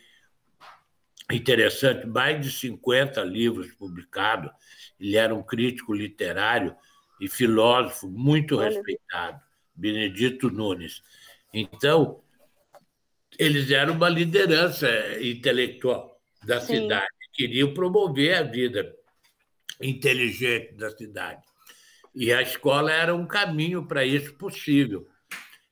interessante, 1.31 2.07
mais 2.07 2.41
de 2.41 2.51
50 2.51 3.23
livros 3.23 3.71
publicados. 3.73 4.51
Ele 4.99 5.17
era 5.17 5.33
um 5.33 5.43
crítico 5.43 5.93
literário 5.93 6.75
e 7.19 7.27
filósofo 7.27 8.07
muito 8.07 8.57
respeitado, 8.57 9.39
Benedito 9.75 10.49
Nunes. 10.49 11.01
Então, 11.53 12.21
eles 13.37 13.69
eram 13.71 13.93
uma 13.93 14.09
liderança 14.09 14.87
intelectual 15.21 16.19
da 16.45 16.61
Sim. 16.61 16.81
cidade, 16.83 17.07
queriam 17.33 17.73
promover 17.73 18.35
a 18.35 18.43
vida 18.43 18.95
inteligente 19.81 20.73
da 20.73 20.89
cidade. 20.89 21.41
E 22.15 22.33
a 22.33 22.41
escola 22.41 22.91
era 22.91 23.15
um 23.15 23.27
caminho 23.27 23.85
para 23.85 24.03
isso 24.03 24.33
possível. 24.33 25.07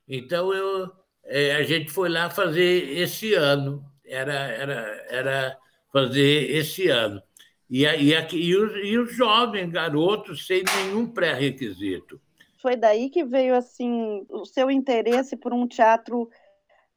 Então, 0.07 0.53
eu, 0.53 0.91
é, 1.23 1.55
a 1.55 1.63
gente 1.63 1.91
foi 1.91 2.09
lá 2.09 2.29
fazer 2.29 2.97
esse 2.97 3.33
ano, 3.33 3.83
era, 4.07 4.33
era, 4.33 5.05
era 5.09 5.57
fazer 5.91 6.51
esse 6.51 6.87
ano. 6.89 7.21
E, 7.69 7.83
e, 7.85 8.13
e, 8.13 8.55
os, 8.55 8.75
e 8.83 8.97
os 8.97 9.15
jovens 9.15 9.71
garotos 9.71 10.45
sem 10.45 10.63
nenhum 10.63 11.07
pré-requisito. 11.07 12.19
Foi 12.61 12.75
daí 12.75 13.09
que 13.09 13.23
veio 13.23 13.55
assim 13.55 14.25
o 14.29 14.45
seu 14.45 14.69
interesse 14.69 15.35
por 15.35 15.53
um 15.53 15.67
teatro 15.67 16.29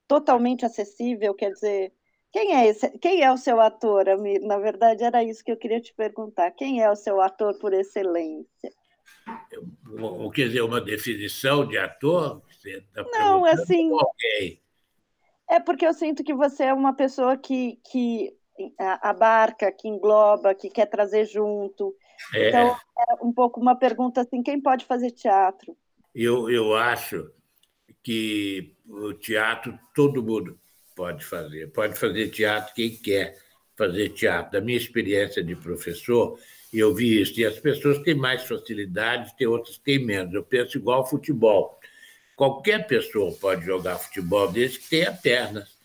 totalmente 0.07 0.65
acessível, 0.65 1.35
quer 1.35 1.53
dizer, 1.53 1.93
quem 2.33 2.57
é, 2.57 2.67
esse, 2.67 2.91
quem 2.99 3.23
é 3.23 3.33
o 3.33 3.37
seu 3.37 3.61
ator, 3.61 4.09
Amir? 4.09 4.41
Na 4.41 4.59
verdade, 4.59 5.03
era 5.03 5.23
isso 5.25 5.43
que 5.43 5.51
eu 5.51 5.57
queria 5.57 5.81
te 5.81 5.95
perguntar. 5.95 6.51
Quem 6.53 6.83
é 6.83 6.91
o 6.91 6.97
seu 6.97 7.21
ator 7.21 7.59
por 7.59 7.73
excelência? 7.73 8.73
Quer 10.35 10.49
dizer, 10.49 10.63
uma 10.63 10.81
definição 10.81 11.67
de 11.67 11.79
ator? 11.79 12.43
Tá 12.95 13.05
Não, 13.13 13.45
assim. 13.45 13.91
É 15.49 15.59
porque 15.59 15.87
eu 15.87 15.95
sinto 15.95 16.23
que 16.23 16.35
você 16.35 16.65
é 16.65 16.75
uma 16.75 16.95
pessoa 16.95 17.37
que, 17.37 17.79
que 17.91 18.37
abarca, 18.79 19.73
que 19.73 19.89
engloba, 19.89 20.55
que 20.55 20.69
quer 20.69 20.87
trazer 20.87 21.25
junto. 21.27 21.95
É. 22.35 22.49
Então, 22.49 22.77
é 22.99 23.25
um 23.25 23.33
pouco 23.33 23.61
uma 23.61 23.77
pergunta 23.77 24.21
assim: 24.21 24.43
quem 24.43 24.61
pode 24.61 24.85
fazer 24.85 25.11
teatro? 25.11 25.77
Eu, 26.15 26.51
eu 26.51 26.77
acho 26.77 27.31
que 28.03 28.75
o 28.87 29.13
teatro 29.15 29.79
todo 29.95 30.23
mundo 30.23 30.59
pode 30.95 31.25
fazer. 31.25 31.71
Pode 31.73 31.99
fazer 31.99 32.29
teatro 32.29 32.75
quem 32.75 32.97
quer 32.97 33.37
fazer 33.77 34.11
teatro. 34.11 34.53
Da 34.53 34.61
minha 34.61 34.77
experiência 34.77 35.43
de 35.43 35.55
professor, 35.55 36.39
eu 36.73 36.95
vi 36.95 37.21
isso. 37.21 37.39
E 37.41 37.47
as 37.47 37.59
pessoas 37.59 37.99
têm 38.01 38.15
mais 38.15 38.43
facilidade, 38.43 39.37
tem 39.37 39.47
outras 39.47 39.79
têm 39.79 40.05
menos. 40.05 40.35
Eu 40.35 40.43
penso 40.43 40.77
igual 40.77 40.99
ao 40.99 41.07
futebol. 41.07 41.79
Qualquer 42.39 42.87
pessoa 42.87 43.33
pode 43.33 43.67
jogar 43.67 43.99
futebol 43.99 44.47
desde 44.47 44.79
que 44.79 44.91
tenha 44.91 45.11
pernas. 45.13 45.77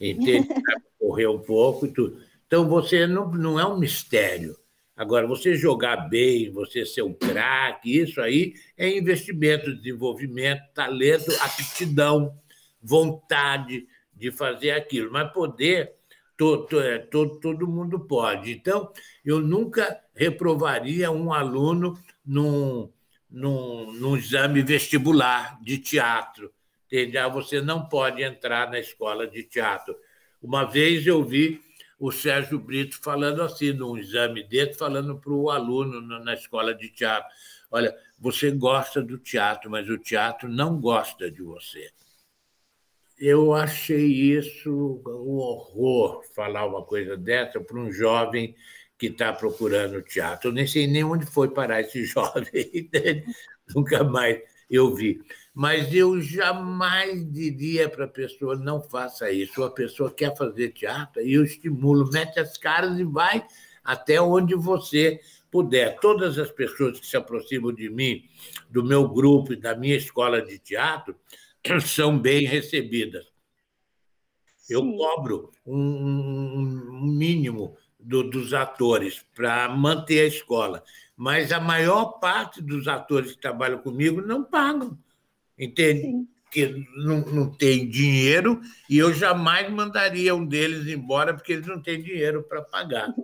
Entende? 0.00 0.48
Correr 0.98 1.28
um 1.28 1.38
pouco 1.38 1.86
e 1.86 1.92
tudo. 1.92 2.20
Então, 2.48 2.68
você 2.68 3.06
não, 3.06 3.30
não 3.30 3.60
é 3.60 3.64
um 3.64 3.78
mistério. 3.78 4.58
Agora, 4.96 5.24
você 5.24 5.54
jogar 5.54 6.08
bem, 6.08 6.50
você 6.50 6.84
ser 6.84 7.02
um 7.02 7.14
craque, 7.14 7.96
isso 7.96 8.20
aí 8.20 8.54
é 8.76 8.90
investimento, 8.98 9.72
desenvolvimento, 9.76 10.62
talento, 10.74 11.30
aptidão, 11.42 12.36
vontade 12.82 13.86
de 14.12 14.32
fazer 14.32 14.72
aquilo. 14.72 15.12
Mas 15.12 15.32
poder, 15.32 15.92
todo, 16.36 16.80
é, 16.80 16.98
todo, 16.98 17.38
todo 17.38 17.68
mundo 17.68 18.00
pode. 18.00 18.50
Então, 18.50 18.92
eu 19.24 19.38
nunca 19.38 19.96
reprovaria 20.12 21.08
um 21.08 21.32
aluno 21.32 21.96
num, 22.26 22.90
num, 23.30 23.92
num 23.92 24.16
exame 24.16 24.62
vestibular 24.62 25.58
de 25.62 25.78
teatro. 25.78 26.52
Entendeu? 26.86 27.24
Ah, 27.24 27.28
você 27.28 27.60
não 27.60 27.86
pode 27.86 28.22
entrar 28.22 28.68
na 28.68 28.78
escola 28.78 29.26
de 29.26 29.44
teatro. 29.44 29.96
Uma 30.42 30.64
vez 30.64 31.06
eu 31.06 31.22
vi 31.22 31.62
o 31.98 32.10
Sérgio 32.10 32.58
Brito 32.58 32.98
falando 33.00 33.42
assim, 33.42 33.72
num 33.72 33.96
exame 33.96 34.42
dele, 34.42 34.74
falando 34.74 35.16
para 35.18 35.32
o 35.32 35.50
aluno 35.50 36.00
na 36.00 36.34
escola 36.34 36.74
de 36.74 36.88
teatro: 36.88 37.28
olha, 37.70 37.96
você 38.18 38.50
gosta 38.50 39.00
do 39.00 39.18
teatro, 39.18 39.70
mas 39.70 39.88
o 39.88 39.98
teatro 39.98 40.48
não 40.48 40.80
gosta 40.80 41.30
de 41.30 41.42
você. 41.42 41.90
Eu 43.16 43.52
achei 43.52 44.06
isso 44.06 45.02
um 45.06 45.36
horror 45.36 46.24
falar 46.34 46.66
uma 46.66 46.82
coisa 46.82 47.18
dessa 47.18 47.60
para 47.60 47.78
um 47.78 47.92
jovem 47.92 48.56
que 49.00 49.06
está 49.06 49.32
procurando 49.32 50.00
teatro. 50.02 50.50
Eu 50.50 50.52
nem 50.54 50.66
sei 50.66 50.86
nem 50.86 51.02
onde 51.02 51.26
foi 51.26 51.48
parar 51.50 51.80
esse 51.80 52.04
jovem, 52.06 52.86
nunca 53.74 54.04
mais 54.04 54.40
eu 54.70 54.94
vi 54.94 55.20
mas 55.52 55.92
eu 55.92 56.20
jamais 56.20 57.30
diria 57.30 57.88
para 57.88 58.04
a 58.04 58.08
pessoa 58.08 58.56
não 58.56 58.80
faça 58.80 59.30
isso. 59.30 59.62
A 59.62 59.70
pessoa 59.70 60.10
quer 60.10 60.36
fazer 60.36 60.70
teatro 60.70 61.22
e 61.22 61.34
eu 61.34 61.44
estimulo, 61.44 62.10
mete 62.10 62.38
as 62.38 62.56
caras 62.56 62.98
e 62.98 63.04
vai 63.04 63.44
até 63.84 64.20
onde 64.20 64.54
você 64.54 65.20
puder. 65.50 65.98
Todas 66.00 66.38
as 66.38 66.50
pessoas 66.50 67.00
que 67.00 67.06
se 67.06 67.16
aproximam 67.16 67.74
de 67.74 67.90
mim, 67.90 68.24
do 68.70 68.84
meu 68.84 69.08
grupo 69.08 69.52
e 69.52 69.56
da 69.56 69.76
minha 69.76 69.96
escola 69.96 70.40
de 70.40 70.58
teatro, 70.58 71.16
são 71.84 72.18
bem 72.18 72.46
recebidas. 72.46 73.26
Eu 74.68 74.80
cobro 74.96 75.50
um, 75.66 77.12
mínimo 77.18 77.76
do, 78.02 78.22
dos 78.22 78.52
atores 78.54 79.24
para 79.34 79.68
manter 79.68 80.20
a 80.20 80.26
escola, 80.26 80.82
mas 81.16 81.52
a 81.52 81.60
maior 81.60 82.18
parte 82.18 82.62
dos 82.62 82.88
atores 82.88 83.32
que 83.32 83.40
trabalham 83.40 83.78
comigo 83.78 84.20
não 84.20 84.44
pagam 84.44 84.98
entende? 85.60 86.02
Sim. 86.02 86.28
Que 86.50 86.84
não, 86.96 87.20
não 87.20 87.50
tem 87.50 87.88
dinheiro 87.88 88.60
e 88.88 88.98
eu 88.98 89.12
jamais 89.12 89.70
mandaria 89.70 90.34
um 90.34 90.44
deles 90.44 90.88
embora 90.88 91.32
porque 91.32 91.52
eles 91.52 91.66
não 91.66 91.80
têm 91.80 92.02
dinheiro 92.02 92.42
para 92.42 92.60
pagar. 92.60 93.14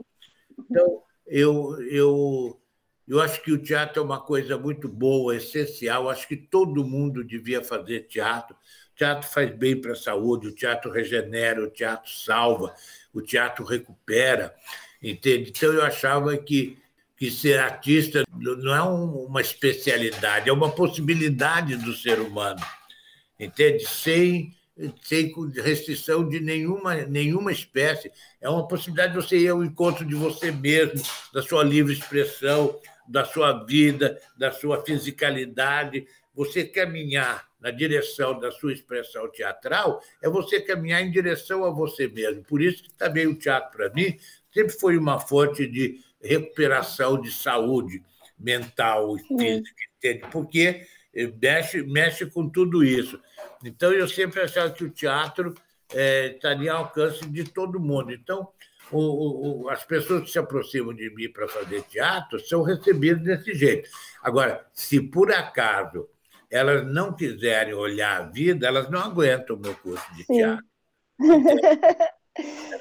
Então, 0.56 1.02
eu, 1.26 1.76
eu, 1.90 2.60
eu 3.08 3.20
acho 3.20 3.42
que 3.42 3.50
o 3.50 3.60
teatro 3.60 4.00
é 4.00 4.04
uma 4.04 4.20
coisa 4.20 4.56
muito 4.56 4.88
boa, 4.88 5.34
essencial. 5.34 6.08
Acho 6.08 6.28
que 6.28 6.36
todo 6.36 6.84
mundo 6.84 7.24
devia 7.24 7.64
fazer 7.64 8.02
teatro. 8.02 8.54
O 8.54 8.96
teatro 8.96 9.28
faz 9.28 9.50
bem 9.56 9.80
para 9.80 9.92
a 9.92 9.96
saúde, 9.96 10.46
o 10.46 10.54
teatro 10.54 10.88
regenera, 10.88 11.64
o 11.64 11.70
teatro 11.70 12.12
salva, 12.12 12.72
o 13.18 13.22
teatro 13.22 13.64
recupera, 13.64 14.54
entende? 15.02 15.50
Então, 15.50 15.72
eu 15.72 15.82
achava 15.82 16.36
que 16.36 16.78
que 17.16 17.30
ser 17.30 17.58
artista 17.58 18.24
não 18.30 18.74
é 18.74 18.82
uma 18.82 19.40
especialidade, 19.40 20.50
é 20.50 20.52
uma 20.52 20.70
possibilidade 20.70 21.76
do 21.76 21.94
ser 21.94 22.20
humano, 22.20 22.60
entende? 23.40 23.86
Sem, 23.86 24.54
sem 25.02 25.32
restrição 25.54 26.28
de 26.28 26.40
nenhuma, 26.40 26.94
nenhuma 27.06 27.50
espécie. 27.50 28.12
É 28.38 28.48
uma 28.50 28.68
possibilidade 28.68 29.14
de 29.14 29.24
você 29.24 29.38
ir 29.38 29.48
ao 29.48 29.64
encontro 29.64 30.04
de 30.04 30.14
você 30.14 30.52
mesmo, 30.52 31.02
da 31.32 31.42
sua 31.42 31.64
livre 31.64 31.94
expressão, 31.94 32.78
da 33.08 33.24
sua 33.24 33.64
vida, 33.64 34.20
da 34.36 34.52
sua 34.52 34.84
fisicalidade. 34.84 36.06
Você 36.34 36.64
caminhar 36.64 37.45
na 37.60 37.70
direção 37.70 38.38
da 38.38 38.50
sua 38.50 38.72
expressão 38.72 39.30
teatral 39.30 40.00
é 40.22 40.28
você 40.28 40.60
caminhar 40.60 41.02
em 41.02 41.10
direção 41.10 41.64
a 41.64 41.70
você 41.70 42.06
mesmo. 42.06 42.42
Por 42.44 42.62
isso 42.62 42.82
que 42.82 42.92
também 42.94 43.26
o 43.26 43.34
teatro, 43.34 43.76
para 43.76 43.90
mim, 43.90 44.16
sempre 44.52 44.72
foi 44.72 44.96
uma 44.96 45.18
fonte 45.18 45.66
de 45.66 46.00
recuperação 46.20 47.20
de 47.20 47.30
saúde 47.30 48.02
mental 48.38 49.16
e 49.16 49.22
física, 49.22 49.82
entende? 49.96 50.26
porque 50.30 50.86
mexe, 51.40 51.82
mexe 51.82 52.26
com 52.26 52.48
tudo 52.48 52.84
isso. 52.84 53.20
Então, 53.64 53.92
eu 53.92 54.06
sempre 54.06 54.40
achava 54.40 54.70
que 54.70 54.84
o 54.84 54.90
teatro 54.90 55.54
é, 55.94 56.28
estaria 56.34 56.72
ao 56.72 56.84
alcance 56.84 57.26
de 57.26 57.44
todo 57.44 57.80
mundo. 57.80 58.12
Então, 58.12 58.48
o, 58.90 59.64
o, 59.64 59.68
as 59.68 59.84
pessoas 59.84 60.24
que 60.24 60.30
se 60.30 60.38
aproximam 60.38 60.94
de 60.94 61.10
mim 61.14 61.30
para 61.30 61.48
fazer 61.48 61.82
teatro 61.82 62.38
são 62.40 62.62
recebidas 62.62 63.22
desse 63.22 63.54
jeito. 63.54 63.88
Agora, 64.22 64.66
se 64.72 65.00
por 65.00 65.32
acaso 65.32 66.08
elas 66.50 66.86
não 66.86 67.12
quiserem 67.14 67.74
olhar 67.74 68.20
a 68.20 68.22
vida, 68.22 68.66
elas 68.66 68.90
não 68.90 69.00
aguentam 69.00 69.56
o 69.56 69.58
meu 69.58 69.74
curso 69.74 70.04
de 70.14 70.24
Sim. 70.24 70.34
teatro. 70.34 70.66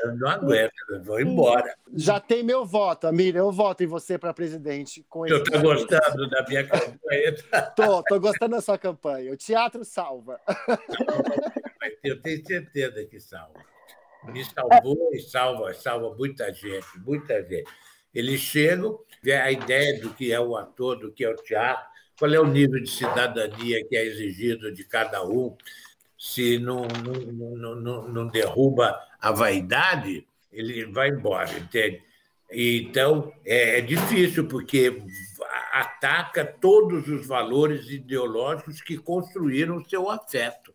Eu 0.04 0.16
não 0.18 0.28
aguento, 0.30 0.74
eu 0.90 1.02
vou 1.02 1.20
embora. 1.20 1.74
Já 1.94 2.20
tem 2.20 2.44
meu 2.44 2.66
voto, 2.66 3.08
Amília. 3.08 3.40
Eu 3.40 3.52
voto 3.52 3.84
em 3.84 3.88
você 3.88 4.18
para 4.18 4.34
presidente. 4.34 5.06
Com 5.08 5.26
eu 5.26 5.38
estou 5.38 5.62
gostando 5.62 6.30
da 6.30 6.44
minha 6.46 6.68
campanha. 6.68 7.36
Tô, 7.76 8.04
tô 8.04 8.20
gostando 8.20 8.56
da 8.56 8.62
sua 8.62 8.78
campanha. 8.78 9.32
O 9.32 9.38
teatro 9.38 9.86
salva. 9.86 10.40
Eu 12.04 12.22
tenho 12.22 12.46
certeza 12.46 13.06
que 13.06 13.20
salva. 13.20 13.64
Me 14.26 14.44
salvou 14.44 15.10
e 15.14 15.20
salva, 15.20 15.74
salva 15.74 16.16
muita 16.16 16.52
gente, 16.54 16.88
muita 16.98 17.42
gente. 17.44 17.72
Eles 18.14 18.40
chegam, 18.40 19.00
vê 19.22 19.34
a 19.34 19.52
ideia 19.52 20.00
do 20.00 20.14
que 20.14 20.32
é 20.32 20.40
o 20.40 20.56
ator, 20.56 20.98
do 20.98 21.12
que 21.12 21.24
é 21.24 21.30
o 21.30 21.36
teatro, 21.36 21.86
qual 22.18 22.34
é 22.34 22.40
o 22.40 22.48
nível 22.48 22.82
de 22.82 22.90
cidadania 22.90 23.86
que 23.88 23.96
é 23.96 24.06
exigido 24.06 24.72
de 24.72 24.84
cada 24.84 25.26
um, 25.26 25.56
se 26.18 26.58
não, 26.58 26.88
não, 27.34 27.76
não, 27.76 28.08
não 28.08 28.28
derruba 28.28 28.98
a 29.20 29.32
vaidade, 29.32 30.26
ele 30.52 30.86
vai 30.86 31.10
embora, 31.10 31.52
entende? 31.58 32.02
Então, 32.50 33.34
é, 33.46 33.80
é 33.80 33.82
difícil, 33.82 34.48
porque 34.48 35.04
ataca 35.72 36.46
todos 36.46 37.08
os 37.08 37.28
valores 37.28 37.90
ideológicos 37.90 38.82
que 38.82 38.98
construíram 38.98 39.78
o 39.78 39.90
seu 39.90 40.10
afeto. 40.10 40.74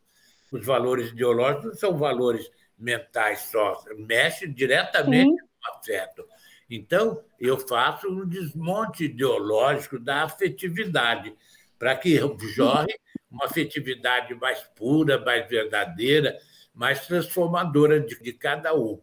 Os 0.52 0.66
valores 0.66 1.10
ideológicos 1.10 1.78
são 1.78 1.96
valores 1.96 2.50
mentais 2.78 3.40
só, 3.50 3.82
mexe 3.96 4.46
diretamente 4.46 5.30
Sim. 5.30 5.36
no 5.36 5.74
afeto. 5.74 6.24
Então, 6.70 7.20
eu 7.40 7.58
faço 7.58 8.08
um 8.08 8.24
desmonte 8.24 9.04
ideológico 9.04 9.98
da 9.98 10.22
afetividade, 10.22 11.34
para 11.76 11.96
que 11.96 12.16
jorre 12.54 12.94
uma 13.28 13.46
afetividade 13.46 14.34
mais 14.36 14.60
pura, 14.76 15.18
mais 15.18 15.48
verdadeira, 15.48 16.38
mais 16.72 17.06
transformadora 17.06 17.98
de, 17.98 18.20
de 18.20 18.32
cada 18.32 18.74
um. 18.74 19.00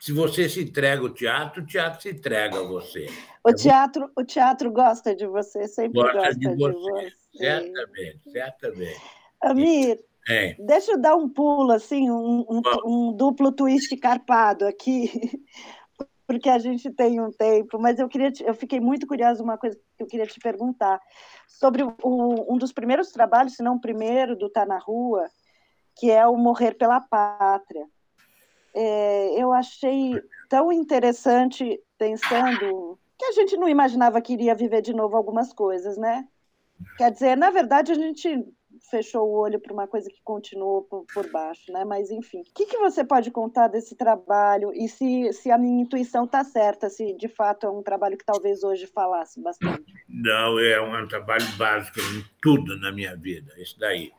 Se 0.00 0.12
você 0.12 0.48
se 0.48 0.62
entrega 0.62 1.02
ao 1.02 1.10
teatro, 1.10 1.62
o 1.62 1.66
teatro 1.66 2.02
se 2.02 2.10
entrega 2.10 2.58
a 2.58 2.62
você. 2.62 3.06
O 3.44 3.52
teatro, 3.52 4.10
o 4.16 4.24
teatro 4.24 4.70
gosta 4.70 5.14
de 5.14 5.26
você, 5.26 5.66
sempre 5.68 6.00
gosta, 6.00 6.18
gosta 6.18 6.34
de, 6.34 6.48
você. 6.48 6.56
de, 6.56 6.80
você. 6.80 7.12
Certamente, 7.34 8.30
certamente. 8.30 9.00
Amir, 9.40 10.00
é. 10.28 10.54
deixa 10.58 10.92
eu 10.92 11.00
dar 11.00 11.16
um 11.16 11.28
pulo, 11.28 11.72
assim, 11.72 12.10
um, 12.10 12.44
um, 12.48 12.62
um 12.84 13.12
duplo 13.12 13.52
twist 13.52 13.96
carpado 13.96 14.66
aqui 14.66 15.10
porque 16.26 16.48
a 16.48 16.58
gente 16.58 16.90
tem 16.90 17.20
um 17.20 17.30
tempo, 17.30 17.78
mas 17.78 17.98
eu 17.98 18.08
queria, 18.08 18.30
te, 18.30 18.44
eu 18.44 18.54
fiquei 18.54 18.80
muito 18.80 19.06
curiosa 19.06 19.42
uma 19.42 19.58
coisa 19.58 19.76
que 19.96 20.02
eu 20.02 20.06
queria 20.06 20.26
te 20.26 20.38
perguntar 20.38 21.00
sobre 21.48 21.82
o, 21.82 21.92
um 22.52 22.56
dos 22.56 22.72
primeiros 22.72 23.10
trabalhos, 23.10 23.54
se 23.54 23.62
não 23.62 23.76
o 23.76 23.80
primeiro, 23.80 24.36
do 24.36 24.48
Tá 24.48 24.64
na 24.64 24.78
Rua, 24.78 25.28
que 25.96 26.10
é 26.10 26.26
o 26.26 26.36
Morrer 26.36 26.74
pela 26.74 27.00
Pátria. 27.00 27.86
É, 28.74 29.40
eu 29.40 29.52
achei 29.52 30.20
tão 30.48 30.72
interessante 30.72 31.80
pensando 31.98 32.98
que 33.18 33.24
a 33.26 33.32
gente 33.32 33.56
não 33.56 33.68
imaginava 33.68 34.20
que 34.20 34.32
iria 34.32 34.54
viver 34.54 34.82
de 34.82 34.92
novo 34.92 35.16
algumas 35.16 35.52
coisas, 35.52 35.96
né? 35.96 36.26
Quer 36.96 37.10
dizer, 37.10 37.36
na 37.36 37.50
verdade, 37.50 37.92
a 37.92 37.94
gente 37.94 38.44
fechou 38.90 39.28
o 39.28 39.38
olho 39.38 39.60
para 39.60 39.72
uma 39.72 39.86
coisa 39.86 40.08
que 40.08 40.20
continuou 40.22 40.82
por, 40.82 41.04
por, 41.12 41.30
baixo, 41.30 41.72
né? 41.72 41.84
Mas 41.84 42.10
enfim, 42.10 42.40
o 42.40 42.54
que, 42.54 42.66
que 42.66 42.78
você 42.78 43.04
pode 43.04 43.30
contar 43.30 43.68
desse 43.68 43.94
trabalho 43.94 44.72
e 44.74 44.88
se, 44.88 45.32
se 45.32 45.50
a 45.50 45.58
minha 45.58 45.82
intuição 45.82 46.24
está 46.24 46.44
certa, 46.44 46.88
se 46.88 47.14
de 47.14 47.28
fato 47.28 47.66
é 47.66 47.70
um 47.70 47.82
trabalho 47.82 48.16
que 48.16 48.24
talvez 48.24 48.62
hoje 48.62 48.86
falasse 48.86 49.40
bastante? 49.40 49.92
Não, 50.08 50.58
é 50.58 50.80
um 50.80 51.06
trabalho 51.06 51.46
básico 51.56 52.00
em 52.00 52.24
tudo 52.40 52.78
na 52.78 52.92
minha 52.92 53.16
vida, 53.16 53.52
isso 53.58 53.78
daí. 53.78 54.12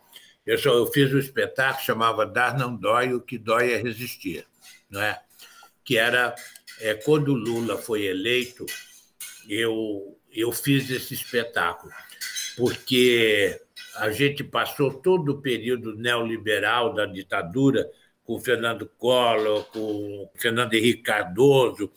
Eu, 0.45 0.57
só, 0.57 0.73
eu 0.73 0.87
fiz 0.87 1.13
um 1.13 1.19
espetáculo 1.19 1.85
chamava 1.85 2.25
Dar 2.25 2.57
não 2.57 2.75
dói, 2.75 3.13
o 3.13 3.21
que 3.21 3.37
dói 3.37 3.73
é 3.73 3.77
resistir, 3.77 4.45
não 4.89 5.01
é? 5.01 5.21
Que 5.83 5.97
era 5.97 6.35
é, 6.81 6.93
quando 6.93 7.33
Lula 7.33 7.77
foi 7.77 8.05
eleito, 8.05 8.65
eu 9.47 10.17
eu 10.35 10.51
fiz 10.51 10.89
esse 10.89 11.13
espetáculo 11.13 11.91
porque 12.57 13.59
a 13.95 14.11
gente 14.11 14.43
passou 14.43 14.93
todo 14.93 15.33
o 15.33 15.41
período 15.41 15.95
neoliberal 15.95 16.93
da 16.93 17.05
ditadura 17.05 17.89
com 18.23 18.39
Fernando 18.39 18.89
Collor, 18.97 19.65
com 19.65 20.29
Fernando 20.35 20.73
Henrique 20.73 21.03
Cardoso, 21.03 21.91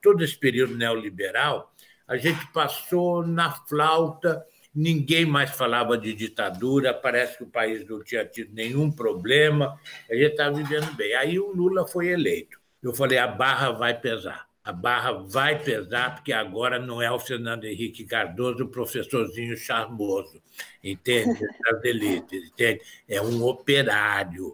todo 0.00 0.22
esse 0.22 0.36
período 0.36 0.76
neoliberal, 0.76 1.72
a 2.06 2.16
gente 2.16 2.46
passou 2.52 3.26
na 3.26 3.50
flauta, 3.50 4.44
ninguém 4.74 5.24
mais 5.24 5.50
falava 5.50 5.96
de 5.98 6.12
ditadura, 6.12 6.94
parece 6.94 7.38
que 7.38 7.44
o 7.44 7.50
país 7.50 7.86
não 7.88 8.02
tinha 8.02 8.24
tido 8.24 8.54
nenhum 8.54 8.90
problema, 8.90 9.78
a 10.10 10.14
gente 10.14 10.32
estava 10.32 10.56
vivendo 10.56 10.92
bem. 10.94 11.14
Aí 11.14 11.38
o 11.38 11.52
Lula 11.52 11.86
foi 11.86 12.08
eleito. 12.08 12.60
Eu 12.82 12.94
falei: 12.94 13.18
a 13.18 13.26
barra 13.26 13.70
vai 13.70 13.98
pesar 13.98 14.51
a 14.64 14.72
barra 14.72 15.12
vai 15.12 15.60
pesar, 15.60 16.14
porque 16.14 16.32
agora 16.32 16.78
não 16.78 17.02
é 17.02 17.10
o 17.10 17.18
Fernando 17.18 17.64
Henrique 17.64 18.04
Cardoso, 18.04 18.64
o 18.64 18.68
professorzinho 18.68 19.56
charmoso, 19.56 20.40
entende? 20.82 21.40
Das 21.62 21.84
elites, 21.84 22.48
entende? 22.48 22.80
É 23.08 23.20
um 23.20 23.42
operário. 23.44 24.52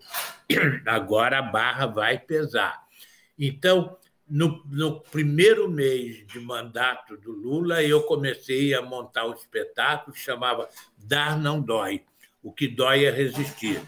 Agora 0.87 1.39
a 1.39 1.43
barra 1.43 1.87
vai 1.87 2.19
pesar. 2.19 2.83
Então, 3.39 3.97
no, 4.29 4.63
no 4.67 5.01
primeiro 5.01 5.71
mês 5.71 6.27
de 6.27 6.39
mandato 6.39 7.17
do 7.17 7.33
Lula, 7.33 7.83
eu 7.83 8.03
comecei 8.03 8.75
a 8.75 8.83
montar 8.83 9.27
um 9.27 9.33
espetáculo 9.33 10.15
que 10.15 10.21
chamava 10.21 10.69
Dar 10.97 11.39
Não 11.39 11.61
Dói. 11.61 12.03
O 12.43 12.53
que 12.53 12.69
dói 12.69 13.05
é 13.05 13.11
resistir. 13.11 13.81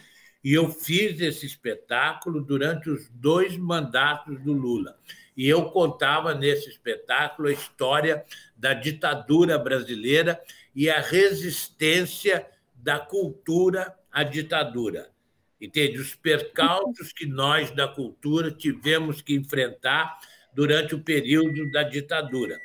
E 0.42 0.54
eu 0.54 0.70
fiz 0.70 1.20
esse 1.20 1.44
espetáculo 1.44 2.40
durante 2.42 2.88
os 2.88 3.08
dois 3.10 3.56
mandatos 3.56 4.40
do 4.42 4.52
Lula. 4.52 4.98
E 5.36 5.48
eu 5.48 5.66
contava 5.70 6.34
nesse 6.34 6.68
espetáculo 6.68 7.48
a 7.48 7.52
história 7.52 8.24
da 8.56 8.74
ditadura 8.74 9.58
brasileira 9.58 10.40
e 10.74 10.90
a 10.90 11.00
resistência 11.00 12.46
da 12.74 12.98
cultura 12.98 13.94
à 14.10 14.22
ditadura. 14.22 15.10
Entende? 15.60 15.98
Os 15.98 16.14
percalços 16.14 17.12
que 17.12 17.26
nós 17.26 17.70
da 17.70 17.86
cultura 17.86 18.50
tivemos 18.50 19.20
que 19.20 19.34
enfrentar 19.34 20.18
durante 20.54 20.94
o 20.94 21.02
período 21.02 21.70
da 21.70 21.82
ditadura, 21.82 22.58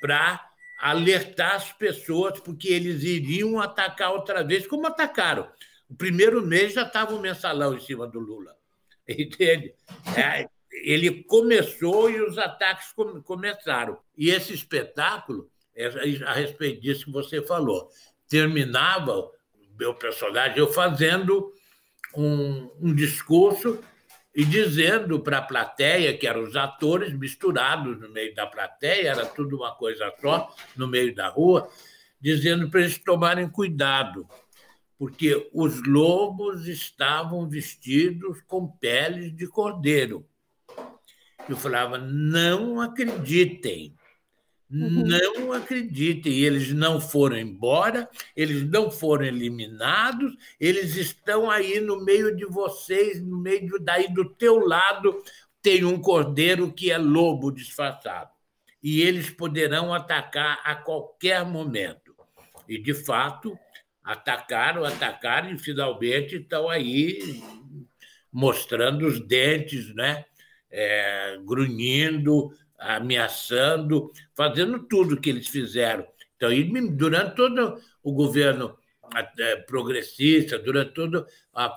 para 0.00 0.50
alertar 0.78 1.54
as 1.54 1.72
pessoas, 1.72 2.38
porque 2.40 2.68
eles 2.68 3.02
iriam 3.02 3.60
atacar 3.60 4.12
outra 4.12 4.44
vez, 4.44 4.66
como 4.66 4.86
atacaram. 4.86 5.48
O 5.88 5.94
primeiro 5.94 6.44
mês 6.44 6.74
já 6.74 6.82
estava 6.82 7.14
o 7.14 7.20
mensalão 7.20 7.74
em 7.74 7.80
cima 7.80 8.06
do 8.06 8.18
Lula. 8.18 8.54
Entende? 9.08 9.72
É, 10.16 10.48
ele 10.84 11.22
começou 11.24 12.10
e 12.10 12.20
os 12.20 12.38
ataques 12.38 12.92
começaram. 13.24 13.98
E 14.16 14.30
esse 14.30 14.52
espetáculo, 14.52 15.48
é, 15.74 15.86
a 16.26 16.32
respeito 16.34 16.80
disso 16.80 17.06
que 17.06 17.12
você 17.12 17.42
falou, 17.42 17.88
terminava 18.28 19.30
meu 19.78 19.94
personagem 19.94 20.58
eu 20.58 20.72
fazendo 20.72 21.52
um, 22.14 22.70
um 22.80 22.94
discurso 22.94 23.78
e 24.34 24.44
dizendo 24.44 25.20
para 25.20 25.38
a 25.38 25.42
plateia, 25.42 26.16
que 26.16 26.26
eram 26.26 26.42
os 26.42 26.56
atores 26.56 27.12
misturados 27.12 27.98
no 27.98 28.10
meio 28.10 28.34
da 28.34 28.46
plateia, 28.46 29.10
era 29.10 29.24
tudo 29.24 29.56
uma 29.56 29.74
coisa 29.74 30.12
só, 30.20 30.54
no 30.76 30.86
meio 30.86 31.14
da 31.14 31.28
rua, 31.28 31.70
dizendo 32.20 32.68
para 32.68 32.80
eles 32.80 32.98
tomarem 32.98 33.48
cuidado, 33.48 34.28
porque 34.98 35.48
os 35.54 35.82
lobos 35.86 36.68
estavam 36.68 37.48
vestidos 37.48 38.42
com 38.42 38.66
peles 38.66 39.34
de 39.34 39.46
cordeiro. 39.46 40.26
Eu 41.48 41.56
falava, 41.56 41.98
não 41.98 42.80
acreditem, 42.80 43.94
uhum. 44.70 45.04
não 45.06 45.52
acreditem. 45.52 46.32
E 46.32 46.44
eles 46.44 46.72
não 46.72 47.00
foram 47.00 47.38
embora, 47.38 48.08
eles 48.34 48.68
não 48.68 48.90
foram 48.90 49.24
eliminados, 49.24 50.34
eles 50.58 50.96
estão 50.96 51.50
aí 51.50 51.80
no 51.80 52.04
meio 52.04 52.34
de 52.34 52.44
vocês, 52.44 53.22
no 53.22 53.38
meio 53.38 53.78
daí 53.80 54.12
do 54.12 54.28
teu 54.28 54.58
lado 54.66 55.22
tem 55.62 55.84
um 55.84 56.00
cordeiro 56.00 56.72
que 56.72 56.92
é 56.92 56.98
lobo 56.98 57.50
disfarçado. 57.50 58.30
E 58.80 59.00
eles 59.02 59.30
poderão 59.30 59.92
atacar 59.92 60.60
a 60.62 60.76
qualquer 60.76 61.44
momento. 61.44 62.14
E, 62.68 62.78
de 62.78 62.94
fato, 62.94 63.58
atacaram, 64.04 64.84
atacaram 64.84 65.50
e 65.50 65.58
finalmente 65.58 66.36
estão 66.36 66.68
aí 66.68 67.42
mostrando 68.32 69.06
os 69.06 69.18
dentes, 69.18 69.92
né? 69.92 70.24
É, 70.70 71.38
grunhindo, 71.44 72.50
ameaçando, 72.78 74.10
fazendo 74.34 74.80
tudo 74.80 75.20
que 75.20 75.30
eles 75.30 75.48
fizeram. 75.48 76.06
Então, 76.36 76.50
durante 76.94 77.34
todo 77.34 77.80
o 78.02 78.12
governo 78.12 78.76
progressista, 79.66 80.58
durante 80.58 80.92
todo 80.92 81.26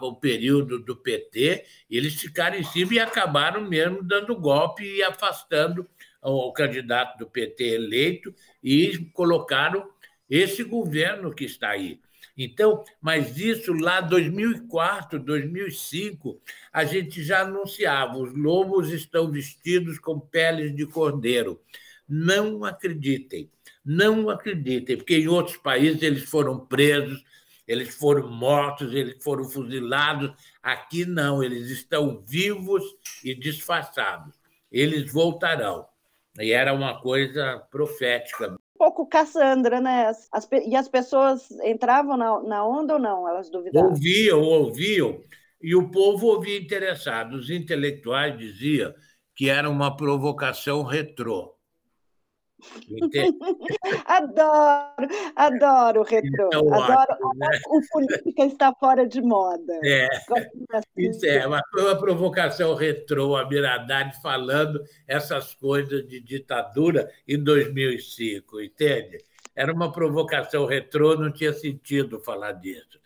o 0.01 0.15
período 0.15 0.79
do 0.79 0.95
PT, 0.95 1.63
eles 1.89 2.15
ficaram 2.15 2.57
em 2.57 2.63
cima 2.63 2.93
e 2.93 2.99
acabaram 2.99 3.61
mesmo 3.61 4.03
dando 4.03 4.35
golpe 4.35 4.83
e 4.83 5.03
afastando 5.03 5.87
o 6.21 6.51
candidato 6.51 7.17
do 7.17 7.29
PT 7.29 7.63
eleito 7.63 8.33
e 8.61 8.97
colocaram 9.13 9.89
esse 10.29 10.63
governo 10.63 11.33
que 11.33 11.45
está 11.45 11.69
aí. 11.69 11.99
Então, 12.41 12.85
mas 13.01 13.37
isso 13.37 13.73
lá 13.73 13.99
2004, 13.99 15.19
2005, 15.19 16.41
a 16.71 16.85
gente 16.85 17.21
já 17.21 17.41
anunciava: 17.41 18.17
os 18.17 18.33
lobos 18.33 18.93
estão 18.93 19.29
vestidos 19.29 19.99
com 19.99 20.17
peles 20.17 20.73
de 20.73 20.85
cordeiro. 20.85 21.61
Não 22.07 22.63
acreditem, 22.63 23.51
não 23.83 24.29
acreditem, 24.29 24.95
porque 24.95 25.17
em 25.17 25.27
outros 25.27 25.57
países 25.57 26.01
eles 26.01 26.23
foram 26.23 26.65
presos, 26.65 27.21
eles 27.67 27.93
foram 27.93 28.31
mortos, 28.31 28.93
eles 28.93 29.21
foram 29.21 29.43
fuzilados. 29.43 30.31
Aqui 30.63 31.05
não, 31.05 31.43
eles 31.43 31.69
estão 31.69 32.23
vivos 32.25 32.83
e 33.21 33.35
disfarçados. 33.35 34.33
Eles 34.71 35.11
voltarão. 35.11 35.85
E 36.39 36.53
era 36.53 36.73
uma 36.73 37.01
coisa 37.01 37.59
profética 37.69 38.57
pouco 38.79 39.05
Cassandra, 39.05 39.81
né? 39.81 40.07
As, 40.07 40.29
as, 40.31 40.47
e 40.65 40.73
as 40.73 40.87
pessoas 40.87 41.51
entravam 41.65 42.15
na, 42.15 42.41
na 42.41 42.65
onda 42.65 42.93
ou 42.93 42.99
não? 42.99 43.27
Elas 43.27 43.51
duvidavam? 43.51 43.89
Ouviam, 43.89 44.41
ouviam. 44.41 45.19
E 45.61 45.75
o 45.75 45.91
povo 45.91 46.27
ouvia 46.27 46.57
interessado. 46.57 47.33
Os 47.33 47.49
intelectuais 47.49 48.37
diziam 48.37 48.93
que 49.35 49.49
era 49.49 49.69
uma 49.69 49.95
provocação 49.95 50.81
retrô. 50.83 51.58
adoro, 54.05 55.07
adoro 55.35 56.01
o 56.01 56.03
retrô. 56.03 56.47
Então, 56.47 56.73
adoro. 56.73 57.11
Ótimo, 57.11 57.33
né? 57.35 57.59
O 57.67 57.81
política 57.91 58.45
está 58.45 58.73
fora 58.73 59.07
de 59.07 59.21
moda. 59.21 59.79
É, 59.83 60.07
isso 60.97 61.25
é 61.25 61.45
uma, 61.45 61.61
uma 61.77 61.97
provocação 61.97 62.75
retrô, 62.75 63.35
a 63.35 63.47
Miradade 63.47 64.21
falando 64.21 64.81
essas 65.07 65.53
coisas 65.53 66.07
de 66.07 66.19
ditadura 66.19 67.09
em 67.27 67.41
2005, 67.41 68.61
entende? 68.61 69.23
Era 69.55 69.73
uma 69.73 69.91
provocação 69.91 70.65
retrô, 70.65 71.15
não 71.15 71.31
tinha 71.31 71.53
sentido 71.53 72.19
falar 72.19 72.53
disso. 72.53 72.99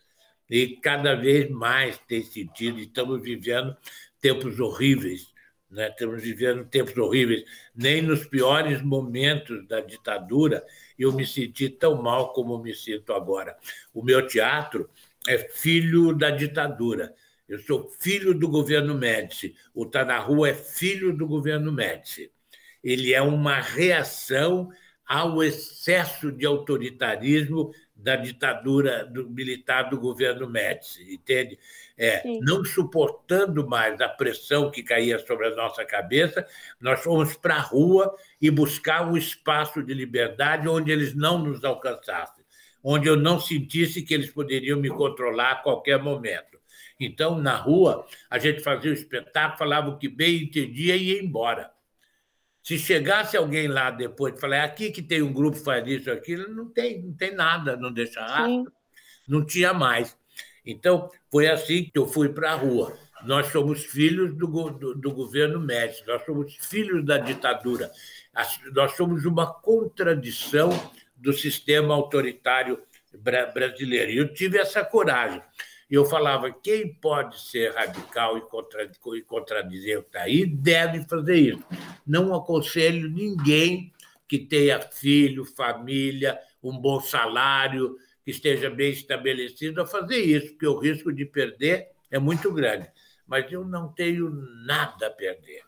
E 0.48 0.76
cada 0.76 1.14
vez 1.14 1.50
mais 1.50 1.98
tem 2.06 2.22
sentido, 2.22 2.78
estamos 2.78 3.20
vivendo 3.20 3.76
tempos 4.20 4.60
horríveis 4.60 5.33
né? 5.74 5.88
Estamos 5.88 6.22
vivendo 6.22 6.64
tempos 6.64 6.96
horríveis. 6.96 7.44
Nem 7.74 8.00
nos 8.00 8.24
piores 8.24 8.80
momentos 8.80 9.66
da 9.66 9.80
ditadura 9.80 10.64
eu 10.98 11.12
me 11.12 11.26
senti 11.26 11.68
tão 11.68 12.00
mal 12.00 12.32
como 12.32 12.58
me 12.58 12.72
sinto 12.74 13.12
agora. 13.12 13.56
O 13.92 14.02
meu 14.02 14.26
teatro 14.26 14.88
é 15.26 15.36
filho 15.36 16.14
da 16.14 16.30
ditadura. 16.30 17.12
Eu 17.48 17.58
sou 17.58 17.90
filho 17.98 18.32
do 18.32 18.48
governo 18.48 18.94
Médici. 18.94 19.54
O 19.74 19.84
Tá 19.84 20.04
na 20.04 20.18
Rua 20.18 20.50
é 20.50 20.54
filho 20.54 21.14
do 21.14 21.26
governo 21.26 21.72
Médici. 21.72 22.30
Ele 22.82 23.12
é 23.12 23.20
uma 23.20 23.60
reação 23.60 24.70
ao 25.06 25.42
excesso 25.42 26.32
de 26.32 26.46
autoritarismo 26.46 27.70
da 27.94 28.16
ditadura 28.16 29.04
do 29.04 29.28
militar 29.28 29.90
do 29.90 29.98
governo 30.00 30.48
Médici, 30.48 31.14
entende? 31.14 31.58
É, 31.96 32.22
não 32.40 32.64
suportando 32.64 33.68
mais 33.68 34.00
a 34.00 34.08
pressão 34.08 34.68
que 34.68 34.82
caía 34.82 35.16
sobre 35.20 35.46
a 35.46 35.54
nossa 35.54 35.84
cabeça, 35.84 36.44
nós 36.80 37.00
fomos 37.00 37.36
para 37.36 37.54
a 37.54 37.60
rua 37.60 38.12
e 38.42 38.50
buscar 38.50 39.08
um 39.08 39.16
espaço 39.16 39.80
de 39.80 39.94
liberdade 39.94 40.68
onde 40.68 40.90
eles 40.90 41.14
não 41.14 41.38
nos 41.38 41.64
alcançassem, 41.64 42.44
onde 42.82 43.08
eu 43.08 43.16
não 43.16 43.38
sentisse 43.38 44.02
que 44.02 44.12
eles 44.12 44.28
poderiam 44.28 44.80
me 44.80 44.88
controlar 44.88 45.52
a 45.52 45.56
qualquer 45.56 46.02
momento. 46.02 46.58
Então, 46.98 47.38
na 47.38 47.56
rua, 47.56 48.06
a 48.28 48.38
gente 48.38 48.60
fazia 48.60 48.90
o 48.90 48.94
espetáculo, 48.94 49.58
falava 49.58 49.90
o 49.90 49.98
que 49.98 50.08
bem 50.08 50.42
entendia 50.42 50.96
e 50.96 51.12
ia 51.12 51.22
embora. 51.22 51.70
Se 52.62 52.78
chegasse 52.78 53.36
alguém 53.36 53.68
lá 53.68 53.90
depois 53.90 54.34
e 54.34 54.40
falar, 54.40 54.56
é 54.56 54.60
aqui 54.62 54.90
que 54.90 55.02
tem 55.02 55.20
um 55.22 55.32
grupo 55.32 55.56
faz 55.58 55.86
isso, 55.86 56.10
aquilo, 56.10 56.48
não 56.48 56.70
tem, 56.70 57.02
não 57.02 57.14
tem 57.14 57.34
nada, 57.34 57.76
não 57.76 57.92
deixa 57.92 58.24
rastro. 58.24 58.72
Não 59.28 59.44
tinha 59.44 59.74
mais. 59.74 60.16
Então, 60.64 61.10
foi 61.34 61.48
assim 61.48 61.90
que 61.92 61.98
eu 61.98 62.06
fui 62.06 62.28
para 62.28 62.52
a 62.52 62.54
rua. 62.54 62.96
Nós 63.24 63.48
somos 63.48 63.84
filhos 63.84 64.36
do, 64.36 64.46
do, 64.70 64.94
do 64.94 65.10
governo 65.10 65.58
Médici, 65.58 66.04
nós 66.06 66.24
somos 66.24 66.54
filhos 66.60 67.04
da 67.04 67.18
ditadura, 67.18 67.90
nós 68.72 68.92
somos 68.92 69.24
uma 69.24 69.52
contradição 69.52 70.70
do 71.16 71.32
sistema 71.32 71.92
autoritário 71.92 72.80
brasileiro. 73.52 74.12
E 74.12 74.16
eu 74.16 74.32
tive 74.32 74.58
essa 74.58 74.84
coragem. 74.84 75.42
Eu 75.90 76.04
falava: 76.04 76.52
quem 76.52 76.94
pode 76.94 77.40
ser 77.40 77.72
radical 77.72 78.38
e 78.38 79.22
contradizer 79.22 79.98
o 79.98 80.02
que 80.02 80.10
está 80.10 80.20
aí 80.22 80.46
deve 80.46 81.04
fazer 81.08 81.34
isso. 81.34 81.64
Não 82.06 82.32
aconselho 82.32 83.10
ninguém 83.10 83.92
que 84.28 84.38
tenha 84.38 84.80
filho, 84.80 85.44
família, 85.44 86.38
um 86.62 86.78
bom 86.78 87.00
salário, 87.00 87.96
que 88.24 88.30
esteja 88.30 88.70
bem 88.70 88.90
estabelecido 88.90 89.82
a 89.82 89.86
fazer 89.86 90.18
isso, 90.18 90.48
porque 90.52 90.66
o 90.66 90.78
risco 90.78 91.12
de 91.12 91.26
perder 91.26 91.88
é 92.10 92.18
muito 92.18 92.52
grande. 92.52 92.88
Mas 93.26 93.50
eu 93.52 93.64
não 93.64 93.92
tenho 93.92 94.30
nada 94.66 95.08
a 95.08 95.10
perder. 95.10 95.62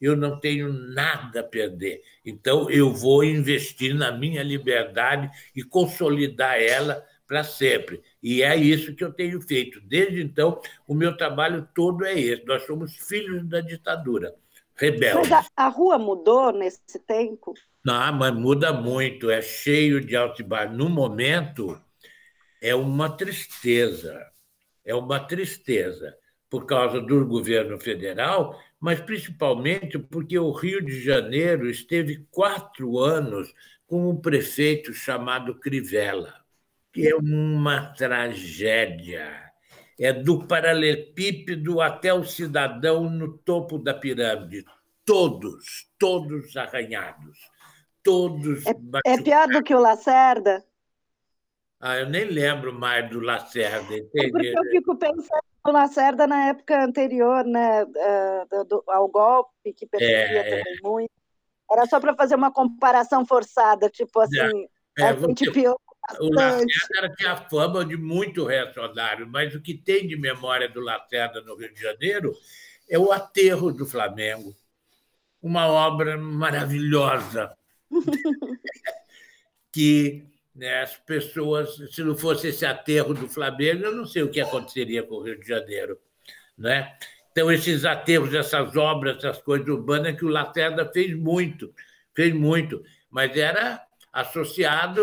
Eu 0.00 0.16
não 0.16 0.40
tenho 0.40 0.72
nada 0.72 1.40
a 1.40 1.44
perder. 1.44 2.02
Então, 2.24 2.70
eu 2.70 2.92
vou 2.92 3.22
investir 3.22 3.94
na 3.94 4.10
minha 4.10 4.42
liberdade 4.42 5.30
e 5.54 5.62
consolidar 5.62 6.60
ela 6.60 7.04
para 7.26 7.44
sempre. 7.44 8.02
E 8.22 8.42
é 8.42 8.56
isso 8.56 8.94
que 8.94 9.04
eu 9.04 9.12
tenho 9.12 9.40
feito. 9.40 9.80
Desde 9.82 10.20
então, 10.20 10.60
o 10.86 10.94
meu 10.94 11.16
trabalho 11.16 11.68
todo 11.74 12.04
é 12.04 12.18
esse. 12.18 12.44
Nós 12.44 12.64
somos 12.66 12.96
filhos 12.96 13.46
da 13.46 13.60
ditadura, 13.60 14.34
rebeldes. 14.74 15.28
Mas 15.28 15.46
a, 15.56 15.66
a 15.66 15.68
rua 15.68 15.98
mudou 15.98 16.50
nesse 16.50 16.98
tempo? 17.06 17.54
Não, 17.84 18.12
mas 18.14 18.34
muda 18.34 18.72
muito. 18.72 19.30
É 19.30 19.40
cheio 19.42 20.00
de 20.00 20.16
alto 20.16 20.40
e 20.40 20.44
baixo. 20.44 20.74
No 20.74 20.88
momento, 20.88 21.80
é 22.60 22.74
uma 22.74 23.08
tristeza, 23.08 24.26
é 24.84 24.94
uma 24.94 25.20
tristeza 25.20 26.14
por 26.48 26.66
causa 26.66 27.00
do 27.00 27.24
governo 27.24 27.78
federal, 27.78 28.60
mas 28.78 29.00
principalmente 29.00 29.98
porque 29.98 30.38
o 30.38 30.50
Rio 30.50 30.84
de 30.84 31.00
Janeiro 31.00 31.70
esteve 31.70 32.26
quatro 32.30 32.98
anos 32.98 33.54
com 33.86 34.10
um 34.10 34.16
prefeito 34.16 34.92
chamado 34.92 35.58
Crivella, 35.58 36.34
que 36.92 37.08
é 37.08 37.14
uma 37.14 37.92
tragédia. 37.94 39.48
É 39.98 40.12
do 40.12 40.46
paralelepípedo 40.46 41.80
até 41.80 42.12
o 42.12 42.24
cidadão 42.24 43.08
no 43.10 43.36
topo 43.38 43.78
da 43.78 43.92
pirâmide. 43.92 44.64
Todos, 45.04 45.88
todos 45.98 46.56
arranhados. 46.56 47.38
Todos. 48.02 48.64
É, 48.66 48.74
é 49.04 49.22
pior 49.22 49.46
do 49.48 49.62
que 49.62 49.74
o 49.74 49.78
Lacerda? 49.78 50.64
Ah, 51.80 51.96
eu 51.96 52.10
nem 52.10 52.24
lembro 52.24 52.74
mais 52.74 53.08
do 53.08 53.20
Lacerda? 53.20 53.94
É 54.14 54.28
porque 54.30 54.48
eu 54.48 54.64
fico 54.70 54.96
pensando 54.96 55.40
no 55.64 55.72
Lacerda 55.72 56.26
na 56.26 56.48
época 56.48 56.84
anterior, 56.84 57.42
né, 57.46 57.86
do, 58.68 58.84
ao 58.86 59.08
golpe, 59.08 59.72
que 59.72 59.86
perseguia 59.86 60.40
é... 60.40 60.58
também 60.58 60.78
muito. 60.82 61.10
Era 61.70 61.86
só 61.86 61.98
para 61.98 62.14
fazer 62.14 62.34
uma 62.34 62.52
comparação 62.52 63.24
forçada, 63.24 63.88
tipo 63.88 64.20
assim, 64.20 64.66
é, 64.98 65.04
a 65.04 65.12
gente 65.14 65.48
você... 65.48 65.68
o 65.68 66.34
Lacerda 66.34 67.14
tinha 67.16 67.36
fama 67.48 67.82
de 67.82 67.96
muito 67.96 68.44
reacionário, 68.44 69.26
mas 69.26 69.54
o 69.54 69.62
que 69.62 69.74
tem 69.74 70.06
de 70.06 70.16
memória 70.16 70.68
do 70.68 70.80
Lacerda 70.80 71.40
no 71.40 71.54
Rio 71.56 71.72
de 71.72 71.80
Janeiro 71.80 72.34
é 72.90 72.98
o 72.98 73.10
aterro 73.10 73.72
do 73.72 73.86
Flamengo. 73.86 74.54
Uma 75.40 75.68
obra 75.68 76.18
maravilhosa 76.18 77.56
que 79.72 80.29
né? 80.60 80.82
As 80.82 80.94
pessoas, 80.94 81.74
se 81.90 82.04
não 82.04 82.14
fosse 82.14 82.48
esse 82.48 82.66
aterro 82.66 83.14
do 83.14 83.26
Flamengo, 83.26 83.84
eu 83.84 83.96
não 83.96 84.04
sei 84.04 84.22
o 84.22 84.30
que 84.30 84.42
aconteceria 84.42 85.02
com 85.02 85.14
o 85.14 85.22
Rio 85.22 85.40
de 85.40 85.48
Janeiro. 85.48 85.98
Né? 86.56 86.94
Então, 87.32 87.50
esses 87.50 87.86
aterros, 87.86 88.34
essas 88.34 88.76
obras, 88.76 89.16
essas 89.16 89.38
coisas 89.38 89.66
urbanas 89.66 90.14
que 90.18 90.24
o 90.26 90.28
Lacerda 90.28 90.86
fez 90.92 91.16
muito, 91.16 91.72
fez 92.14 92.34
muito, 92.34 92.84
mas 93.08 93.34
era 93.34 93.82
associado 94.12 95.02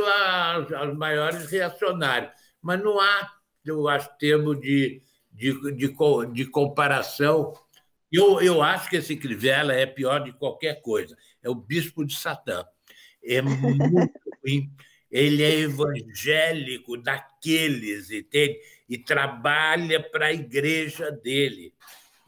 aos 0.75 0.95
maiores 0.95 1.49
reacionários. 1.49 2.31
Mas 2.61 2.79
não 2.83 2.99
há, 2.99 3.33
eu 3.65 3.87
acho, 3.87 4.15
termo 4.19 4.53
de, 4.53 5.01
de, 5.31 5.75
de, 5.75 5.95
de 6.33 6.45
comparação. 6.45 7.51
Eu, 8.11 8.39
eu 8.41 8.61
acho 8.61 8.91
que 8.91 8.97
esse 8.97 9.15
Crivella 9.15 9.73
é 9.73 9.87
pior 9.87 10.19
de 10.19 10.31
qualquer 10.33 10.83
coisa. 10.83 11.17
É 11.41 11.49
o 11.49 11.55
bispo 11.55 12.05
de 12.05 12.15
Satã. 12.15 12.63
É 13.23 13.41
muito 13.41 14.19
ruim 14.43 14.71
ele 15.11 15.43
é 15.43 15.59
evangélico 15.61 16.97
daqueles, 16.97 18.11
entende? 18.11 18.59
E 18.89 18.97
trabalha 18.97 20.01
para 20.01 20.27
a 20.27 20.33
igreja 20.33 21.11
dele, 21.11 21.73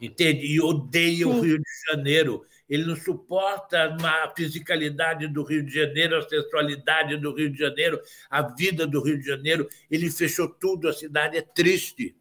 entende? 0.00 0.46
E 0.46 0.60
odeia 0.60 1.18
Sim. 1.18 1.24
o 1.24 1.40
Rio 1.40 1.58
de 1.58 1.90
Janeiro. 1.90 2.44
Ele 2.68 2.84
não 2.84 2.94
suporta 2.94 3.96
a 4.00 4.32
fisicalidade 4.36 5.26
do 5.26 5.42
Rio 5.42 5.64
de 5.64 5.74
Janeiro, 5.74 6.16
a 6.16 6.22
sexualidade 6.22 7.16
do 7.16 7.34
Rio 7.34 7.50
de 7.50 7.58
Janeiro, 7.58 8.00
a 8.30 8.42
vida 8.42 8.86
do 8.86 9.02
Rio 9.02 9.18
de 9.18 9.26
Janeiro. 9.26 9.68
Ele 9.90 10.08
fechou 10.10 10.48
tudo, 10.48 10.88
a 10.88 10.92
cidade 10.92 11.36
é 11.36 11.42
triste. 11.42 12.14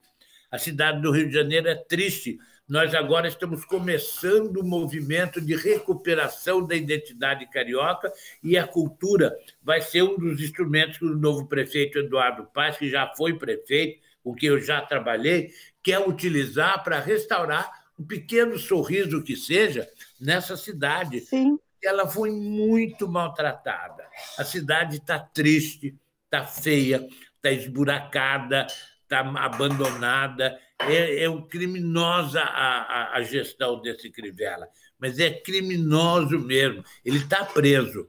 A 0.51 0.57
cidade 0.57 1.01
do 1.01 1.11
Rio 1.11 1.27
de 1.27 1.33
Janeiro 1.33 1.67
é 1.67 1.75
triste. 1.75 2.39
Nós 2.69 2.93
agora 2.93 3.27
estamos 3.27 3.65
começando 3.65 4.57
o 4.57 4.63
um 4.63 4.67
movimento 4.67 5.41
de 5.41 5.55
recuperação 5.55 6.63
da 6.63 6.75
identidade 6.75 7.49
carioca 7.49 8.13
e 8.43 8.59
a 8.59 8.67
cultura 8.67 9.35
vai 9.59 9.81
ser 9.81 10.03
um 10.03 10.15
dos 10.15 10.39
instrumentos 10.39 10.99
que 10.99 11.05
o 11.05 11.17
novo 11.17 11.47
prefeito 11.47 11.97
Eduardo 11.97 12.45
Paz, 12.53 12.77
que 12.77 12.87
já 12.87 13.11
foi 13.17 13.33
prefeito, 13.39 13.99
com 14.23 14.35
quem 14.35 14.49
eu 14.49 14.61
já 14.61 14.83
trabalhei, 14.83 15.51
quer 15.81 16.07
utilizar 16.07 16.83
para 16.83 16.99
restaurar 16.99 17.71
um 17.97 18.05
pequeno 18.05 18.59
sorriso 18.59 19.23
que 19.23 19.35
seja 19.35 19.89
nessa 20.21 20.55
cidade. 20.55 21.21
Sim. 21.21 21.57
Ela 21.83 22.07
foi 22.07 22.29
muito 22.29 23.07
maltratada. 23.07 24.05
A 24.37 24.43
cidade 24.43 24.97
está 24.97 25.17
triste, 25.17 25.97
está 26.25 26.45
feia, 26.45 27.07
está 27.35 27.51
esburacada, 27.51 28.67
está 29.09 29.21
abandonada 29.21 30.59
é, 30.81 31.23
é 31.23 31.29
um 31.29 31.41
criminosa 31.41 32.41
a, 32.41 32.81
a, 32.81 33.17
a, 33.17 33.21
gestão 33.23 33.81
desse 33.81 34.09
Crivella, 34.11 34.67
mas 34.99 35.19
é 35.19 35.31
criminoso 35.31 36.39
mesmo. 36.39 36.83
Ele 37.03 37.17
está 37.17 37.43
preso, 37.43 38.07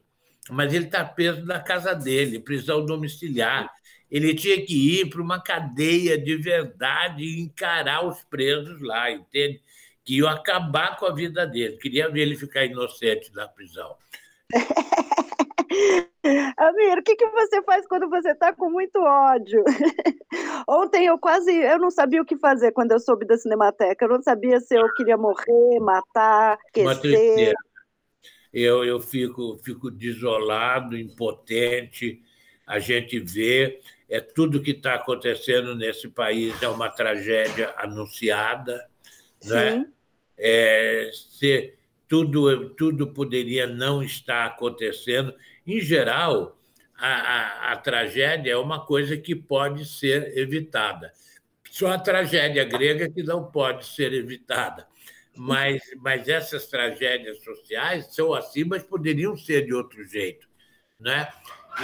mas 0.50 0.72
ele 0.72 0.84
está 0.84 1.04
preso 1.04 1.44
na 1.44 1.58
casa 1.58 1.94
dele, 1.94 2.38
prisão 2.38 2.84
domiciliar. 2.84 3.70
Ele 4.10 4.34
tinha 4.34 4.64
que 4.64 5.00
ir 5.00 5.08
para 5.08 5.22
uma 5.22 5.40
cadeia 5.40 6.18
de 6.18 6.36
verdade 6.36 7.24
e 7.24 7.40
encarar 7.40 8.06
os 8.06 8.22
presos 8.24 8.80
lá, 8.82 9.10
entende? 9.10 9.60
Que 10.04 10.16
iam 10.16 10.28
acabar 10.28 10.96
com 10.96 11.06
a 11.06 11.14
vida 11.14 11.46
dele. 11.46 11.76
Queria 11.76 12.10
ver 12.10 12.22
ele 12.22 12.36
ficar 12.36 12.64
inocente 12.64 13.32
na 13.32 13.48
prisão. 13.48 13.96
Amir, 16.56 16.98
o 16.98 17.02
que, 17.02 17.16
que 17.16 17.26
você 17.28 17.62
faz 17.62 17.86
quando 17.86 18.08
você 18.08 18.32
está 18.32 18.52
com 18.52 18.70
muito 18.70 18.98
ódio? 18.98 19.64
Ontem 20.68 21.06
eu 21.06 21.18
quase, 21.18 21.54
eu 21.54 21.78
não 21.78 21.90
sabia 21.90 22.20
o 22.20 22.24
que 22.24 22.36
fazer 22.36 22.72
quando 22.72 22.92
eu 22.92 23.00
soube 23.00 23.26
da 23.26 23.36
Cinemateca. 23.36 24.04
Eu 24.04 24.08
não 24.10 24.22
sabia 24.22 24.60
se 24.60 24.74
eu 24.74 24.92
queria 24.94 25.16
morrer, 25.16 25.80
matar, 25.80 26.58
esquecer. 26.76 27.54
Eu, 28.52 28.84
eu 28.84 29.00
fico, 29.00 29.58
fico 29.64 29.90
desolado, 29.90 30.96
impotente. 30.96 32.20
A 32.66 32.78
gente 32.78 33.18
vê, 33.20 33.80
é 34.08 34.20
tudo 34.20 34.62
que 34.62 34.72
está 34.72 34.94
acontecendo 34.94 35.74
nesse 35.74 36.08
país 36.08 36.60
é 36.60 36.68
uma 36.68 36.90
tragédia 36.90 37.72
anunciada. 37.76 38.88
Né? 39.44 39.86
É, 40.36 41.10
se, 41.12 41.74
tudo, 42.10 42.70
tudo 42.70 43.06
poderia 43.06 43.68
não 43.68 44.02
estar 44.02 44.44
acontecendo. 44.44 45.32
Em 45.64 45.78
geral, 45.80 46.58
a, 46.98 47.08
a, 47.08 47.72
a 47.72 47.76
tragédia 47.76 48.50
é 48.50 48.56
uma 48.56 48.84
coisa 48.84 49.16
que 49.16 49.32
pode 49.32 49.86
ser 49.86 50.36
evitada. 50.36 51.12
Só 51.70 51.86
a 51.86 51.98
tragédia 52.00 52.64
grega 52.64 53.08
que 53.08 53.22
não 53.22 53.44
pode 53.44 53.86
ser 53.86 54.12
evitada. 54.12 54.88
Mas, 55.36 55.80
mas 55.98 56.28
essas 56.28 56.66
tragédias 56.66 57.44
sociais 57.44 58.12
são 58.12 58.34
assim, 58.34 58.64
mas 58.64 58.82
poderiam 58.82 59.36
ser 59.36 59.64
de 59.64 59.72
outro 59.72 60.04
jeito. 60.04 60.48
Né? 60.98 61.28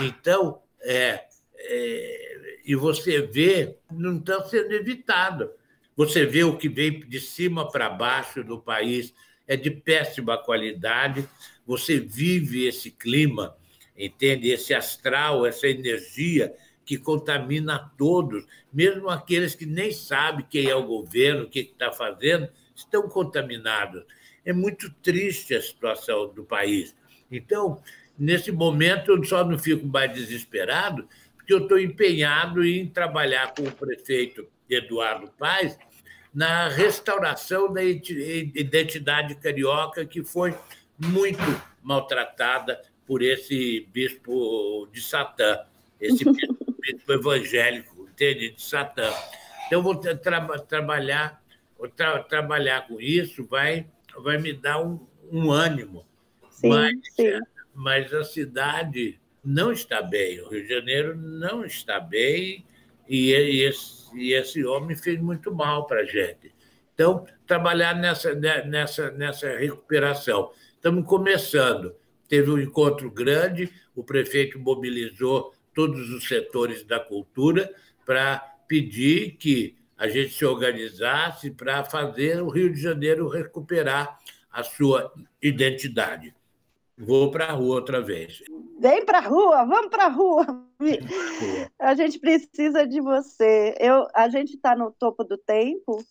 Então, 0.00 0.60
é, 0.82 1.24
é, 1.56 2.60
e 2.64 2.74
você 2.74 3.22
vê, 3.22 3.76
não 3.92 4.18
está 4.18 4.42
sendo 4.42 4.72
evitado. 4.72 5.52
Você 5.94 6.26
vê 6.26 6.42
o 6.42 6.58
que 6.58 6.68
vem 6.68 6.98
de 6.98 7.20
cima 7.20 7.70
para 7.70 7.88
baixo 7.88 8.42
no 8.42 8.60
país, 8.60 9.14
é 9.46 9.56
de 9.56 9.70
péssima 9.70 10.36
qualidade. 10.36 11.28
Você 11.66 11.98
vive 11.98 12.66
esse 12.66 12.90
clima, 12.90 13.56
entende? 13.96 14.50
Esse 14.50 14.74
astral, 14.74 15.46
essa 15.46 15.66
energia 15.66 16.54
que 16.84 16.96
contamina 16.96 17.92
todos, 17.98 18.46
mesmo 18.72 19.08
aqueles 19.08 19.54
que 19.54 19.66
nem 19.66 19.90
sabem 19.90 20.46
quem 20.48 20.68
é 20.68 20.74
o 20.74 20.86
governo, 20.86 21.44
o 21.44 21.48
que 21.48 21.60
está 21.60 21.92
fazendo, 21.92 22.48
estão 22.74 23.08
contaminados. 23.08 24.04
É 24.44 24.52
muito 24.52 24.92
triste 25.02 25.54
a 25.54 25.60
situação 25.60 26.32
do 26.32 26.44
país. 26.44 26.94
Então, 27.30 27.82
nesse 28.16 28.52
momento, 28.52 29.10
eu 29.10 29.24
só 29.24 29.44
não 29.44 29.58
fico 29.58 29.84
mais 29.86 30.12
desesperado, 30.12 31.08
porque 31.36 31.52
eu 31.52 31.62
estou 31.62 31.78
empenhado 31.78 32.64
em 32.64 32.88
trabalhar 32.88 33.52
com 33.54 33.62
o 33.64 33.72
prefeito 33.72 34.46
Eduardo 34.70 35.28
Paes 35.36 35.76
na 36.36 36.68
restauração 36.68 37.72
da 37.72 37.82
identidade 37.82 39.34
carioca, 39.36 40.04
que 40.04 40.22
foi 40.22 40.54
muito 40.98 41.40
maltratada 41.82 42.78
por 43.06 43.22
esse 43.22 43.88
bispo 43.90 44.86
de 44.92 45.00
Satã, 45.00 45.60
esse 45.98 46.30
bispo, 46.30 46.56
bispo 46.78 47.12
evangélico, 47.14 48.06
entende? 48.06 48.50
De 48.50 48.60
Satã. 48.60 49.10
Então, 49.66 49.82
vou 49.82 49.96
tra 49.96 50.14
trabalhar, 50.58 51.42
tra 51.96 52.22
trabalhar 52.22 52.86
com 52.86 53.00
isso, 53.00 53.46
vai, 53.46 53.86
vai 54.18 54.36
me 54.36 54.52
dar 54.52 54.82
um, 54.82 55.00
um 55.32 55.50
ânimo. 55.50 56.06
Sim, 56.50 56.68
mas, 56.68 56.94
sim. 57.14 57.40
mas 57.74 58.12
a 58.12 58.24
cidade 58.24 59.18
não 59.42 59.72
está 59.72 60.02
bem, 60.02 60.42
o 60.42 60.50
Rio 60.50 60.64
de 60.64 60.68
Janeiro 60.68 61.16
não 61.16 61.64
está 61.64 61.98
bem, 61.98 62.66
e, 63.08 63.30
e 63.30 63.62
esse 63.62 64.05
e 64.16 64.32
esse 64.32 64.64
homem 64.64 64.96
fez 64.96 65.20
muito 65.20 65.54
mal 65.54 65.86
para 65.86 66.00
a 66.00 66.04
gente. 66.04 66.54
Então, 66.94 67.26
trabalhar 67.46 67.94
nessa, 67.94 68.34
né, 68.34 68.64
nessa, 68.64 69.10
nessa 69.10 69.48
recuperação. 69.56 70.50
Estamos 70.74 71.06
começando. 71.06 71.94
Teve 72.28 72.50
um 72.50 72.58
encontro 72.58 73.10
grande, 73.10 73.70
o 73.94 74.02
prefeito 74.02 74.58
mobilizou 74.58 75.54
todos 75.74 76.10
os 76.10 76.26
setores 76.26 76.84
da 76.84 76.98
cultura 76.98 77.70
para 78.04 78.38
pedir 78.66 79.36
que 79.36 79.76
a 79.96 80.08
gente 80.08 80.30
se 80.30 80.44
organizasse 80.44 81.50
para 81.50 81.84
fazer 81.84 82.42
o 82.42 82.48
Rio 82.48 82.72
de 82.72 82.80
Janeiro 82.80 83.28
recuperar 83.28 84.18
a 84.50 84.62
sua 84.62 85.12
identidade. 85.40 86.34
Vou 86.98 87.30
para 87.30 87.46
a 87.46 87.52
rua 87.52 87.76
outra 87.76 88.00
vez. 88.00 88.42
Vem 88.78 89.04
para 89.04 89.18
a 89.18 89.22
rua, 89.22 89.64
vamos 89.64 89.90
para 89.90 90.06
a 90.06 90.08
rua. 90.08 90.46
A 91.78 91.94
gente 91.94 92.18
precisa 92.18 92.86
de 92.86 93.00
você. 93.00 93.74
Eu, 93.78 94.06
a 94.14 94.28
gente 94.28 94.54
está 94.54 94.74
no 94.74 94.90
topo 94.92 95.24
do 95.24 95.36
tempo, 95.36 96.02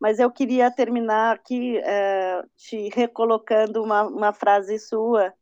mas 0.00 0.18
eu 0.18 0.30
queria 0.30 0.70
terminar 0.70 1.34
aqui 1.34 1.78
é, 1.78 2.42
te 2.56 2.88
recolocando 2.94 3.82
uma, 3.82 4.02
uma 4.02 4.32
frase 4.32 4.78
sua 4.78 5.32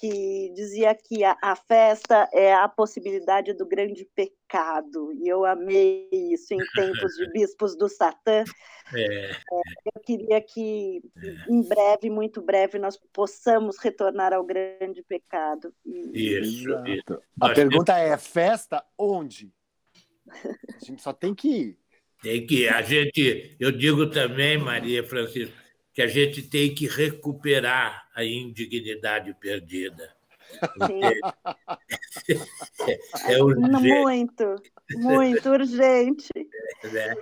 que 0.00 0.52
dizia 0.54 0.94
que 0.94 1.24
a, 1.24 1.36
a, 1.42 1.56
festa 1.56 2.28
é 2.32 2.54
a 2.54 2.68
possibilidade 2.68 3.52
do 3.52 3.66
grande 3.66 4.06
pecado, 4.14 5.12
e 5.12 5.28
eu 5.28 5.44
amei 5.44 6.08
isso 6.12 6.54
em 6.54 6.58
tempos 6.74 7.14
de 7.14 7.30
bispos 7.32 7.76
do 7.76 7.88
Satã. 7.88 8.44
É. 8.94 9.30
É, 9.30 9.30
eu 9.94 10.00
queria 10.02 10.40
que, 10.40 11.02
é. 11.16 11.52
em 11.52 11.62
breve, 11.62 12.10
muito 12.10 12.40
breve, 12.40 12.78
nós 12.78 12.98
possamos 13.12 13.78
retornar 13.78 14.32
ao 14.32 14.44
grande 14.44 15.02
pecado. 15.02 15.74
Isso, 15.84 16.70
isso. 16.86 17.22
A 17.40 17.50
pergunta 17.50 17.98
é: 17.98 18.16
festa 18.16 18.84
onde? 18.96 19.52
A 20.30 20.84
gente 20.84 21.02
só 21.02 21.12
tem 21.12 21.34
que 21.34 21.48
ir. 21.48 21.78
Tem 22.22 22.46
que 22.46 22.62
ir. 22.62 22.68
A 22.68 22.82
gente, 22.82 23.56
eu 23.58 23.72
digo 23.72 24.10
também, 24.10 24.58
Maria 24.58 25.04
Francisco, 25.04 25.54
que 25.98 26.02
a 26.02 26.06
gente 26.06 26.42
tem 26.42 26.72
que 26.72 26.86
recuperar 26.86 28.06
a 28.14 28.24
indignidade 28.24 29.34
perdida. 29.34 30.14
É, 30.88 31.10
é 33.34 33.42
urgente. 33.42 33.82
Muito, 33.82 34.54
muito 34.92 35.50
urgente. 35.50 36.30
É, 36.84 36.88
né? 36.88 37.16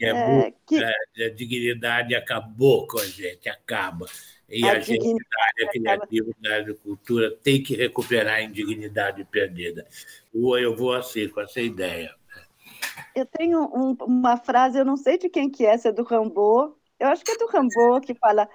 é, 0.00 0.06
é 0.06 0.28
muito, 0.28 0.56
que... 0.68 0.76
A 0.76 0.92
dignidade 1.34 2.14
acabou 2.14 2.86
com 2.86 3.00
a 3.00 3.06
gente, 3.06 3.48
acaba. 3.48 4.06
E 4.48 4.64
a, 4.68 4.74
a 4.74 4.78
gente, 4.78 5.02
da 5.02 5.44
área 5.44 5.66
criativa, 5.72 6.30
da 6.40 6.54
área 6.54 6.66
de 6.66 6.74
cultura, 6.74 7.36
tem 7.42 7.60
que 7.60 7.74
recuperar 7.74 8.36
a 8.36 8.42
indignidade 8.42 9.24
perdida. 9.24 9.84
Eu 10.32 10.76
vou 10.76 10.94
assim, 10.94 11.28
com 11.28 11.40
essa 11.40 11.60
ideia. 11.60 12.14
Eu 13.16 13.26
tenho 13.26 13.64
um, 13.74 13.96
uma 14.04 14.36
frase, 14.36 14.78
eu 14.78 14.84
não 14.84 14.96
sei 14.96 15.18
de 15.18 15.28
quem 15.28 15.50
que 15.50 15.66
é, 15.66 15.76
se 15.76 15.88
é 15.88 15.92
do 15.92 16.04
Rambo, 16.04 16.78
eu 17.02 17.08
acho 17.08 17.24
que 17.24 17.32
é 17.32 17.36
do 17.36 17.46
Rambo 17.46 18.00
que 18.00 18.14
fala 18.14 18.48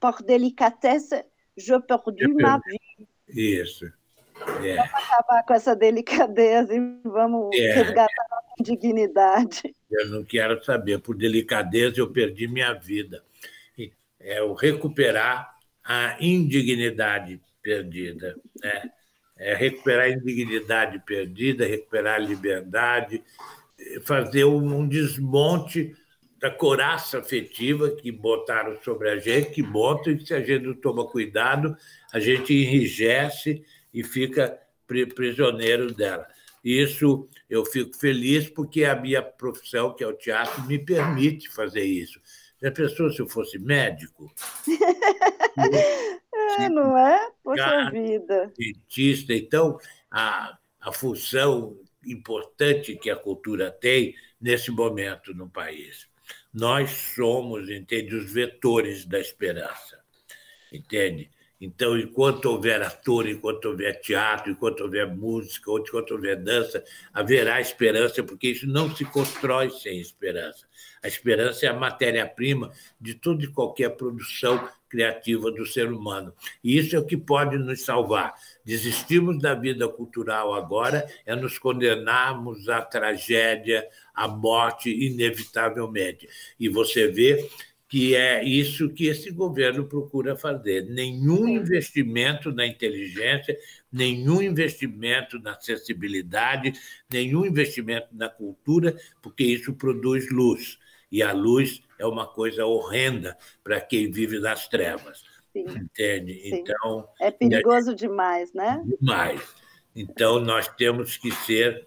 por 0.00 0.22
delicatesse, 0.22 1.24
je 1.56 1.78
perdu 1.80 2.34
ma 2.40 2.58
vie. 2.58 3.06
Isso. 3.28 3.86
É. 4.64 4.74
Vamos 4.74 4.94
acabar 4.94 5.44
com 5.44 5.54
essa 5.54 5.76
delicadeza 5.76 6.74
e 6.74 6.80
vamos 7.04 7.54
é. 7.54 7.74
resgatar 7.74 8.24
a 8.30 8.34
nossa 8.34 8.54
dignidade. 8.60 9.74
Eu 9.88 10.08
não 10.08 10.24
quero 10.24 10.62
saber, 10.64 10.98
por 10.98 11.16
delicadeza 11.16 12.00
eu 12.00 12.10
perdi 12.10 12.48
minha 12.48 12.72
vida. 12.72 13.22
É 14.18 14.42
o 14.42 14.52
recuperar 14.52 15.56
a 15.84 16.16
indignidade 16.20 17.40
perdida. 17.62 18.36
Né? 18.60 18.90
É 19.36 19.54
recuperar 19.54 20.06
a 20.06 20.10
indignidade 20.10 20.98
perdida, 21.06 21.66
recuperar 21.66 22.16
a 22.16 22.18
liberdade, 22.18 23.22
fazer 24.04 24.44
um 24.44 24.86
desmonte 24.88 25.94
da 26.42 26.50
coraça 26.50 27.20
afetiva 27.20 27.88
que 27.92 28.10
botaram 28.10 28.76
sobre 28.82 29.08
a 29.08 29.16
gente, 29.16 29.52
que 29.52 29.62
botam, 29.62 30.12
e 30.12 30.26
se 30.26 30.34
a 30.34 30.40
gente 30.40 30.66
não 30.66 30.74
toma 30.74 31.06
cuidado, 31.06 31.76
a 32.12 32.18
gente 32.18 32.52
enrijece 32.52 33.64
e 33.94 34.02
fica 34.02 34.60
prisioneiro 35.14 35.94
dela. 35.94 36.26
Isso 36.64 37.28
eu 37.48 37.64
fico 37.64 37.96
feliz 37.96 38.48
porque 38.48 38.84
a 38.84 38.96
minha 38.96 39.22
profissão, 39.22 39.94
que 39.94 40.02
é 40.02 40.06
o 40.06 40.12
teatro, 40.12 40.66
me 40.66 40.80
permite 40.80 41.48
fazer 41.48 41.84
isso. 41.84 42.20
Já 42.60 42.72
pensou 42.72 43.08
se 43.12 43.20
eu 43.20 43.28
fosse 43.28 43.56
médico? 43.60 44.28
é, 46.58 46.68
não 46.68 46.98
é? 46.98 47.30
Poxa 47.44 47.88
vida. 47.92 48.52
Cientista. 48.56 49.32
Então, 49.32 49.78
a, 50.10 50.58
a 50.80 50.92
função 50.92 51.78
importante 52.04 52.96
que 52.96 53.10
a 53.10 53.16
cultura 53.16 53.70
tem 53.70 54.16
nesse 54.40 54.72
momento 54.72 55.32
no 55.32 55.48
país. 55.48 56.10
Nós 56.52 56.90
somos, 57.14 57.70
entende, 57.70 58.14
os 58.14 58.30
vetores 58.30 59.06
da 59.06 59.18
esperança, 59.18 59.98
entende? 60.70 61.30
Então, 61.64 61.96
enquanto 61.96 62.46
houver 62.46 62.82
ator, 62.82 63.28
enquanto 63.28 63.66
houver 63.66 64.00
teatro, 64.00 64.50
enquanto 64.50 64.80
houver 64.80 65.06
música, 65.06 65.70
enquanto 65.70 66.10
houver 66.10 66.36
dança, 66.36 66.82
haverá 67.14 67.60
esperança, 67.60 68.20
porque 68.20 68.48
isso 68.48 68.66
não 68.66 68.94
se 68.94 69.04
constrói 69.04 69.70
sem 69.70 70.00
esperança. 70.00 70.66
A 71.00 71.06
esperança 71.06 71.64
é 71.64 71.68
a 71.68 71.72
matéria-prima 71.72 72.72
de 73.00 73.14
toda 73.14 73.44
e 73.44 73.46
qualquer 73.46 73.90
produção 73.90 74.68
criativa 74.92 75.50
do 75.50 75.64
ser 75.64 75.90
humano. 75.90 76.34
E 76.62 76.76
isso 76.76 76.94
é 76.94 76.98
o 76.98 77.06
que 77.06 77.16
pode 77.16 77.56
nos 77.56 77.80
salvar. 77.80 78.34
Desistirmos 78.62 79.40
da 79.40 79.54
vida 79.54 79.88
cultural 79.88 80.52
agora 80.52 81.08
é 81.24 81.34
nos 81.34 81.58
condenarmos 81.58 82.68
à 82.68 82.82
tragédia, 82.82 83.88
à 84.14 84.28
morte, 84.28 84.90
inevitavelmente. 84.90 86.28
E 86.60 86.68
você 86.68 87.08
vê 87.08 87.48
que 87.88 88.14
é 88.14 88.44
isso 88.44 88.90
que 88.90 89.06
esse 89.06 89.30
governo 89.30 89.86
procura 89.86 90.36
fazer. 90.36 90.84
Nenhum 90.84 91.48
investimento 91.48 92.52
na 92.52 92.66
inteligência, 92.66 93.56
nenhum 93.90 94.42
investimento 94.42 95.38
na 95.38 95.52
acessibilidade, 95.52 96.74
nenhum 97.10 97.46
investimento 97.46 98.08
na 98.12 98.28
cultura, 98.28 98.94
porque 99.22 99.44
isso 99.44 99.72
produz 99.72 100.30
luz. 100.30 100.78
E 101.10 101.22
a 101.22 101.32
luz 101.32 101.82
é 102.02 102.06
uma 102.06 102.26
coisa 102.26 102.66
horrenda 102.66 103.36
para 103.62 103.80
quem 103.80 104.10
vive 104.10 104.38
nas 104.40 104.68
trevas. 104.68 105.22
Sim. 105.52 105.64
Entende? 105.68 106.34
Sim. 106.34 106.56
Então. 106.56 107.08
É 107.20 107.30
perigoso 107.30 107.94
demais, 107.94 108.52
né? 108.52 108.82
Demais. 109.00 109.40
Então, 109.94 110.40
nós 110.40 110.66
temos 110.68 111.16
que 111.16 111.30
ser 111.30 111.86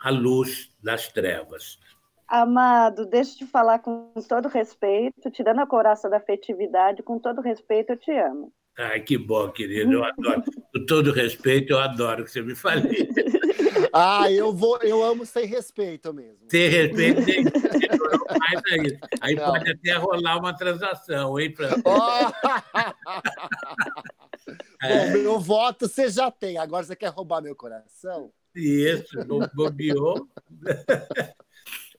a 0.00 0.10
luz 0.10 0.72
das 0.82 1.08
trevas. 1.08 1.78
Amado, 2.26 3.04
deixa 3.06 3.32
eu 3.32 3.38
te 3.38 3.46
falar 3.46 3.80
com 3.80 4.12
todo 4.28 4.48
respeito, 4.48 5.30
tirando 5.30 5.58
a 5.58 5.66
coraça 5.66 6.08
da 6.08 6.18
afetividade, 6.18 7.02
com 7.02 7.18
todo 7.18 7.40
respeito, 7.40 7.90
eu 7.90 7.96
te 7.96 8.12
amo. 8.12 8.52
Ai, 8.78 9.00
que 9.00 9.18
bom, 9.18 9.50
querido, 9.50 9.92
eu 9.92 10.04
adoro. 10.04 10.42
Com 10.72 10.86
todo 10.86 11.12
respeito, 11.12 11.72
eu 11.72 11.80
adoro 11.80 12.24
que 12.24 12.30
você 12.30 12.40
me 12.40 12.54
fale. 12.54 12.88
ah, 13.92 14.30
eu 14.30 14.52
vou, 14.52 14.78
eu 14.82 15.02
amo 15.02 15.26
sem 15.26 15.46
respeito 15.46 16.12
mesmo. 16.12 16.38
Sem 16.48 16.68
respeito, 16.68 17.22
sem, 17.22 17.44
mais 17.44 18.62
aí. 18.70 18.98
Aí 19.20 19.34
Não. 19.34 19.46
pode 19.46 19.70
até 19.70 19.94
rolar 19.94 20.38
uma 20.38 20.56
transação, 20.56 21.38
hein, 21.38 21.54
Fran? 21.54 21.70
Oh! 21.84 22.30
é. 24.82 24.88
Bom, 24.88 25.10
meu 25.12 25.40
voto 25.40 25.88
você 25.88 26.08
já 26.08 26.30
tem. 26.30 26.58
Agora 26.58 26.84
você 26.84 26.96
quer 26.96 27.08
roubar 27.08 27.42
meu 27.42 27.54
coração? 27.54 28.32
Isso, 28.54 29.16
bobeou. 29.54 30.28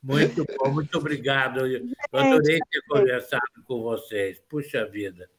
Muito 0.03 0.43
bom, 0.57 0.71
muito 0.71 0.97
obrigado. 0.97 1.67
Eu 1.67 1.85
adorei 2.11 2.57
ter 2.71 2.81
conversado 2.89 3.43
com 3.67 3.83
vocês. 3.83 4.41
Puxa 4.49 4.83
vida. 4.83 5.29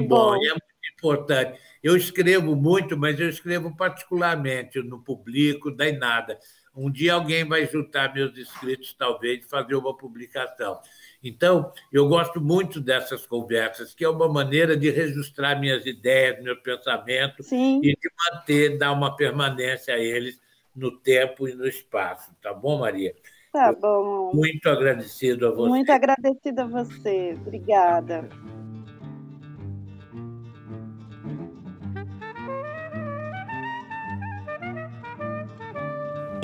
Que, 0.00 0.06
bom. 0.06 0.36
E 0.36 0.46
é 0.46 0.50
muito 0.50 0.64
importante. 0.96 1.60
Eu 1.82 1.96
escrevo 1.96 2.56
muito, 2.56 2.96
mas 2.96 3.20
eu 3.20 3.28
escrevo 3.28 3.76
particularmente, 3.76 4.78
eu 4.78 4.84
não 4.84 5.02
publico, 5.02 5.70
daí 5.70 5.92
nada. 5.92 6.38
Um 6.74 6.90
dia 6.90 7.14
alguém 7.14 7.46
vai 7.46 7.66
juntar 7.66 8.12
meus 8.12 8.36
escritos, 8.36 8.94
talvez, 8.94 9.44
e 9.44 9.48
fazer 9.48 9.76
uma 9.76 9.96
publicação. 9.96 10.80
Então, 11.22 11.72
eu 11.92 12.08
gosto 12.08 12.40
muito 12.40 12.80
dessas 12.80 13.26
conversas, 13.26 13.94
que 13.94 14.04
é 14.04 14.08
uma 14.08 14.28
maneira 14.28 14.76
de 14.76 14.90
registrar 14.90 15.60
minhas 15.60 15.86
ideias, 15.86 16.42
meus 16.42 16.58
pensamentos 16.60 17.46
Sim. 17.46 17.80
e 17.82 17.94
de 17.94 18.10
manter, 18.18 18.78
dar 18.78 18.92
uma 18.92 19.14
permanência 19.14 19.94
a 19.94 19.98
eles 19.98 20.40
no 20.74 20.90
tempo 20.90 21.46
e 21.48 21.54
no 21.54 21.66
espaço. 21.66 22.34
Tá 22.42 22.52
bom, 22.52 22.80
Maria? 22.80 23.14
Tá 23.52 23.72
bom. 23.72 24.32
Muito 24.34 24.68
agradecido 24.68 25.46
a 25.46 25.50
você. 25.52 25.68
Muito 25.68 25.92
agradecida 25.92 26.64
a 26.64 26.66
você. 26.66 27.36
Obrigada. 27.40 28.28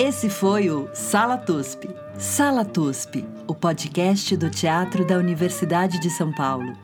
Esse 0.03 0.31
foi 0.31 0.67
o 0.71 0.89
Sala 0.95 1.37
TUSP. 1.37 1.87
Sala 2.17 2.65
TUSP, 2.65 3.23
o 3.45 3.53
podcast 3.53 4.35
do 4.35 4.49
Teatro 4.49 5.05
da 5.05 5.15
Universidade 5.15 5.99
de 5.99 6.09
São 6.09 6.33
Paulo. 6.33 6.75